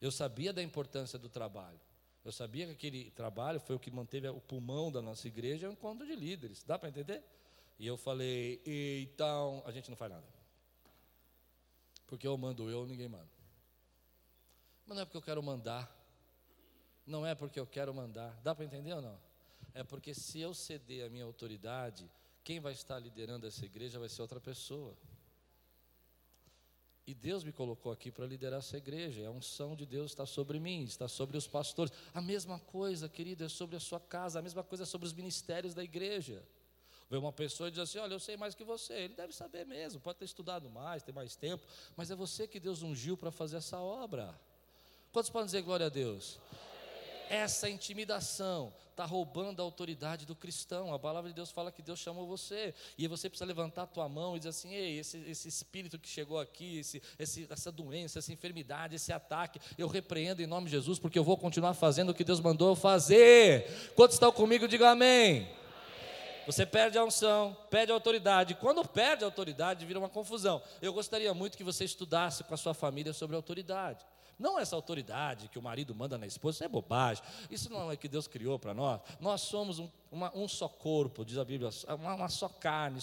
Eu 0.00 0.10
sabia 0.10 0.50
da 0.50 0.62
importância 0.62 1.18
do 1.18 1.28
trabalho. 1.28 1.78
Eu 2.24 2.32
sabia 2.32 2.64
que 2.64 2.72
aquele 2.72 3.10
trabalho 3.10 3.60
foi 3.60 3.76
o 3.76 3.78
que 3.78 3.90
manteve 3.90 4.26
o 4.28 4.40
pulmão 4.40 4.90
da 4.90 5.02
nossa 5.02 5.28
igreja, 5.28 5.68
o 5.68 5.72
encontro 5.72 6.06
de 6.06 6.16
líderes. 6.16 6.64
Dá 6.64 6.78
para 6.78 6.88
entender? 6.88 7.22
E 7.78 7.86
eu 7.86 7.98
falei, 7.98 8.62
então, 8.64 9.62
a 9.66 9.70
gente 9.70 9.90
não 9.90 9.96
faz 9.98 10.10
nada. 10.10 10.26
Porque 12.06 12.26
eu 12.26 12.34
mando 12.38 12.70
eu, 12.70 12.86
ninguém 12.86 13.08
manda. 13.08 13.28
Mas 14.86 14.96
não 14.96 15.02
é 15.02 15.04
porque 15.04 15.18
eu 15.18 15.22
quero 15.22 15.42
mandar. 15.42 15.94
Não 17.06 17.26
é 17.26 17.34
porque 17.34 17.60
eu 17.60 17.66
quero 17.66 17.92
mandar. 17.92 18.40
Dá 18.42 18.54
para 18.54 18.64
entender 18.64 18.94
ou 18.94 19.02
não? 19.02 19.33
É 19.74 19.82
porque 19.82 20.14
se 20.14 20.40
eu 20.40 20.54
ceder 20.54 21.04
a 21.04 21.10
minha 21.10 21.24
autoridade, 21.24 22.08
quem 22.44 22.60
vai 22.60 22.72
estar 22.72 22.98
liderando 22.98 23.46
essa 23.46 23.66
igreja 23.66 23.98
vai 23.98 24.08
ser 24.08 24.22
outra 24.22 24.40
pessoa. 24.40 24.96
E 27.06 27.12
Deus 27.12 27.44
me 27.44 27.52
colocou 27.52 27.92
aqui 27.92 28.10
para 28.10 28.24
liderar 28.24 28.60
essa 28.60 28.78
igreja. 28.78 29.26
A 29.26 29.30
unção 29.30 29.76
de 29.76 29.84
Deus 29.84 30.12
está 30.12 30.24
sobre 30.24 30.58
mim, 30.58 30.84
está 30.84 31.06
sobre 31.08 31.36
os 31.36 31.46
pastores. 31.46 31.92
A 32.14 32.22
mesma 32.22 32.58
coisa, 32.58 33.08
querido, 33.08 33.44
é 33.44 33.48
sobre 33.48 33.76
a 33.76 33.80
sua 33.80 34.00
casa, 34.00 34.38
a 34.38 34.42
mesma 34.42 34.62
coisa 34.62 34.84
é 34.84 34.86
sobre 34.86 35.06
os 35.06 35.12
ministérios 35.12 35.74
da 35.74 35.84
igreja. 35.84 36.42
Vê 37.10 37.18
uma 37.18 37.32
pessoa 37.32 37.68
e 37.68 37.70
diz 37.72 37.80
assim: 37.80 37.98
Olha, 37.98 38.14
eu 38.14 38.20
sei 38.20 38.36
mais 38.36 38.54
que 38.54 38.64
você. 38.64 38.94
Ele 38.94 39.14
deve 39.14 39.34
saber 39.34 39.66
mesmo, 39.66 40.00
pode 40.00 40.18
ter 40.18 40.24
estudado 40.24 40.70
mais, 40.70 41.02
ter 41.02 41.12
mais 41.12 41.36
tempo, 41.36 41.66
mas 41.94 42.10
é 42.10 42.14
você 42.14 42.46
que 42.48 42.58
Deus 42.58 42.82
ungiu 42.82 43.16
para 43.16 43.30
fazer 43.30 43.56
essa 43.56 43.78
obra. 43.78 44.34
Quantos 45.12 45.30
podem 45.30 45.46
dizer 45.46 45.62
glória 45.62 45.86
a 45.86 45.90
Deus? 45.90 46.38
Essa 47.28 47.68
intimidação 47.68 48.72
está 48.90 49.04
roubando 49.04 49.60
a 49.60 49.64
autoridade 49.64 50.24
do 50.24 50.34
cristão. 50.34 50.94
A 50.94 50.98
palavra 50.98 51.28
de 51.28 51.34
Deus 51.34 51.50
fala 51.50 51.70
que 51.70 51.82
Deus 51.82 51.98
chamou 51.98 52.26
você. 52.26 52.72
E 52.96 53.06
você 53.06 53.28
precisa 53.28 53.46
levantar 53.46 53.82
a 53.82 53.86
tua 53.86 54.08
mão 54.08 54.36
e 54.36 54.38
dizer 54.38 54.50
assim: 54.50 54.72
Ei, 54.72 54.98
esse, 54.98 55.18
esse 55.28 55.48
espírito 55.48 55.98
que 55.98 56.08
chegou 56.08 56.38
aqui, 56.38 56.78
esse, 56.78 57.02
esse, 57.18 57.46
essa 57.50 57.70
doença, 57.72 58.18
essa 58.18 58.32
enfermidade, 58.32 58.94
esse 58.94 59.12
ataque, 59.12 59.60
eu 59.76 59.88
repreendo 59.88 60.42
em 60.42 60.46
nome 60.46 60.66
de 60.66 60.72
Jesus, 60.72 60.98
porque 60.98 61.18
eu 61.18 61.24
vou 61.24 61.36
continuar 61.36 61.74
fazendo 61.74 62.10
o 62.10 62.14
que 62.14 62.24
Deus 62.24 62.40
mandou 62.40 62.68
eu 62.68 62.76
fazer. 62.76 63.92
Quantos 63.94 64.14
estão 64.14 64.32
comigo, 64.32 64.68
diga 64.68 64.90
amém. 64.90 65.48
Você 66.46 66.66
perde 66.66 66.98
a 66.98 67.04
unção, 67.04 67.56
perde 67.70 67.90
a 67.90 67.94
autoridade. 67.94 68.54
Quando 68.54 68.86
perde 68.86 69.24
a 69.24 69.26
autoridade, 69.26 69.86
vira 69.86 69.98
uma 69.98 70.10
confusão. 70.10 70.62
Eu 70.80 70.92
gostaria 70.92 71.32
muito 71.32 71.56
que 71.56 71.64
você 71.64 71.84
estudasse 71.84 72.44
com 72.44 72.52
a 72.52 72.56
sua 72.56 72.74
família 72.74 73.12
sobre 73.12 73.34
autoridade. 73.34 74.04
Não 74.38 74.58
essa 74.58 74.74
autoridade 74.74 75.48
que 75.48 75.58
o 75.58 75.62
marido 75.62 75.94
manda 75.94 76.18
na 76.18 76.26
esposa, 76.26 76.56
isso 76.56 76.64
é 76.64 76.68
bobagem. 76.68 77.22
Isso 77.50 77.70
não 77.70 77.90
é 77.90 77.96
que 77.96 78.08
Deus 78.08 78.26
criou 78.26 78.58
para 78.58 78.74
nós. 78.74 79.00
Nós 79.20 79.42
somos 79.42 79.78
um, 79.78 79.88
uma, 80.10 80.36
um 80.36 80.48
só 80.48 80.68
corpo, 80.68 81.24
diz 81.24 81.38
a 81.38 81.44
Bíblia, 81.44 81.70
uma, 81.88 82.14
uma 82.14 82.28
só 82.28 82.48
carne. 82.48 83.00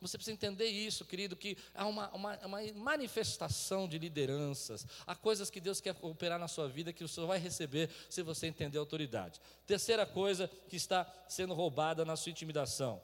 você 0.00 0.18
precisa 0.18 0.32
entender 0.32 0.66
isso, 0.66 1.04
querido, 1.04 1.36
que 1.36 1.56
há 1.74 1.86
uma, 1.86 2.08
uma, 2.10 2.36
uma, 2.44 2.58
manifestação 2.74 3.88
de 3.88 3.98
lideranças. 3.98 4.86
Há 5.06 5.14
coisas 5.14 5.50
que 5.50 5.60
Deus 5.60 5.80
quer 5.80 5.96
operar 6.02 6.38
na 6.38 6.48
sua 6.48 6.68
vida 6.68 6.92
que 6.92 7.04
o 7.04 7.08
Senhor 7.08 7.26
vai 7.26 7.38
receber 7.38 7.90
se 8.08 8.22
você 8.22 8.46
entender 8.46 8.78
a 8.78 8.80
autoridade. 8.80 9.40
Terceira 9.66 10.06
coisa 10.06 10.50
que 10.68 10.76
está 10.76 11.06
sendo 11.28 11.54
roubada 11.54 12.04
na 12.04 12.16
sua 12.16 12.30
intimidação. 12.30 13.00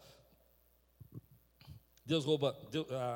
Deus 2.06 2.24
rouba, 2.24 2.56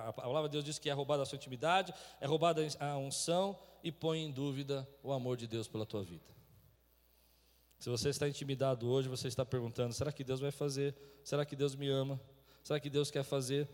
a 0.07 0.13
palavra 0.13 0.49
de 0.49 0.53
Deus 0.53 0.65
diz 0.65 0.79
que 0.79 0.89
é 0.89 0.93
roubada 0.93 1.23
a 1.23 1.27
sua 1.27 1.37
intimidade, 1.37 1.93
é 2.21 2.27
roubada 2.27 2.67
a 2.81 2.97
unção 2.97 3.59
e 3.85 3.93
põe 3.93 4.21
em 4.21 4.31
dúvida 4.31 4.89
o 5.03 5.13
amor 5.13 5.37
de 5.37 5.47
Deus 5.47 5.69
pela 5.69 5.85
tua 5.85 6.03
vida. 6.03 6.25
Se 7.79 7.91
você 7.91 8.09
está 8.09 8.27
intimidado 8.29 8.89
hoje, 8.89 9.09
você 9.09 9.29
está 9.29 9.45
perguntando: 9.45 9.93
será 9.93 10.11
que 10.11 10.25
Deus 10.25 10.41
vai 10.41 10.51
fazer? 10.51 10.97
Será 11.23 11.45
que 11.45 11.55
Deus 11.55 11.75
me 11.75 11.89
ama? 11.89 12.21
Será 12.63 12.81
que 12.81 12.91
Deus 12.91 13.11
quer 13.11 13.23
fazer? 13.23 13.69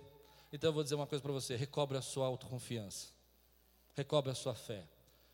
Então 0.53 0.69
eu 0.69 0.75
vou 0.75 0.83
dizer 0.83 0.97
uma 0.97 1.07
coisa 1.07 1.23
para 1.23 1.33
você: 1.33 1.57
recobre 1.57 1.97
a 1.97 2.03
sua 2.03 2.27
autoconfiança, 2.27 3.09
recobre 3.95 4.31
a 4.31 4.35
sua 4.35 4.55
fé. 4.55 4.85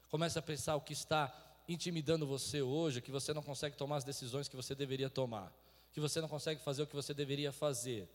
Comece 0.09 0.39
a 0.39 0.43
pensar 0.43 0.77
o 0.77 0.81
que 0.81 0.93
está 0.93 1.33
intimidando 1.67 2.27
você 2.27 2.61
hoje, 2.61 3.01
que 3.01 3.11
você 3.11 3.33
não 3.33 3.43
consegue 3.43 3.77
tomar 3.77 3.97
as 3.97 4.05
decisões 4.05 4.49
que 4.49 4.57
você 4.57 4.75
deveria 4.75 5.09
tomar, 5.09 5.53
que 5.93 6.01
você 6.01 6.21
não 6.21 6.29
consegue 6.29 6.61
fazer 6.61 6.83
o 6.83 6.87
que 6.87 6.95
você 6.95 7.15
deveria 7.15 7.51
fazer. 7.51 8.09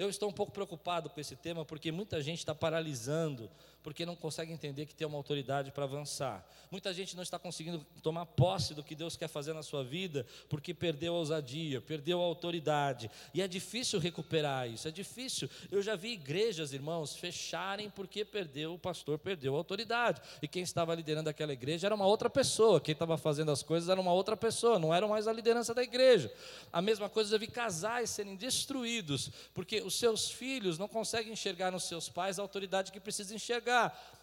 Eu 0.00 0.08
estou 0.08 0.30
um 0.30 0.32
pouco 0.32 0.50
preocupado 0.50 1.10
com 1.10 1.20
esse 1.20 1.36
tema 1.36 1.62
porque 1.62 1.92
muita 1.92 2.22
gente 2.22 2.38
está 2.38 2.54
paralisando 2.54 3.50
porque 3.82 4.04
não 4.04 4.14
consegue 4.14 4.52
entender 4.52 4.86
que 4.86 4.94
tem 4.94 5.06
uma 5.06 5.16
autoridade 5.16 5.70
para 5.70 5.84
avançar. 5.84 6.46
Muita 6.70 6.92
gente 6.92 7.16
não 7.16 7.22
está 7.22 7.38
conseguindo 7.38 7.84
tomar 8.02 8.26
posse 8.26 8.74
do 8.74 8.82
que 8.82 8.94
Deus 8.94 9.16
quer 9.16 9.28
fazer 9.28 9.52
na 9.52 9.62
sua 9.62 9.82
vida, 9.82 10.26
porque 10.48 10.74
perdeu 10.74 11.14
a 11.14 11.18
ousadia, 11.18 11.80
perdeu 11.80 12.20
a 12.20 12.24
autoridade. 12.24 13.10
E 13.32 13.40
é 13.40 13.48
difícil 13.48 13.98
recuperar 13.98 14.68
isso, 14.68 14.86
é 14.86 14.90
difícil. 14.90 15.48
Eu 15.70 15.82
já 15.82 15.96
vi 15.96 16.12
igrejas, 16.12 16.72
irmãos, 16.72 17.16
fecharem 17.16 17.88
porque 17.90 18.24
perdeu, 18.24 18.74
o 18.74 18.78
pastor 18.78 19.18
perdeu 19.18 19.54
a 19.54 19.58
autoridade. 19.58 20.20
E 20.42 20.48
quem 20.48 20.62
estava 20.62 20.94
liderando 20.94 21.30
aquela 21.30 21.52
igreja 21.52 21.86
era 21.86 21.94
uma 21.94 22.06
outra 22.06 22.28
pessoa, 22.28 22.80
quem 22.80 22.92
estava 22.92 23.16
fazendo 23.16 23.50
as 23.50 23.62
coisas 23.62 23.88
era 23.88 24.00
uma 24.00 24.12
outra 24.12 24.36
pessoa, 24.36 24.78
não 24.78 24.94
era 24.94 25.06
mais 25.08 25.26
a 25.26 25.32
liderança 25.32 25.74
da 25.74 25.82
igreja. 25.82 26.32
A 26.72 26.82
mesma 26.82 27.08
coisa, 27.08 27.28
eu 27.28 27.32
já 27.32 27.38
vi 27.38 27.50
casais 27.50 28.10
serem 28.10 28.36
destruídos, 28.36 29.30
porque 29.54 29.80
os 29.80 29.94
seus 29.94 30.30
filhos 30.30 30.78
não 30.78 30.86
conseguem 30.86 31.32
enxergar 31.32 31.70
nos 31.72 31.84
seus 31.84 32.08
pais 32.08 32.38
a 32.38 32.42
autoridade 32.42 32.92
que 32.92 33.00
precisa 33.00 33.34
enxergar 33.34 33.69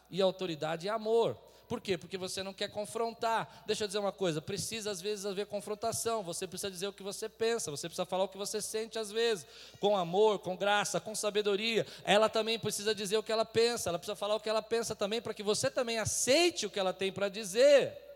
e 0.10 0.22
autoridade 0.22 0.88
é 0.88 0.92
amor. 0.92 1.38
Por 1.68 1.82
quê? 1.82 1.98
Porque 1.98 2.18
você 2.18 2.42
não 2.42 2.54
quer 2.54 2.70
confrontar. 2.70 3.64
Deixa 3.66 3.84
eu 3.84 3.88
dizer 3.88 4.00
uma 4.00 4.12
coisa: 4.12 4.42
precisa 4.42 4.90
às 4.90 5.02
vezes 5.02 5.26
haver 5.26 5.46
confrontação. 5.48 6.24
Você 6.24 6.48
precisa 6.48 6.72
dizer 6.72 6.88
o 6.88 6.94
que 6.94 7.04
você 7.04 7.28
pensa, 7.28 7.70
você 7.70 7.90
precisa 7.90 8.06
falar 8.06 8.24
o 8.24 8.30
que 8.30 8.38
você 8.38 8.62
sente 8.62 8.98
às 8.98 9.12
vezes, 9.12 9.46
com 9.80 9.98
amor, 9.98 10.40
com 10.40 10.56
graça, 10.56 11.00
com 11.00 11.14
sabedoria. 11.14 11.86
Ela 12.06 12.30
também 12.30 12.58
precisa 12.58 12.96
dizer 12.96 13.18
o 13.18 13.24
que 13.24 13.32
ela 13.32 13.46
pensa, 13.46 13.90
ela 13.90 14.00
precisa 14.00 14.16
falar 14.16 14.36
o 14.36 14.40
que 14.40 14.50
ela 14.50 14.62
pensa 14.62 14.96
também, 14.96 15.22
para 15.22 15.34
que 15.34 15.44
você 15.44 15.70
também 15.70 16.00
aceite 16.00 16.66
o 16.66 16.70
que 16.70 16.80
ela 16.80 16.94
tem 16.94 17.12
para 17.12 17.28
dizer. 17.28 18.07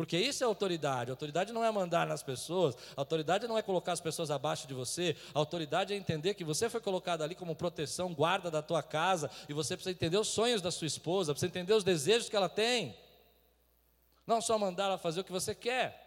Porque 0.00 0.16
isso 0.16 0.42
é 0.42 0.46
autoridade. 0.46 1.10
Autoridade 1.10 1.52
não 1.52 1.62
é 1.62 1.70
mandar 1.70 2.06
nas 2.06 2.22
pessoas, 2.22 2.74
autoridade 2.96 3.46
não 3.46 3.58
é 3.58 3.60
colocar 3.60 3.92
as 3.92 4.00
pessoas 4.00 4.30
abaixo 4.30 4.66
de 4.66 4.72
você, 4.72 5.14
autoridade 5.34 5.92
é 5.92 5.96
entender 5.98 6.32
que 6.32 6.42
você 6.42 6.70
foi 6.70 6.80
colocado 6.80 7.20
ali 7.20 7.34
como 7.34 7.54
proteção, 7.54 8.14
guarda 8.14 8.50
da 8.50 8.62
tua 8.62 8.82
casa, 8.82 9.30
e 9.46 9.52
você 9.52 9.76
precisa 9.76 9.94
entender 9.94 10.16
os 10.16 10.28
sonhos 10.28 10.62
da 10.62 10.70
sua 10.70 10.86
esposa, 10.86 11.34
precisa 11.34 11.50
entender 11.50 11.74
os 11.74 11.84
desejos 11.84 12.30
que 12.30 12.34
ela 12.34 12.48
tem. 12.48 12.96
Não 14.26 14.40
só 14.40 14.58
mandar 14.58 14.84
ela 14.84 14.96
fazer 14.96 15.20
o 15.20 15.24
que 15.24 15.30
você 15.30 15.54
quer. 15.54 16.02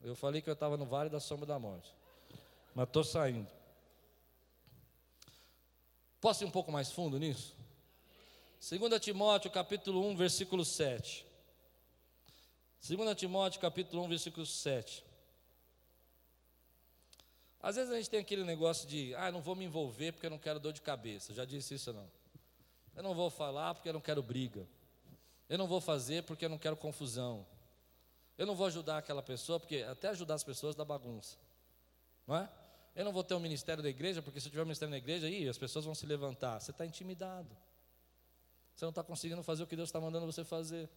Eu 0.00 0.14
falei 0.14 0.40
que 0.40 0.48
eu 0.48 0.54
estava 0.54 0.76
no 0.76 0.86
vale 0.86 1.10
da 1.10 1.18
sombra 1.18 1.46
da 1.46 1.58
morte, 1.58 1.92
mas 2.76 2.86
estou 2.86 3.02
saindo. 3.02 3.50
Posso 6.20 6.44
ir 6.44 6.46
um 6.46 6.52
pouco 6.52 6.70
mais 6.70 6.92
fundo 6.92 7.18
nisso? 7.18 7.56
2 8.70 9.00
Timóteo 9.00 9.50
capítulo 9.50 10.06
1, 10.10 10.16
versículo 10.16 10.64
7. 10.64 11.33
2 12.86 13.16
Timóteo 13.16 13.62
capítulo 13.62 14.02
1, 14.04 14.08
versículo 14.08 14.44
7. 14.44 15.02
Às 17.62 17.76
vezes 17.76 17.90
a 17.90 17.96
gente 17.96 18.10
tem 18.10 18.20
aquele 18.20 18.44
negócio 18.44 18.86
de, 18.86 19.14
ah, 19.14 19.32
não 19.32 19.40
vou 19.40 19.56
me 19.56 19.64
envolver 19.64 20.12
porque 20.12 20.26
eu 20.26 20.30
não 20.30 20.38
quero 20.38 20.60
dor 20.60 20.74
de 20.74 20.82
cabeça. 20.82 21.32
Já 21.32 21.46
disse 21.46 21.72
isso 21.72 21.94
não? 21.94 22.06
Eu 22.94 23.02
não 23.02 23.14
vou 23.14 23.30
falar 23.30 23.72
porque 23.72 23.88
eu 23.88 23.94
não 23.94 24.02
quero 24.02 24.22
briga. 24.22 24.68
Eu 25.48 25.56
não 25.56 25.66
vou 25.66 25.80
fazer 25.80 26.24
porque 26.24 26.44
eu 26.44 26.50
não 26.50 26.58
quero 26.58 26.76
confusão. 26.76 27.46
Eu 28.36 28.46
não 28.46 28.54
vou 28.54 28.66
ajudar 28.66 28.98
aquela 28.98 29.22
pessoa 29.22 29.58
porque 29.58 29.78
até 29.78 30.08
ajudar 30.08 30.34
as 30.34 30.44
pessoas 30.44 30.74
dá 30.74 30.84
bagunça. 30.84 31.38
Não 32.26 32.36
é? 32.36 32.50
Eu 32.94 33.06
não 33.06 33.12
vou 33.12 33.24
ter 33.24 33.32
um 33.32 33.40
ministério 33.40 33.82
da 33.82 33.88
igreja 33.88 34.20
porque 34.20 34.38
se 34.40 34.48
eu 34.48 34.50
tiver 34.50 34.62
um 34.62 34.66
ministério 34.66 34.90
na 34.90 34.98
igreja 34.98 35.26
aí 35.26 35.48
as 35.48 35.56
pessoas 35.56 35.86
vão 35.86 35.94
se 35.94 36.04
levantar. 36.04 36.60
Você 36.60 36.70
está 36.70 36.84
intimidado. 36.84 37.48
Você 38.76 38.84
não 38.84 38.90
está 38.90 39.02
conseguindo 39.02 39.42
fazer 39.42 39.62
o 39.62 39.66
que 39.66 39.74
Deus 39.74 39.88
está 39.88 39.98
mandando 39.98 40.26
você 40.26 40.44
fazer. 40.44 40.90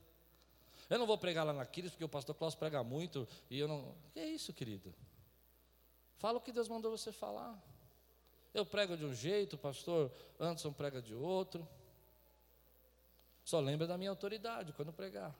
Eu 0.90 0.98
não 0.98 1.06
vou 1.06 1.18
pregar 1.18 1.46
lá 1.46 1.54
na 1.54 1.66
Quiris, 1.66 1.92
porque 1.92 2.06
o 2.06 2.10
pastor 2.10 2.36
Klaus 2.36 2.56
prega 2.56 2.84
muito, 2.84 3.28
e 3.50 3.60
eu 3.60 3.68
não. 3.68 3.94
Que 4.14 4.20
é 4.20 4.28
isso, 4.28 4.54
querido? 4.54 4.94
Fala 6.18 6.38
o 6.38 6.42
que 6.42 6.52
Deus 6.52 6.68
mandou 6.68 6.96
você 6.96 7.12
falar. 7.12 7.62
Eu 8.54 8.66
prego 8.66 8.98
de 8.98 9.06
um 9.06 9.14
jeito, 9.14 9.56
o 9.56 9.60
pastor 9.60 10.12
Anderson 10.40 10.72
prega 10.72 11.02
de 11.02 11.14
outro. 11.14 11.68
Só 13.44 13.60
lembra 13.60 13.86
da 13.86 13.98
minha 13.98 14.10
autoridade 14.10 14.74
quando 14.74 14.92
pregar. 14.92 15.36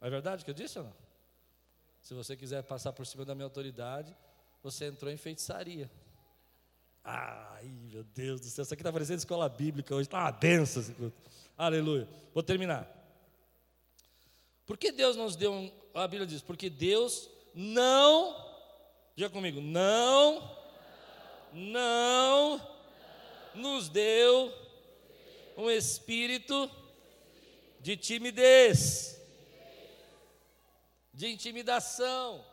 É 0.00 0.08
verdade 0.08 0.44
que 0.44 0.50
eu 0.50 0.54
disse 0.54 0.78
ou 0.78 0.84
não? 0.84 0.94
Se 2.00 2.14
você 2.14 2.36
quiser 2.36 2.62
passar 2.62 2.92
por 2.92 3.06
cima 3.06 3.24
da 3.24 3.34
minha 3.34 3.44
autoridade, 3.44 4.16
você 4.62 4.86
entrou 4.86 5.10
em 5.10 5.16
feitiçaria. 5.16 5.90
Ai, 7.02 7.66
meu 7.90 8.04
Deus 8.04 8.40
do 8.40 8.46
céu, 8.46 8.62
isso 8.62 8.72
aqui 8.72 8.82
está 8.82 8.92
parecendo 8.92 9.18
escola 9.18 9.48
bíblica 9.48 9.94
hoje, 9.94 10.06
está 10.06 10.18
uma 10.20 10.32
benção. 10.32 10.82
Aleluia. 11.56 12.08
Vou 12.32 12.42
terminar. 12.42 12.99
Por 14.70 14.78
que 14.78 14.92
Deus 14.92 15.16
nos 15.16 15.34
deu 15.34 15.52
um. 15.52 15.72
A 15.92 16.06
Bíblia 16.06 16.24
diz: 16.24 16.42
porque 16.42 16.70
Deus 16.70 17.28
não. 17.52 18.36
Diga 19.16 19.28
comigo, 19.28 19.60
não. 19.60 20.56
Não. 21.52 22.78
Nos 23.52 23.88
deu 23.88 24.54
um 25.56 25.68
espírito 25.68 26.70
de 27.80 27.96
timidez, 27.96 29.20
de 31.12 31.26
intimidação. 31.26 32.46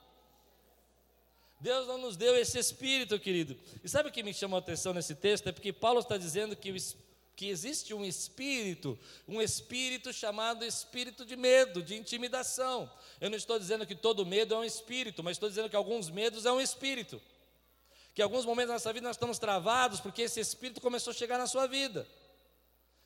Deus 1.59 1.85
não 1.85 1.99
nos 1.99 2.17
deu 2.17 2.35
esse 2.35 2.57
espírito, 2.57 3.19
querido. 3.19 3.55
E 3.83 3.87
sabe 3.87 4.09
o 4.09 4.11
que 4.11 4.23
me 4.23 4.33
chamou 4.33 4.57
a 4.57 4.59
atenção 4.59 4.91
nesse 4.91 5.13
texto? 5.13 5.49
É 5.49 5.51
porque 5.51 5.71
Paulo 5.71 5.99
está 5.99 6.17
dizendo 6.17 6.55
que 6.55 6.71
o 6.71 6.75
espírito 6.75 7.06
que 7.37 7.47
existe 7.47 7.93
um 7.93 8.03
espírito, 8.03 8.97
um 9.27 9.39
espírito 9.39 10.11
chamado 10.11 10.65
espírito 10.65 11.23
de 11.23 11.35
medo, 11.35 11.83
de 11.83 11.95
intimidação. 11.95 12.91
Eu 13.21 13.29
não 13.29 13.37
estou 13.37 13.59
dizendo 13.59 13.85
que 13.85 13.93
todo 13.93 14.25
medo 14.25 14.55
é 14.55 14.57
um 14.57 14.63
espírito, 14.63 15.23
mas 15.23 15.37
estou 15.37 15.47
dizendo 15.47 15.69
que 15.69 15.75
alguns 15.75 16.09
medos 16.09 16.47
é 16.47 16.51
um 16.51 16.59
espírito. 16.59 17.21
Que 18.15 18.23
alguns 18.23 18.43
momentos 18.43 18.69
da 18.69 18.73
nossa 18.73 18.91
vida 18.91 19.07
nós 19.07 19.17
estamos 19.17 19.37
travados 19.37 19.99
porque 19.99 20.23
esse 20.23 20.39
espírito 20.39 20.81
começou 20.81 21.11
a 21.11 21.13
chegar 21.13 21.37
na 21.37 21.45
sua 21.45 21.67
vida. 21.67 22.07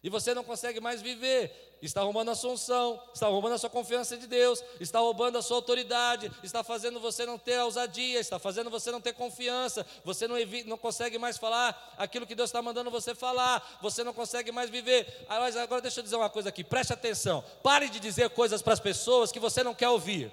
E 0.03 0.09
você 0.09 0.33
não 0.33 0.43
consegue 0.43 0.79
mais 0.79 1.01
viver. 1.01 1.77
Está 1.79 2.01
roubando 2.01 2.29
a 2.29 2.35
sua 2.35 2.51
unção, 2.51 3.01
está 3.13 3.27
roubando 3.27 3.55
a 3.55 3.57
sua 3.57 3.69
confiança 3.69 4.15
de 4.15 4.27
Deus, 4.27 4.63
está 4.79 4.99
roubando 4.99 5.37
a 5.37 5.41
sua 5.41 5.57
autoridade, 5.57 6.31
está 6.43 6.63
fazendo 6.63 6.99
você 6.99 7.25
não 7.25 7.39
ter 7.39 7.59
ousadia, 7.59 8.19
está 8.19 8.37
fazendo 8.37 8.69
você 8.69 8.91
não 8.91 9.01
ter 9.01 9.13
confiança, 9.13 9.85
você 10.03 10.27
não, 10.27 10.35
não 10.67 10.77
consegue 10.77 11.17
mais 11.17 11.39
falar 11.39 11.95
aquilo 11.97 12.27
que 12.27 12.35
Deus 12.35 12.49
está 12.49 12.61
mandando 12.61 12.91
você 12.91 13.15
falar, 13.15 13.79
você 13.81 14.03
não 14.03 14.13
consegue 14.13 14.51
mais 14.51 14.69
viver. 14.69 15.25
Ah, 15.27 15.39
mas 15.39 15.57
agora 15.57 15.81
deixa 15.81 15.99
eu 15.99 16.03
dizer 16.03 16.15
uma 16.15 16.29
coisa 16.29 16.49
aqui, 16.49 16.63
preste 16.63 16.93
atenção, 16.93 17.43
pare 17.63 17.89
de 17.89 17.99
dizer 17.99 18.29
coisas 18.29 18.61
para 18.61 18.73
as 18.73 18.79
pessoas 18.79 19.31
que 19.31 19.39
você 19.39 19.63
não 19.63 19.73
quer 19.73 19.89
ouvir. 19.89 20.31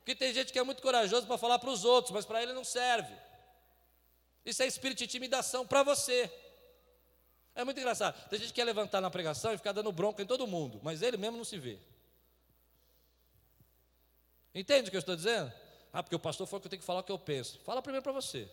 Porque 0.00 0.16
tem 0.16 0.32
gente 0.32 0.52
que 0.52 0.58
é 0.58 0.64
muito 0.64 0.82
corajoso 0.82 1.26
para 1.26 1.38
falar 1.38 1.60
para 1.60 1.70
os 1.70 1.84
outros, 1.84 2.12
mas 2.12 2.24
para 2.24 2.42
ele 2.42 2.52
não 2.52 2.64
serve. 2.64 3.14
Isso 4.44 4.62
é 4.62 4.66
espírito 4.66 4.98
de 4.98 5.04
intimidação 5.04 5.64
para 5.64 5.84
você. 5.84 6.32
É 7.58 7.64
muito 7.64 7.80
engraçado. 7.80 8.14
Tem 8.28 8.38
gente 8.38 8.50
que 8.50 8.54
quer 8.54 8.64
levantar 8.64 9.00
na 9.00 9.10
pregação 9.10 9.52
e 9.52 9.56
ficar 9.56 9.72
dando 9.72 9.90
bronca 9.90 10.22
em 10.22 10.26
todo 10.26 10.46
mundo, 10.46 10.78
mas 10.80 11.02
ele 11.02 11.16
mesmo 11.16 11.38
não 11.38 11.44
se 11.44 11.58
vê. 11.58 11.76
Entende 14.54 14.86
o 14.86 14.90
que 14.92 14.96
eu 14.96 15.00
estou 15.00 15.16
dizendo? 15.16 15.52
Ah, 15.92 16.00
porque 16.00 16.14
o 16.14 16.20
pastor 16.20 16.46
falou 16.46 16.60
que 16.60 16.68
eu 16.68 16.70
tenho 16.70 16.78
que 16.78 16.86
falar 16.86 17.00
o 17.00 17.02
que 17.02 17.10
eu 17.10 17.18
penso. 17.18 17.58
Fala 17.64 17.82
primeiro 17.82 18.04
para 18.04 18.12
você. 18.12 18.48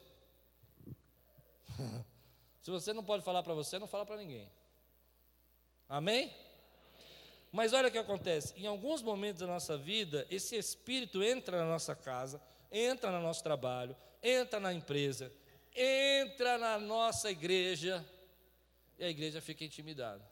Se 2.63 2.71
você 2.71 2.93
não 2.93 3.03
pode 3.03 3.23
falar 3.23 3.43
para 3.43 3.53
você, 3.53 3.77
não 3.77 3.85
fala 3.85 4.07
para 4.07 4.17
ninguém. 4.17 4.49
Amém? 5.87 6.35
Mas 7.51 7.73
olha 7.73 7.89
o 7.89 7.91
que 7.91 7.99
acontece: 7.99 8.55
em 8.57 8.65
alguns 8.65 9.03
momentos 9.03 9.41
da 9.41 9.47
nossa 9.47 9.77
vida, 9.77 10.25
esse 10.31 10.55
espírito 10.55 11.21
entra 11.21 11.59
na 11.59 11.65
nossa 11.65 11.95
casa, 11.95 12.41
entra 12.71 13.11
no 13.11 13.21
nosso 13.21 13.43
trabalho, 13.43 13.95
entra 14.23 14.59
na 14.59 14.73
empresa, 14.73 15.31
entra 15.75 16.57
na 16.57 16.79
nossa 16.79 17.29
igreja, 17.29 18.03
e 18.97 19.03
a 19.03 19.09
igreja 19.09 19.41
fica 19.41 19.63
intimidada. 19.63 20.23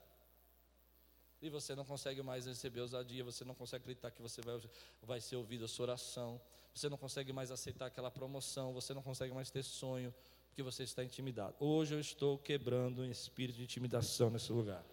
E 1.41 1.49
você 1.49 1.75
não 1.75 1.83
consegue 1.83 2.21
mais 2.21 2.45
receber 2.45 2.81
ousadia, 2.81 3.23
você 3.23 3.43
não 3.43 3.53
consegue 3.53 3.81
acreditar 3.81 4.11
que 4.11 4.21
você 4.21 4.41
vai, 4.41 4.61
vai 5.01 5.19
ser 5.19 5.35
ouvido 5.35 5.65
a 5.65 5.67
sua 5.67 5.83
oração, 5.83 6.39
você 6.73 6.87
não 6.87 6.97
consegue 6.97 7.33
mais 7.33 7.51
aceitar 7.51 7.87
aquela 7.87 8.09
promoção, 8.09 8.73
você 8.73 8.93
não 8.93 9.03
consegue 9.03 9.33
mais 9.33 9.51
ter 9.51 9.63
sonho, 9.63 10.13
porque 10.47 10.63
você 10.63 10.83
está 10.83 11.03
intimidado. 11.03 11.55
Hoje 11.59 11.95
eu 11.95 11.99
estou 11.99 12.37
quebrando 12.37 13.01
um 13.01 13.11
espírito 13.11 13.57
de 13.57 13.63
intimidação 13.63 14.29
nesse 14.29 14.51
lugar. 14.53 14.83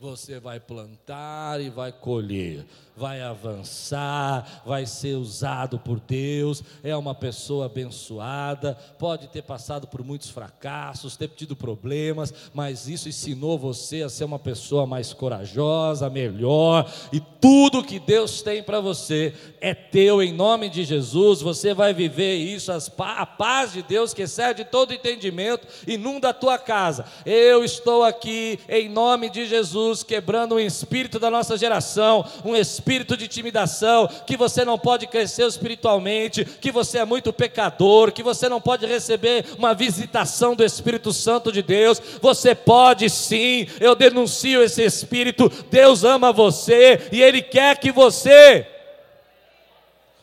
Você 0.00 0.38
vai 0.38 0.60
plantar 0.60 1.62
e 1.62 1.70
vai 1.70 1.90
colher, 1.90 2.66
vai 2.94 3.22
avançar, 3.22 4.62
vai 4.66 4.84
ser 4.84 5.14
usado 5.14 5.78
por 5.78 5.98
Deus, 5.98 6.62
é 6.82 6.94
uma 6.94 7.14
pessoa 7.14 7.66
abençoada, 7.66 8.74
pode 8.98 9.28
ter 9.28 9.42
passado 9.42 9.86
por 9.86 10.04
muitos 10.04 10.28
fracassos, 10.28 11.16
ter 11.16 11.28
tido 11.28 11.56
problemas, 11.56 12.34
mas 12.52 12.86
isso 12.86 13.08
ensinou 13.08 13.58
você 13.58 14.02
a 14.02 14.10
ser 14.10 14.24
uma 14.24 14.38
pessoa 14.38 14.86
mais 14.86 15.14
corajosa, 15.14 16.10
melhor, 16.10 16.92
e 17.10 17.18
tudo 17.40 17.82
que 17.82 17.98
Deus 17.98 18.42
tem 18.42 18.62
para 18.62 18.80
você 18.80 19.32
é 19.60 19.74
teu 19.74 20.22
em 20.22 20.32
nome 20.32 20.68
de 20.68 20.84
Jesus. 20.84 21.40
Você 21.40 21.72
vai 21.72 21.94
viver 21.94 22.36
isso, 22.36 22.70
a 22.72 23.26
paz 23.26 23.72
de 23.72 23.82
Deus 23.82 24.12
que 24.12 24.22
excede 24.22 24.64
todo 24.64 24.92
entendimento, 24.92 25.66
inunda 25.86 26.28
a 26.28 26.34
tua 26.34 26.58
casa. 26.58 27.06
Eu 27.24 27.64
estou 27.64 28.02
aqui 28.02 28.58
em 28.68 28.88
nome 28.88 29.30
de 29.30 29.46
Jesus 29.46 29.63
Jesus 29.64 30.02
quebrando 30.02 30.56
um 30.56 30.60
espírito 30.60 31.18
da 31.18 31.30
nossa 31.30 31.56
geração, 31.56 32.24
um 32.44 32.54
espírito 32.54 33.16
de 33.16 33.24
intimidação, 33.24 34.06
que 34.26 34.36
você 34.36 34.62
não 34.64 34.78
pode 34.78 35.06
crescer 35.06 35.46
espiritualmente, 35.46 36.44
que 36.44 36.70
você 36.70 36.98
é 36.98 37.04
muito 37.04 37.32
pecador, 37.32 38.12
que 38.12 38.22
você 38.22 38.46
não 38.46 38.60
pode 38.60 38.84
receber 38.84 39.46
uma 39.58 39.74
visitação 39.74 40.54
do 40.54 40.62
Espírito 40.62 41.12
Santo 41.12 41.50
de 41.50 41.62
Deus. 41.62 42.00
Você 42.20 42.54
pode 42.54 43.08
sim, 43.08 43.66
eu 43.80 43.94
denuncio 43.94 44.62
esse 44.62 44.82
espírito. 44.82 45.50
Deus 45.70 46.04
ama 46.04 46.32
você 46.32 47.08
e 47.10 47.22
Ele 47.22 47.40
quer 47.40 47.78
que 47.78 47.90
você 47.90 48.66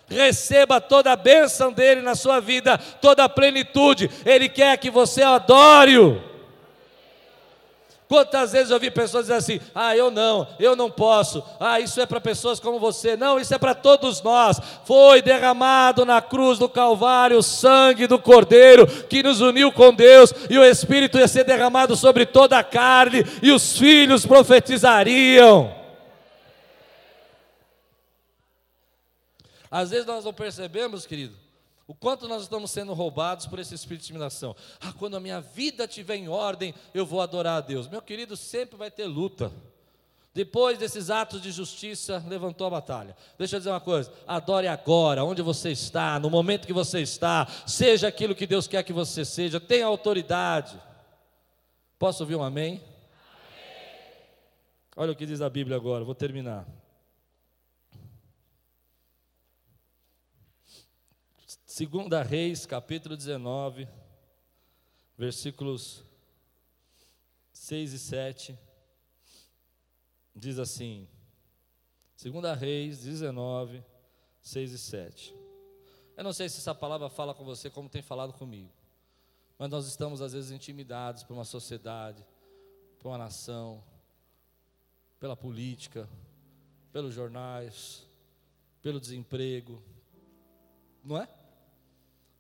receba 0.08 0.80
toda 0.80 1.12
a 1.12 1.16
bênção 1.16 1.72
dele 1.72 2.02
na 2.02 2.16
sua 2.16 2.40
vida, 2.40 2.78
toda 2.78 3.24
a 3.24 3.30
plenitude. 3.30 4.10
Ele 4.24 4.48
quer 4.48 4.78
que 4.78 4.92
você 4.92 5.24
adore-o. 5.24 6.31
Quantas 8.12 8.52
vezes 8.52 8.70
eu 8.70 8.78
vi 8.78 8.92
pessoas 8.92 9.28
dizer 9.28 9.36
assim: 9.36 9.62
ah, 9.74 9.96
eu 9.96 10.12
não, 10.12 10.46
eu 10.60 10.76
não 10.76 10.92
posso, 10.92 11.42
ah, 11.58 11.80
isso 11.80 12.02
é 12.02 12.06
para 12.06 12.20
pessoas 12.20 12.60
como 12.60 12.78
você. 12.78 13.16
Não, 13.16 13.40
isso 13.40 13.56
é 13.56 13.58
para 13.58 13.74
todos 13.74 14.22
nós. 14.22 14.60
Foi 14.84 15.22
derramado 15.22 16.04
na 16.04 16.22
cruz 16.22 16.60
do 16.60 16.68
Calvário 16.68 17.38
o 17.38 17.42
sangue 17.42 18.08
do 18.08 18.20
Cordeiro 18.20 18.86
que 18.86 19.24
nos 19.24 19.40
uniu 19.40 19.72
com 19.72 19.94
Deus, 19.94 20.34
e 20.50 20.58
o 20.58 20.66
Espírito 20.66 21.18
ia 21.18 21.26
ser 21.26 21.46
derramado 21.46 21.96
sobre 21.96 22.26
toda 22.26 22.58
a 22.58 22.64
carne, 22.66 23.26
e 23.42 23.50
os 23.50 23.78
filhos 23.78 24.26
profetizariam. 24.26 25.74
Às 29.72 29.92
vezes 29.92 30.06
nós 30.06 30.26
não 30.26 30.34
percebemos, 30.34 31.06
querido, 31.06 31.41
O 31.88 31.94
quanto 31.94 32.28
nós 32.28 32.44
estamos 32.44 32.72
sendo 32.72 32.94
roubados 32.94 33.48
por 33.48 33.60
esse 33.60 33.76
espírito 33.76 34.04
de 34.04 34.10
intimidação. 34.10 34.56
Ah, 34.80 34.94
quando 34.94 35.18
a 35.18 35.20
minha 35.20 35.42
vida 35.42 35.86
estiver 35.86 36.16
em 36.16 36.30
ordem, 36.30 36.74
eu 36.94 37.06
vou 37.06 37.22
adorar 37.22 37.58
a 37.58 37.62
Deus. 37.62 37.88
Meu 37.88 38.02
querido, 38.02 38.38
sempre 38.38 38.78
vai 38.78 38.90
ter 38.90 39.06
luta. 39.06 39.52
Depois 40.34 40.78
desses 40.78 41.10
atos 41.10 41.42
de 41.42 41.52
justiça, 41.52 42.24
levantou 42.26 42.66
a 42.66 42.70
batalha. 42.70 43.16
Deixa 43.38 43.58
eu 43.58 43.60
dizer 43.60 43.70
uma 43.70 43.82
coisa: 43.82 44.12
adore 44.26 44.68
agora, 44.68 45.26
onde 45.26 45.42
você 45.42 45.72
está, 45.72 46.18
no 46.20 46.30
momento 46.30 46.66
que 46.66 46.74
você 46.74 47.02
está, 47.02 47.46
seja 47.68 48.08
aquilo 48.08 48.34
que 48.34 48.48
Deus 48.48 48.68
quer 48.68 48.84
que 48.84 48.94
você 48.94 49.26
seja, 49.26 49.60
tenha 49.60 49.86
autoridade. 49.86 50.82
Posso 52.00 52.24
ouvir 52.24 52.36
um 52.36 52.44
amém? 52.44 52.76
amém. 52.76 52.82
Olha 54.96 55.12
o 55.12 55.16
que 55.16 55.26
diz 55.26 55.42
a 55.42 55.50
Bíblia 55.50 55.76
agora, 55.76 56.06
vou 56.06 56.16
terminar. 56.16 56.66
Segunda 61.74 62.22
Reis, 62.22 62.66
capítulo 62.66 63.16
19, 63.16 63.88
versículos 65.18 66.04
6 67.54 67.94
e 67.94 68.00
7, 68.00 68.60
diz 70.36 70.60
assim, 70.60 71.08
Segunda 72.14 72.54
Reis 72.54 73.00
19, 73.04 73.82
6 74.42 74.72
e 74.74 74.78
7. 74.78 75.36
Eu 76.18 76.26
não 76.26 76.34
sei 76.34 76.50
se 76.50 76.58
essa 76.58 76.76
palavra 76.76 77.10
fala 77.10 77.34
com 77.34 77.46
você 77.46 77.70
como 77.70 77.88
tem 77.88 78.02
falado 78.02 78.34
comigo, 78.34 78.74
mas 79.58 79.70
nós 79.70 79.88
estamos 79.88 80.22
às 80.22 80.34
vezes 80.34 80.52
intimidados 80.52 81.24
por 81.24 81.36
uma 81.36 81.46
sociedade, 81.46 82.22
por 83.00 83.08
uma 83.08 83.18
nação, 83.18 83.82
pela 85.22 85.38
política, 85.38 86.10
pelos 86.92 87.14
jornais, 87.14 88.06
pelo 88.82 89.00
desemprego, 89.00 89.82
não 91.02 91.18
é? 91.18 91.41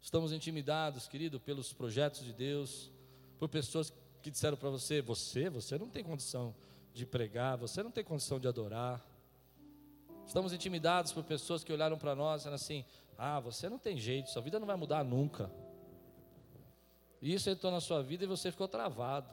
Estamos 0.01 0.33
intimidados, 0.33 1.07
querido, 1.07 1.39
pelos 1.39 1.71
projetos 1.71 2.23
de 2.23 2.33
Deus, 2.33 2.91
por 3.37 3.47
pessoas 3.47 3.93
que 4.21 4.31
disseram 4.31 4.57
para 4.57 4.69
você: 4.69 5.01
você, 5.01 5.49
você 5.49 5.77
não 5.77 5.87
tem 5.89 6.03
condição 6.03 6.55
de 6.91 7.05
pregar, 7.05 7.55
você 7.55 7.83
não 7.83 7.91
tem 7.91 8.03
condição 8.03 8.39
de 8.39 8.47
adorar. 8.47 9.05
Estamos 10.25 10.53
intimidados 10.53 11.11
por 11.11 11.23
pessoas 11.23 11.63
que 11.63 11.71
olharam 11.71 11.97
para 11.97 12.15
nós 12.15 12.41
dizendo 12.41 12.55
assim: 12.55 12.83
ah, 13.17 13.39
você 13.39 13.69
não 13.69 13.77
tem 13.77 13.97
jeito, 13.97 14.31
sua 14.31 14.41
vida 14.41 14.59
não 14.59 14.65
vai 14.65 14.75
mudar 14.75 15.03
nunca. 15.03 15.51
E 17.21 17.33
isso 17.33 17.49
entrou 17.49 17.71
na 17.71 17.79
sua 17.79 18.01
vida 18.01 18.23
e 18.23 18.27
você 18.27 18.51
ficou 18.51 18.67
travado. 18.67 19.31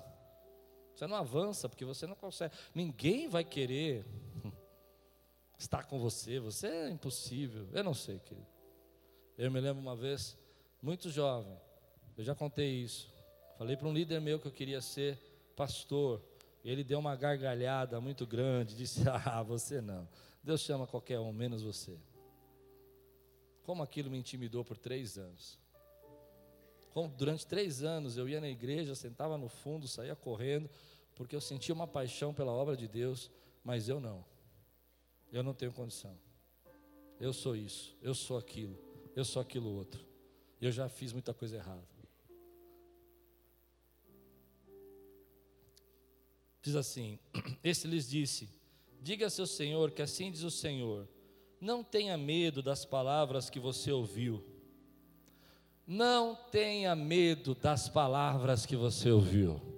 Você 0.94 1.06
não 1.06 1.16
avança 1.16 1.68
porque 1.68 1.84
você 1.84 2.06
não 2.06 2.14
consegue. 2.14 2.54
Ninguém 2.74 3.28
vai 3.28 3.42
querer 3.42 4.04
estar 5.58 5.84
com 5.84 5.98
você. 5.98 6.38
Você 6.38 6.66
é 6.66 6.90
impossível. 6.90 7.66
Eu 7.72 7.82
não 7.82 7.94
sei, 7.94 8.18
querido. 8.18 8.46
Eu 9.38 9.50
me 9.50 9.60
lembro 9.60 9.80
uma 9.80 9.96
vez 9.96 10.36
muito 10.82 11.10
jovem. 11.10 11.56
Eu 12.16 12.24
já 12.24 12.34
contei 12.34 12.82
isso. 12.82 13.12
Falei 13.56 13.76
para 13.76 13.88
um 13.88 13.92
líder 13.92 14.20
meu 14.20 14.38
que 14.38 14.46
eu 14.46 14.52
queria 14.52 14.80
ser 14.80 15.18
pastor. 15.56 16.22
Ele 16.64 16.84
deu 16.84 16.98
uma 16.98 17.16
gargalhada 17.16 18.00
muito 18.00 18.26
grande, 18.26 18.76
disse: 18.76 19.02
Ah, 19.24 19.42
você 19.42 19.80
não. 19.80 20.08
Deus 20.42 20.60
chama 20.60 20.86
qualquer 20.86 21.18
um, 21.18 21.32
menos 21.32 21.62
você. 21.62 21.98
Como 23.62 23.82
aquilo 23.82 24.10
me 24.10 24.18
intimidou 24.18 24.64
por 24.64 24.76
três 24.76 25.18
anos. 25.18 25.58
Como 26.90 27.08
durante 27.08 27.46
três 27.46 27.82
anos 27.82 28.16
eu 28.16 28.28
ia 28.28 28.40
na 28.40 28.48
igreja, 28.48 28.94
sentava 28.94 29.36
no 29.36 29.48
fundo, 29.48 29.86
saía 29.86 30.16
correndo, 30.16 30.70
porque 31.14 31.36
eu 31.36 31.40
sentia 31.40 31.74
uma 31.74 31.86
paixão 31.86 32.32
pela 32.32 32.52
obra 32.52 32.76
de 32.76 32.88
Deus, 32.88 33.30
mas 33.62 33.88
eu 33.88 34.00
não. 34.00 34.24
Eu 35.30 35.42
não 35.42 35.52
tenho 35.52 35.72
condição. 35.72 36.18
Eu 37.20 37.32
sou 37.32 37.54
isso, 37.54 37.96
eu 38.00 38.14
sou 38.14 38.38
aquilo, 38.38 38.78
eu 39.14 39.24
sou 39.24 39.42
aquilo 39.42 39.68
outro. 39.68 40.07
Eu 40.60 40.72
já 40.72 40.88
fiz 40.88 41.12
muita 41.12 41.32
coisa 41.32 41.56
errada. 41.56 41.86
Diz 46.60 46.74
assim: 46.74 47.18
Esse 47.62 47.86
lhes 47.86 48.08
disse: 48.08 48.48
Diga 49.00 49.26
a 49.26 49.30
seu 49.30 49.46
senhor 49.46 49.90
que 49.92 50.02
assim 50.02 50.30
diz 50.30 50.42
o 50.42 50.50
Senhor: 50.50 51.08
Não 51.60 51.84
tenha 51.84 52.18
medo 52.18 52.62
das 52.62 52.84
palavras 52.84 53.48
que 53.48 53.60
você 53.60 53.92
ouviu. 53.92 54.44
Não 55.86 56.34
tenha 56.34 56.94
medo 56.94 57.54
das 57.54 57.88
palavras 57.88 58.66
que 58.66 58.76
você 58.76 59.10
ouviu. 59.10 59.77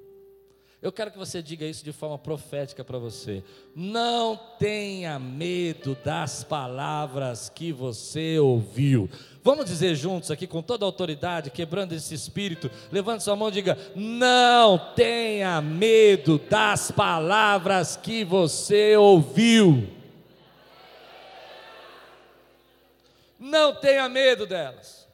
Eu 0.82 0.90
quero 0.90 1.10
que 1.10 1.18
você 1.18 1.42
diga 1.42 1.66
isso 1.66 1.84
de 1.84 1.92
forma 1.92 2.16
profética 2.18 2.82
para 2.82 2.96
você. 2.96 3.44
Não 3.76 4.34
tenha 4.58 5.18
medo 5.18 5.94
das 6.02 6.42
palavras 6.42 7.50
que 7.50 7.70
você 7.70 8.38
ouviu. 8.38 9.08
Vamos 9.42 9.66
dizer 9.66 9.94
juntos 9.94 10.30
aqui 10.30 10.46
com 10.46 10.62
toda 10.62 10.86
a 10.86 10.88
autoridade, 10.88 11.50
quebrando 11.50 11.92
esse 11.92 12.14
espírito. 12.14 12.70
Levante 12.90 13.22
sua 13.22 13.36
mão 13.36 13.48
e 13.48 13.52
diga: 13.52 13.76
Não 13.94 14.78
tenha 14.94 15.60
medo 15.60 16.38
das 16.38 16.90
palavras 16.90 17.94
que 17.94 18.24
você 18.24 18.96
ouviu. 18.96 19.86
Não 23.38 23.74
tenha 23.74 24.08
medo 24.08 24.46
delas. 24.46 25.06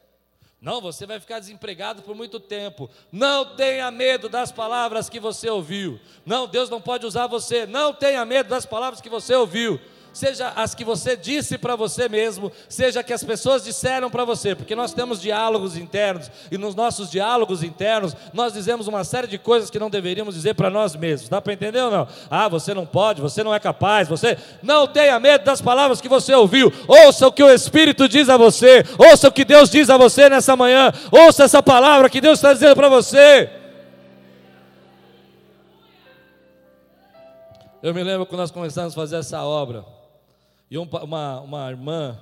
Não, 0.59 0.81
você 0.81 1.05
vai 1.05 1.19
ficar 1.19 1.39
desempregado 1.39 2.01
por 2.01 2.15
muito 2.15 2.39
tempo. 2.39 2.89
Não 3.11 3.55
tenha 3.55 3.91
medo 3.91 4.27
das 4.27 4.51
palavras 4.51 5.07
que 5.07 5.19
você 5.19 5.49
ouviu. 5.49 5.99
Não, 6.25 6.47
Deus 6.47 6.69
não 6.69 6.81
pode 6.81 7.05
usar 7.05 7.27
você. 7.27 7.67
Não 7.67 7.93
tenha 7.93 8.25
medo 8.25 8.49
das 8.49 8.65
palavras 8.65 8.99
que 8.99 9.09
você 9.09 9.35
ouviu 9.35 9.79
seja 10.17 10.51
as 10.55 10.73
que 10.73 10.83
você 10.83 11.15
disse 11.15 11.57
para 11.57 11.75
você 11.75 12.09
mesmo, 12.09 12.51
seja 12.67 13.03
que 13.03 13.13
as 13.13 13.23
pessoas 13.23 13.63
disseram 13.63 14.09
para 14.09 14.25
você, 14.25 14.55
porque 14.55 14.75
nós 14.75 14.91
temos 14.91 15.21
diálogos 15.21 15.77
internos 15.77 16.31
e 16.51 16.57
nos 16.57 16.73
nossos 16.73 17.11
diálogos 17.11 17.61
internos 17.61 18.15
nós 18.33 18.51
dizemos 18.53 18.87
uma 18.87 19.03
série 19.03 19.27
de 19.27 19.37
coisas 19.37 19.69
que 19.69 19.77
não 19.77 19.89
deveríamos 19.89 20.33
dizer 20.33 20.55
para 20.55 20.69
nós 20.69 20.95
mesmos. 20.95 21.29
Dá 21.29 21.39
para 21.39 21.53
entender 21.53 21.81
ou 21.81 21.91
não? 21.91 22.07
Ah, 22.29 22.47
você 22.47 22.73
não 22.73 22.85
pode, 22.85 23.21
você 23.21 23.43
não 23.43 23.53
é 23.53 23.59
capaz, 23.59 24.07
você 24.07 24.37
não 24.63 24.87
tenha 24.87 25.19
medo 25.19 25.45
das 25.45 25.61
palavras 25.61 26.01
que 26.01 26.09
você 26.09 26.33
ouviu. 26.33 26.73
Ouça 26.87 27.27
o 27.27 27.31
que 27.31 27.43
o 27.43 27.53
Espírito 27.53 28.09
diz 28.09 28.27
a 28.27 28.37
você, 28.37 28.83
ouça 28.97 29.27
o 29.27 29.31
que 29.31 29.45
Deus 29.45 29.69
diz 29.69 29.89
a 29.89 29.97
você 29.97 30.29
nessa 30.29 30.55
manhã, 30.55 30.91
ouça 31.11 31.43
essa 31.43 31.61
palavra 31.61 32.09
que 32.09 32.19
Deus 32.19 32.39
está 32.39 32.53
dizendo 32.53 32.75
para 32.75 32.89
você. 32.89 33.49
Eu 37.83 37.93
me 37.93 38.03
lembro 38.03 38.25
quando 38.25 38.41
nós 38.41 38.51
começamos 38.51 38.93
a 38.93 38.95
fazer 38.95 39.17
essa 39.17 39.43
obra. 39.43 39.96
E 40.69 40.77
uma, 40.77 41.41
uma 41.41 41.69
irmã, 41.69 42.21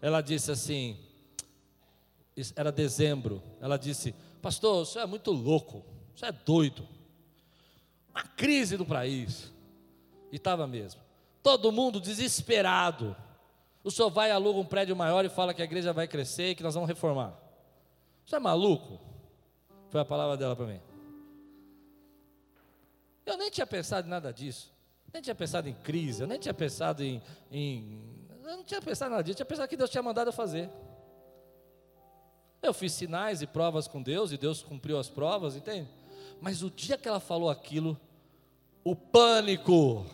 ela 0.00 0.20
disse 0.20 0.50
assim, 0.50 0.98
era 2.56 2.72
dezembro, 2.72 3.42
ela 3.60 3.76
disse, 3.76 4.14
pastor, 4.40 4.84
isso 4.84 4.98
é 4.98 5.06
muito 5.06 5.30
louco, 5.30 5.84
isso 6.14 6.24
é 6.24 6.32
doido. 6.32 6.88
Uma 8.10 8.22
crise 8.22 8.76
do 8.76 8.86
país. 8.86 9.52
E 10.30 10.36
estava 10.36 10.66
mesmo. 10.66 11.00
Todo 11.42 11.72
mundo 11.72 12.00
desesperado. 12.00 13.14
O 13.84 13.90
senhor 13.90 14.10
vai 14.10 14.30
aluga 14.30 14.60
um 14.60 14.64
prédio 14.64 14.94
maior 14.94 15.24
e 15.24 15.28
fala 15.28 15.52
que 15.52 15.60
a 15.60 15.64
igreja 15.64 15.92
vai 15.92 16.06
crescer 16.06 16.50
e 16.50 16.54
que 16.54 16.62
nós 16.62 16.74
vamos 16.74 16.88
reformar. 16.88 17.34
Você 18.24 18.36
é 18.36 18.38
maluco? 18.38 19.00
Foi 19.90 20.00
a 20.00 20.04
palavra 20.04 20.36
dela 20.36 20.54
para 20.54 20.66
mim. 20.66 20.80
Eu 23.26 23.36
nem 23.36 23.50
tinha 23.50 23.66
pensado 23.66 24.06
em 24.06 24.10
nada 24.10 24.32
disso 24.32 24.71
nem 25.12 25.22
tinha 25.22 25.34
pensado 25.34 25.68
em 25.68 25.74
crise, 25.74 26.22
eu 26.22 26.26
nem 26.26 26.38
tinha 26.38 26.54
pensado 26.54 27.02
em, 27.04 27.22
em. 27.50 28.00
Eu 28.42 28.56
não 28.56 28.64
tinha 28.64 28.80
pensado 28.80 29.10
nada 29.10 29.22
disso, 29.22 29.32
eu 29.32 29.36
tinha 29.36 29.46
pensado 29.46 29.68
que 29.68 29.76
Deus 29.76 29.90
tinha 29.90 30.02
mandado 30.02 30.28
eu 30.28 30.32
fazer. 30.32 30.70
Eu 32.62 32.72
fiz 32.72 32.92
sinais 32.92 33.42
e 33.42 33.46
provas 33.46 33.88
com 33.88 34.00
Deus, 34.00 34.32
e 34.32 34.38
Deus 34.38 34.62
cumpriu 34.62 34.98
as 34.98 35.08
provas, 35.08 35.56
entende? 35.56 35.88
Mas 36.40 36.62
o 36.62 36.70
dia 36.70 36.96
que 36.96 37.08
ela 37.08 37.20
falou 37.20 37.50
aquilo, 37.50 38.00
o 38.84 38.96
pânico, 38.96 40.06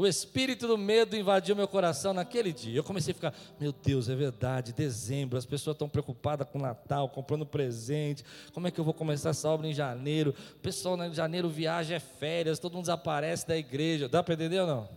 o 0.00 0.06
espírito 0.06 0.66
do 0.66 0.78
medo 0.78 1.14
invadiu 1.14 1.54
meu 1.54 1.68
coração 1.68 2.14
naquele 2.14 2.54
dia. 2.54 2.78
Eu 2.78 2.82
comecei 2.82 3.12
a 3.12 3.14
ficar, 3.14 3.34
meu 3.60 3.70
Deus, 3.70 4.08
é 4.08 4.16
verdade, 4.16 4.72
dezembro, 4.72 5.36
as 5.36 5.44
pessoas 5.44 5.74
estão 5.74 5.90
preocupadas 5.90 6.48
com 6.48 6.58
Natal, 6.58 7.06
comprando 7.10 7.44
presente. 7.44 8.24
Como 8.54 8.66
é 8.66 8.70
que 8.70 8.80
eu 8.80 8.84
vou 8.84 8.94
começar 8.94 9.28
essa 9.28 9.46
obra 9.50 9.66
em 9.66 9.74
janeiro? 9.74 10.34
O 10.56 10.60
pessoal 10.60 10.96
né, 10.96 11.06
em 11.06 11.12
janeiro 11.12 11.50
viaja, 11.50 11.96
é 11.96 12.00
férias, 12.00 12.58
todo 12.58 12.72
mundo 12.72 12.84
desaparece 12.84 13.46
da 13.46 13.58
igreja. 13.58 14.08
Dá 14.08 14.22
para 14.22 14.32
entender 14.32 14.60
ou 14.60 14.66
não? 14.66 14.88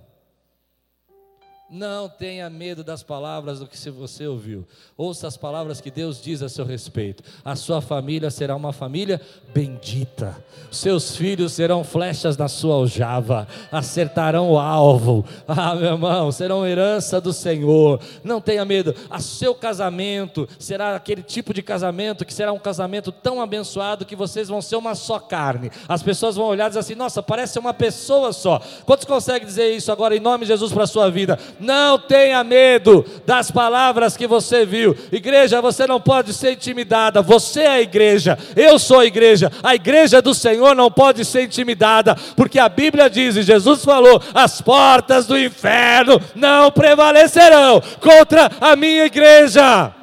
Não 1.75 2.07
tenha 2.07 2.47
medo 2.51 2.83
das 2.83 3.01
palavras 3.01 3.57
do 3.57 3.65
que 3.65 3.75
você 3.89 4.27
ouviu. 4.27 4.63
Ouça 4.95 5.27
as 5.27 5.35
palavras 5.35 5.81
que 5.81 5.89
Deus 5.89 6.21
diz 6.21 6.43
a 6.43 6.47
seu 6.47 6.63
respeito. 6.63 7.23
A 7.43 7.55
sua 7.55 7.81
família 7.81 8.29
será 8.29 8.55
uma 8.55 8.71
família 8.71 9.19
bendita. 9.51 10.37
Seus 10.69 11.15
filhos 11.15 11.53
serão 11.53 11.83
flechas 11.83 12.37
na 12.37 12.47
sua 12.47 12.75
aljava, 12.75 13.47
acertarão 13.71 14.51
o 14.51 14.59
alvo. 14.59 15.25
Ah, 15.47 15.73
meu 15.73 15.93
irmão, 15.93 16.31
serão 16.31 16.65
herança 16.65 17.19
do 17.19 17.33
Senhor. 17.33 17.99
Não 18.23 18.39
tenha 18.39 18.63
medo. 18.63 18.93
A 19.09 19.19
seu 19.19 19.55
casamento 19.55 20.47
será 20.59 20.95
aquele 20.95 21.23
tipo 21.23 21.55
de 21.55 21.63
casamento 21.63 22.23
que 22.23 22.33
será 22.33 22.53
um 22.53 22.59
casamento 22.59 23.11
tão 23.11 23.41
abençoado 23.41 24.05
que 24.05 24.15
vocês 24.15 24.47
vão 24.47 24.61
ser 24.61 24.75
uma 24.75 24.93
só 24.93 25.17
carne. 25.17 25.71
As 25.87 26.03
pessoas 26.03 26.35
vão 26.35 26.45
olhar 26.45 26.65
e 26.65 26.69
dizer 26.69 26.79
assim: 26.81 26.95
"Nossa, 26.95 27.23
parece 27.23 27.57
uma 27.57 27.73
pessoa 27.73 28.31
só". 28.31 28.61
Quantos 28.85 29.05
conseguem 29.05 29.47
dizer 29.47 29.71
isso 29.75 29.91
agora 29.91 30.15
em 30.15 30.19
nome 30.19 30.45
de 30.45 30.51
Jesus 30.51 30.71
para 30.71 30.83
a 30.83 30.87
sua 30.87 31.09
vida? 31.09 31.39
Não 31.63 31.97
tenha 31.97 32.43
medo 32.43 33.05
das 33.25 33.49
palavras 33.49 34.17
que 34.17 34.27
você 34.27 34.65
viu. 34.65 34.95
Igreja, 35.11 35.61
você 35.61 35.87
não 35.87 35.99
pode 35.99 36.33
ser 36.33 36.51
intimidada. 36.51 37.21
Você 37.21 37.61
é 37.61 37.67
a 37.69 37.81
igreja. 37.81 38.37
Eu 38.55 38.77
sou 38.77 38.99
a 38.99 39.05
igreja. 39.05 39.49
A 39.63 39.73
igreja 39.73 40.21
do 40.21 40.33
Senhor 40.33 40.75
não 40.75 40.91
pode 40.91 41.23
ser 41.23 41.43
intimidada, 41.43 42.15
porque 42.35 42.59
a 42.59 42.67
Bíblia 42.67 43.09
diz, 43.09 43.37
e 43.37 43.41
Jesus 43.41 43.83
falou: 43.85 44.21
as 44.33 44.61
portas 44.61 45.25
do 45.25 45.39
inferno 45.39 46.19
não 46.35 46.69
prevalecerão 46.69 47.81
contra 48.01 48.51
a 48.59 48.75
minha 48.75 49.05
igreja. 49.05 50.02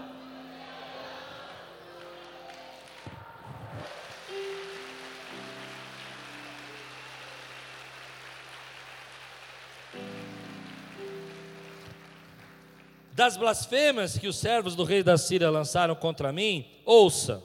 Das 13.21 13.37
blasfêmias 13.37 14.16
que 14.16 14.27
os 14.27 14.39
servos 14.39 14.75
do 14.75 14.83
rei 14.83 15.03
da 15.03 15.18
Síria 15.18 15.51
lançaram 15.51 15.95
contra 15.95 16.33
mim, 16.33 16.64
ouça, 16.87 17.43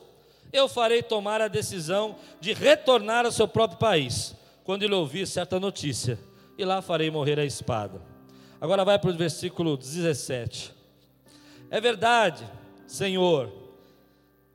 eu 0.54 0.70
farei 0.70 1.04
tomar 1.04 1.42
a 1.42 1.50
decisão 1.50 2.16
de 2.40 2.54
retornar 2.54 3.26
ao 3.26 3.32
seu 3.34 3.46
próprio 3.46 3.78
país, 3.78 4.34
quando 4.64 4.84
ele 4.84 4.94
ouvir 4.94 5.28
certa 5.28 5.60
notícia, 5.60 6.18
e 6.58 6.64
lá 6.64 6.82
farei 6.82 7.12
morrer 7.12 7.38
a 7.42 7.44
espada. 7.44 8.02
Agora 8.62 8.86
vai 8.86 8.98
para 8.98 9.10
o 9.10 9.18
versículo 9.18 9.76
17. 9.76 10.74
É 11.70 11.82
verdade, 11.82 12.50
Senhor, 12.88 13.52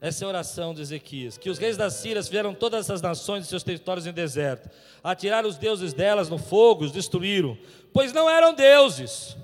essa 0.01 0.25
é 0.25 0.27
a 0.27 0.29
oração 0.29 0.73
de 0.73 0.81
Ezequias, 0.81 1.37
que 1.37 1.51
os 1.51 1.59
reis 1.59 1.77
da 1.77 1.91
Síria 1.91 2.23
vieram 2.23 2.55
todas 2.55 2.87
essas 2.87 3.03
nações 3.03 3.43
de 3.43 3.51
seus 3.51 3.63
territórios 3.63 4.07
em 4.07 4.13
deserto, 4.15 4.71
atiraram 5.05 5.51
os 5.51 5.59
deuses 5.59 5.93
delas 5.93 6.31
no 6.31 6.39
fogo, 6.39 6.85
os 6.85 6.93
destruíram, 6.93 7.59
pois 7.93 8.11
não 8.11 8.27
eram 8.31 8.55
deuses 8.55 9.37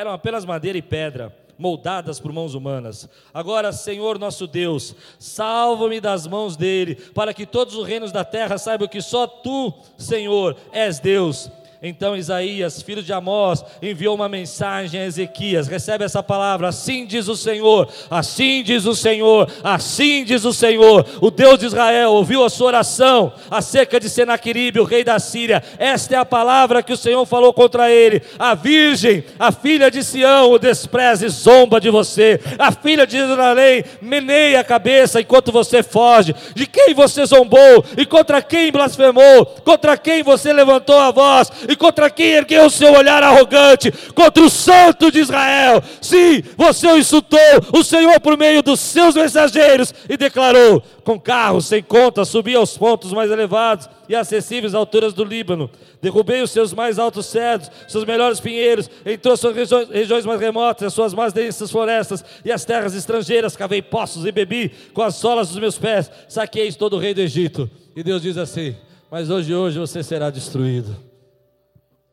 eram 0.00 0.12
apenas 0.12 0.44
madeira 0.44 0.78
e 0.78 0.82
pedra, 0.82 1.34
moldadas 1.58 2.18
por 2.18 2.32
mãos 2.32 2.54
humanas. 2.54 3.08
Agora, 3.32 3.72
Senhor 3.72 4.18
nosso 4.18 4.46
Deus, 4.46 4.94
salva-me 5.18 6.00
das 6.00 6.26
mãos 6.26 6.56
dele, 6.56 6.94
para 7.14 7.34
que 7.34 7.46
todos 7.46 7.74
os 7.74 7.86
reinos 7.86 8.10
da 8.10 8.24
terra 8.24 8.56
saibam 8.58 8.88
que 8.88 9.02
só 9.02 9.26
tu, 9.26 9.72
Senhor, 9.96 10.56
és 10.72 10.98
Deus 10.98 11.50
então 11.82 12.14
Isaías, 12.14 12.82
filho 12.82 13.02
de 13.02 13.10
Amós, 13.10 13.64
enviou 13.80 14.14
uma 14.14 14.28
mensagem 14.28 15.00
a 15.00 15.06
Ezequias: 15.06 15.66
recebe 15.66 16.04
essa 16.04 16.22
palavra, 16.22 16.68
assim 16.68 17.06
diz 17.06 17.26
o 17.26 17.34
Senhor, 17.34 17.88
assim 18.10 18.62
diz 18.62 18.84
o 18.84 18.94
Senhor, 18.94 19.50
assim 19.64 20.22
diz 20.22 20.44
o 20.44 20.52
Senhor. 20.52 21.06
O 21.22 21.30
Deus 21.30 21.58
de 21.58 21.64
Israel 21.64 22.10
ouviu 22.12 22.44
a 22.44 22.50
sua 22.50 22.66
oração 22.66 23.32
acerca 23.50 23.98
de 23.98 24.10
Senaqueribe, 24.10 24.78
o 24.78 24.84
rei 24.84 25.02
da 25.02 25.18
Síria. 25.18 25.62
Esta 25.78 26.16
é 26.16 26.18
a 26.18 26.24
palavra 26.24 26.82
que 26.82 26.92
o 26.92 26.98
Senhor 26.98 27.24
falou 27.24 27.50
contra 27.50 27.90
ele: 27.90 28.20
a 28.38 28.54
virgem, 28.54 29.24
a 29.38 29.50
filha 29.50 29.90
de 29.90 30.04
Sião, 30.04 30.50
o 30.50 30.58
despreza 30.58 31.24
e 31.24 31.30
zomba 31.30 31.80
de 31.80 31.88
você. 31.88 32.38
A 32.58 32.70
filha 32.72 33.06
de 33.06 33.16
Jerusalém 33.16 33.84
meneia 34.02 34.60
a 34.60 34.64
cabeça 34.64 35.18
enquanto 35.18 35.50
você 35.50 35.82
foge. 35.82 36.34
De 36.54 36.66
quem 36.66 36.92
você 36.92 37.24
zombou 37.24 37.82
e 37.96 38.04
contra 38.04 38.42
quem 38.42 38.70
blasfemou? 38.70 39.46
Contra 39.64 39.96
quem 39.96 40.22
você 40.22 40.52
levantou 40.52 40.98
a 40.98 41.10
voz? 41.10 41.50
E 41.70 41.76
contra 41.76 42.10
quem 42.10 42.32
ergueu 42.32 42.66
o 42.66 42.70
seu 42.70 42.92
olhar 42.92 43.22
arrogante, 43.22 43.92
contra 44.14 44.42
o 44.42 44.50
santo 44.50 45.10
de 45.10 45.20
Israel. 45.20 45.80
Sim, 46.02 46.42
você 46.56 46.88
o 46.88 46.98
insultou, 46.98 47.38
o 47.72 47.84
Senhor 47.84 48.18
por 48.20 48.36
meio 48.36 48.60
dos 48.62 48.80
seus 48.80 49.14
mensageiros, 49.14 49.94
e 50.08 50.16
declarou: 50.16 50.82
com 51.04 51.18
carros 51.18 51.66
sem 51.66 51.82
conta, 51.82 52.24
subi 52.24 52.54
aos 52.54 52.76
pontos 52.76 53.12
mais 53.12 53.30
elevados 53.30 53.88
e 54.08 54.14
acessíveis 54.14 54.74
alturas 54.74 55.12
do 55.12 55.24
Líbano. 55.24 55.70
Derrubei 56.02 56.42
os 56.42 56.50
seus 56.50 56.72
mais 56.72 56.98
altos 56.98 57.26
cedros, 57.26 57.70
seus 57.86 58.04
melhores 58.04 58.40
pinheiros, 58.40 58.90
entrou 59.04 59.36
suas 59.36 59.54
regiões, 59.54 59.88
regiões 59.88 60.26
mais 60.26 60.40
remotas, 60.40 60.88
as 60.88 60.94
suas 60.94 61.14
mais 61.14 61.32
densas 61.32 61.70
florestas 61.70 62.24
e 62.44 62.50
as 62.50 62.64
terras 62.64 62.94
estrangeiras. 62.94 63.56
Cavei 63.56 63.82
poços 63.82 64.24
e 64.24 64.32
bebi 64.32 64.70
com 64.92 65.02
as 65.02 65.14
solas 65.14 65.48
dos 65.48 65.58
meus 65.58 65.78
pés. 65.78 66.10
Saquei 66.28 66.72
todo 66.72 66.96
o 66.96 66.98
rei 66.98 67.14
do 67.14 67.20
Egito. 67.20 67.70
E 67.94 68.02
Deus 68.02 68.22
diz 68.22 68.36
assim: 68.36 68.76
Mas 69.10 69.30
hoje, 69.30 69.54
hoje 69.54 69.78
você 69.78 70.02
será 70.02 70.30
destruído. 70.30 71.09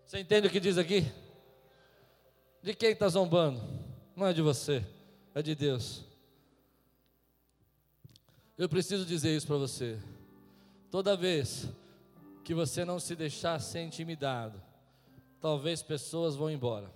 Você 0.08 0.22
entende 0.22 0.48
o 0.48 0.50
que 0.50 0.62
diz 0.62 0.78
aqui? 0.78 1.06
De 2.64 2.74
quem 2.74 2.92
está 2.92 3.10
zombando? 3.10 3.62
Não 4.16 4.26
é 4.26 4.32
de 4.32 4.42
você, 4.42 4.82
é 5.36 5.42
de 5.42 5.54
Deus. 5.54 6.06
Eu 8.58 8.70
preciso 8.70 9.06
dizer 9.06 9.36
isso 9.36 9.46
para 9.46 9.58
você. 9.58 10.00
Toda 10.90 11.18
vez 11.18 11.68
que 12.46 12.54
você 12.54 12.86
não 12.86 13.02
se 13.02 13.18
deixar 13.18 13.60
ser 13.60 13.82
intimidado, 13.82 14.64
talvez 15.42 15.84
pessoas 15.84 16.38
vão 16.38 16.50
embora. 16.50 16.90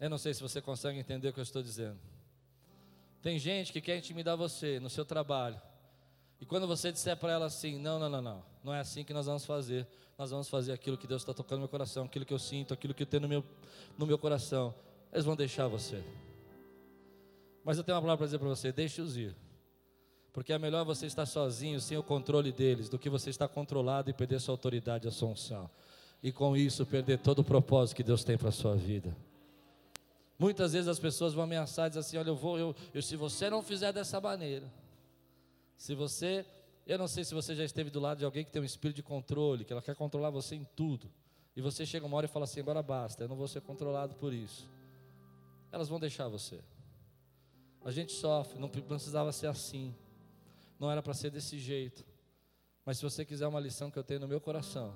Eu 0.00 0.10
não 0.10 0.18
sei 0.18 0.34
se 0.34 0.42
você 0.42 0.60
consegue 0.60 0.98
entender 0.98 1.28
o 1.28 1.32
que 1.32 1.38
eu 1.38 1.44
estou 1.44 1.62
dizendo. 1.62 2.00
Tem 3.22 3.38
gente 3.38 3.72
que 3.72 3.80
quer 3.80 3.96
intimidar 3.96 4.36
você 4.36 4.80
no 4.80 4.90
seu 4.90 5.04
trabalho. 5.04 5.62
E 6.40 6.44
quando 6.44 6.66
você 6.66 6.90
disser 6.90 7.16
para 7.16 7.32
ela 7.32 7.46
assim: 7.46 7.78
não, 7.78 7.96
não, 7.96 8.08
não, 8.08 8.20
não, 8.20 8.44
não 8.64 8.74
é 8.74 8.80
assim 8.80 9.04
que 9.04 9.14
nós 9.14 9.26
vamos 9.26 9.46
fazer 9.46 9.86
nós 10.18 10.30
vamos 10.30 10.48
fazer 10.48 10.72
aquilo 10.72 10.96
que 10.96 11.06
Deus 11.06 11.22
está 11.22 11.34
tocando 11.34 11.58
no 11.58 11.62
meu 11.62 11.68
coração, 11.68 12.06
aquilo 12.06 12.24
que 12.24 12.32
eu 12.32 12.38
sinto, 12.38 12.72
aquilo 12.72 12.94
que 12.94 13.02
eu 13.02 13.06
tenho 13.06 13.22
no 13.22 13.28
meu, 13.28 13.44
no 13.98 14.06
meu 14.06 14.18
coração. 14.18 14.74
Eles 15.12 15.24
vão 15.24 15.36
deixar 15.36 15.68
você. 15.68 16.02
Mas 17.62 17.76
eu 17.76 17.84
tenho 17.84 17.96
uma 17.96 18.02
palavra 18.02 18.18
para 18.18 18.26
dizer 18.26 18.38
para 18.38 18.48
você: 18.48 18.72
deixe-os 18.72 19.16
ir. 19.16 19.36
Porque 20.32 20.52
é 20.52 20.58
melhor 20.58 20.84
você 20.84 21.06
estar 21.06 21.26
sozinho, 21.26 21.80
sem 21.80 21.96
o 21.96 22.02
controle 22.02 22.52
deles, 22.52 22.88
do 22.88 22.98
que 22.98 23.08
você 23.08 23.30
estar 23.30 23.48
controlado 23.48 24.10
e 24.10 24.12
perder 24.12 24.40
sua 24.40 24.54
autoridade 24.54 25.08
a 25.08 25.10
sua 25.10 25.28
unção. 25.30 25.68
E 26.22 26.32
com 26.32 26.56
isso 26.56 26.84
perder 26.86 27.18
todo 27.18 27.40
o 27.40 27.44
propósito 27.44 27.96
que 27.96 28.02
Deus 28.02 28.24
tem 28.24 28.38
para 28.38 28.48
a 28.48 28.52
sua 28.52 28.74
vida. 28.74 29.16
Muitas 30.38 30.72
vezes 30.74 30.88
as 30.88 30.98
pessoas 30.98 31.34
vão 31.34 31.44
ameaçar 31.44 31.88
dizer 31.88 32.00
assim: 32.00 32.16
olha, 32.16 32.28
eu 32.28 32.36
vou, 32.36 32.58
eu, 32.58 32.74
eu, 32.92 33.02
se 33.02 33.16
você 33.16 33.48
não 33.48 33.62
fizer 33.62 33.92
dessa 33.92 34.20
maneira, 34.20 34.70
se 35.76 35.94
você 35.94 36.44
eu 36.86 36.98
não 36.98 37.08
sei 37.08 37.24
se 37.24 37.34
você 37.34 37.54
já 37.54 37.64
esteve 37.64 37.90
do 37.90 37.98
lado 37.98 38.18
de 38.18 38.24
alguém 38.24 38.44
que 38.44 38.50
tem 38.50 38.62
um 38.62 38.64
espírito 38.64 38.96
de 38.96 39.02
controle, 39.02 39.64
que 39.64 39.72
ela 39.72 39.82
quer 39.82 39.96
controlar 39.96 40.30
você 40.30 40.54
em 40.54 40.64
tudo. 40.64 41.10
E 41.56 41.60
você 41.60 41.84
chega 41.84 42.06
uma 42.06 42.16
hora 42.16 42.26
e 42.26 42.28
fala 42.28 42.44
assim: 42.44 42.60
agora 42.60 42.82
basta, 42.82 43.24
eu 43.24 43.28
não 43.28 43.36
vou 43.36 43.48
ser 43.48 43.60
controlado 43.60 44.14
por 44.14 44.32
isso. 44.32 44.68
Elas 45.72 45.88
vão 45.88 45.98
deixar 45.98 46.28
você. 46.28 46.60
A 47.84 47.90
gente 47.90 48.12
sofre, 48.12 48.58
não 48.58 48.68
precisava 48.68 49.32
ser 49.32 49.48
assim. 49.48 49.94
Não 50.78 50.90
era 50.90 51.02
para 51.02 51.14
ser 51.14 51.30
desse 51.30 51.58
jeito. 51.58 52.04
Mas 52.84 52.98
se 52.98 53.02
você 53.02 53.24
quiser 53.24 53.46
uma 53.46 53.58
lição 53.58 53.90
que 53.90 53.98
eu 53.98 54.04
tenho 54.04 54.20
no 54.20 54.28
meu 54.28 54.40
coração, 54.40 54.94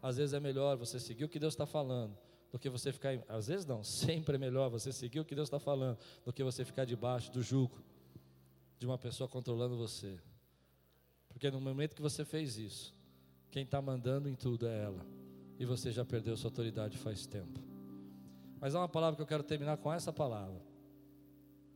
às 0.00 0.16
vezes 0.16 0.32
é 0.32 0.40
melhor 0.40 0.76
você 0.76 0.98
seguir 0.98 1.24
o 1.24 1.28
que 1.28 1.38
Deus 1.38 1.54
está 1.54 1.66
falando 1.66 2.16
do 2.50 2.58
que 2.58 2.70
você 2.70 2.92
ficar. 2.92 3.18
Às 3.28 3.48
vezes 3.48 3.66
não, 3.66 3.82
sempre 3.84 4.36
é 4.36 4.38
melhor 4.38 4.70
você 4.70 4.92
seguir 4.92 5.20
o 5.20 5.24
que 5.24 5.34
Deus 5.34 5.48
está 5.48 5.58
falando 5.58 5.98
do 6.24 6.32
que 6.32 6.42
você 6.42 6.64
ficar 6.64 6.84
debaixo 6.84 7.30
do 7.32 7.42
jugo 7.42 7.78
de 8.78 8.86
uma 8.86 8.96
pessoa 8.96 9.28
controlando 9.28 9.76
você. 9.76 10.18
Porque 11.28 11.50
no 11.50 11.60
momento 11.60 11.94
que 11.94 12.02
você 12.02 12.24
fez 12.24 12.56
isso, 12.58 12.94
quem 13.50 13.62
está 13.62 13.80
mandando 13.80 14.28
em 14.28 14.34
tudo 14.34 14.66
é 14.66 14.82
ela. 14.82 15.06
E 15.58 15.64
você 15.64 15.90
já 15.90 16.04
perdeu 16.04 16.36
sua 16.36 16.48
autoridade 16.48 16.98
faz 16.98 17.26
tempo. 17.26 17.60
Mas 18.60 18.74
há 18.74 18.80
uma 18.80 18.88
palavra 18.88 19.16
que 19.16 19.22
eu 19.22 19.26
quero 19.26 19.42
terminar 19.42 19.76
com 19.78 19.92
essa 19.92 20.12
palavra. 20.12 20.60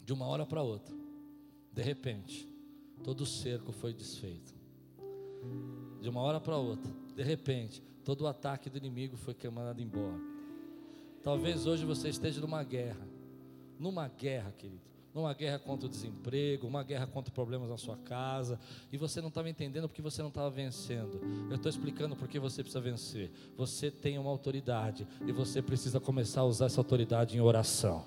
De 0.05 0.13
uma 0.13 0.27
hora 0.27 0.45
para 0.45 0.63
outra, 0.63 0.95
de 1.73 1.83
repente, 1.83 2.49
todo 3.05 3.21
o 3.21 3.27
cerco 3.27 3.73
foi 3.73 3.93
desfeito. 3.93 4.53
De 6.01 6.09
uma 6.09 6.21
hora 6.21 6.41
para 6.41 6.57
outra, 6.57 6.93
de 7.15 7.23
repente, 7.23 7.83
todo 8.05 8.23
o 8.23 8.27
ataque 8.27 8.69
do 8.69 8.79
inimigo 8.79 9.17
foi 9.17 9.37
mandado 9.51 9.81
embora. 9.81 10.21
Talvez 11.23 11.67
hoje 11.67 11.85
você 11.85 12.09
esteja 12.09 12.41
numa 12.41 12.65
guerra. 12.65 13.07
Numa 13.79 14.09
guerra, 14.09 14.53
querido 14.53 14.92
numa 15.15 15.35
guerra 15.35 15.59
contra 15.59 15.87
o 15.87 15.89
desemprego, 15.89 16.67
uma 16.67 16.83
guerra 16.83 17.07
contra 17.07 17.33
problemas 17.33 17.69
na 17.69 17.77
sua 17.77 17.97
casa, 17.99 18.59
e 18.91 18.97
você 18.97 19.21
não 19.21 19.29
estava 19.29 19.49
entendendo 19.49 19.89
porque 19.89 20.03
você 20.03 20.23
não 20.23 20.29
estava 20.29 20.51
vencendo. 20.51 21.21
Eu 21.51 21.57
estou 21.57 21.69
explicando 21.71 22.17
porque 22.17 22.39
você 22.39 22.63
precisa 22.63 22.81
vencer. 22.81 23.31
Você 23.57 23.91
tem 23.91 24.19
uma 24.19 24.31
autoridade 24.31 25.07
e 25.27 25.33
você 25.33 25.61
precisa 25.61 26.01
começar 26.01 26.43
a 26.43 26.45
usar 26.45 26.67
essa 26.67 26.81
autoridade 26.81 27.37
em 27.37 27.41
oração. 27.41 28.05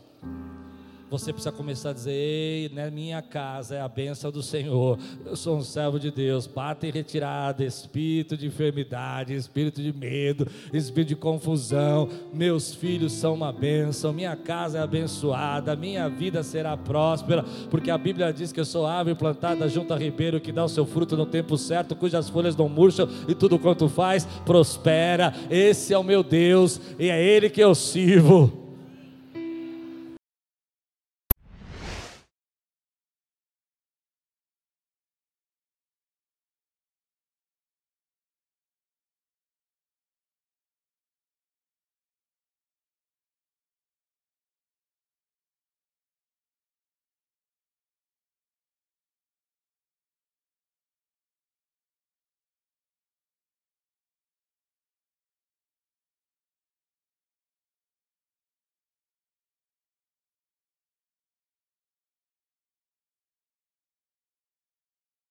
Você 1.09 1.31
precisa 1.31 1.51
começar 1.51 1.91
a 1.91 1.93
dizer: 1.93 2.11
Ei, 2.11 2.71
na 2.73 2.89
minha 2.89 3.21
casa 3.21 3.75
é 3.75 3.81
a 3.81 3.87
bênção 3.87 4.31
do 4.31 4.41
Senhor. 4.41 4.97
Eu 5.23 5.35
sou 5.35 5.57
um 5.57 5.61
servo 5.61 5.99
de 5.99 6.09
Deus. 6.09 6.47
Bata 6.47 6.87
em 6.87 6.91
retirada, 6.91 7.63
espírito 7.63 8.35
de 8.35 8.47
enfermidade, 8.47 9.35
espírito 9.35 9.83
de 9.83 9.93
medo, 9.93 10.47
espírito 10.73 11.09
de 11.09 11.15
confusão. 11.15 12.09
Meus 12.33 12.73
filhos 12.73 13.13
são 13.13 13.35
uma 13.35 13.53
bênção. 13.53 14.11
Minha 14.11 14.35
casa 14.35 14.79
é 14.79 14.81
abençoada. 14.81 15.75
Minha 15.75 16.09
vida 16.09 16.41
será 16.41 16.75
próspera. 16.75 17.45
Porque 17.69 17.91
a 17.91 17.97
Bíblia 17.99 18.33
diz 18.33 18.51
que 18.51 18.59
eu 18.59 18.65
sou 18.65 18.87
árvore 18.87 19.15
plantada 19.15 19.69
junto 19.69 19.93
a 19.93 19.97
ribeiro 19.97 20.41
que 20.41 20.51
dá 20.51 20.65
o 20.65 20.69
seu 20.69 20.87
fruto 20.87 21.15
no 21.15 21.27
tempo 21.27 21.55
certo, 21.55 21.95
cujas 21.95 22.29
folhas 22.29 22.55
não 22.55 22.67
murcham 22.67 23.07
e 23.27 23.35
tudo 23.35 23.59
quanto 23.59 23.87
faz 23.87 24.25
prospera. 24.43 25.33
Esse 25.51 25.93
é 25.93 25.97
o 25.97 26.03
meu 26.03 26.23
Deus 26.23 26.81
e 26.97 27.09
é 27.09 27.23
Ele 27.23 27.47
que 27.47 27.61
eu 27.61 27.75
sirvo. 27.75 28.64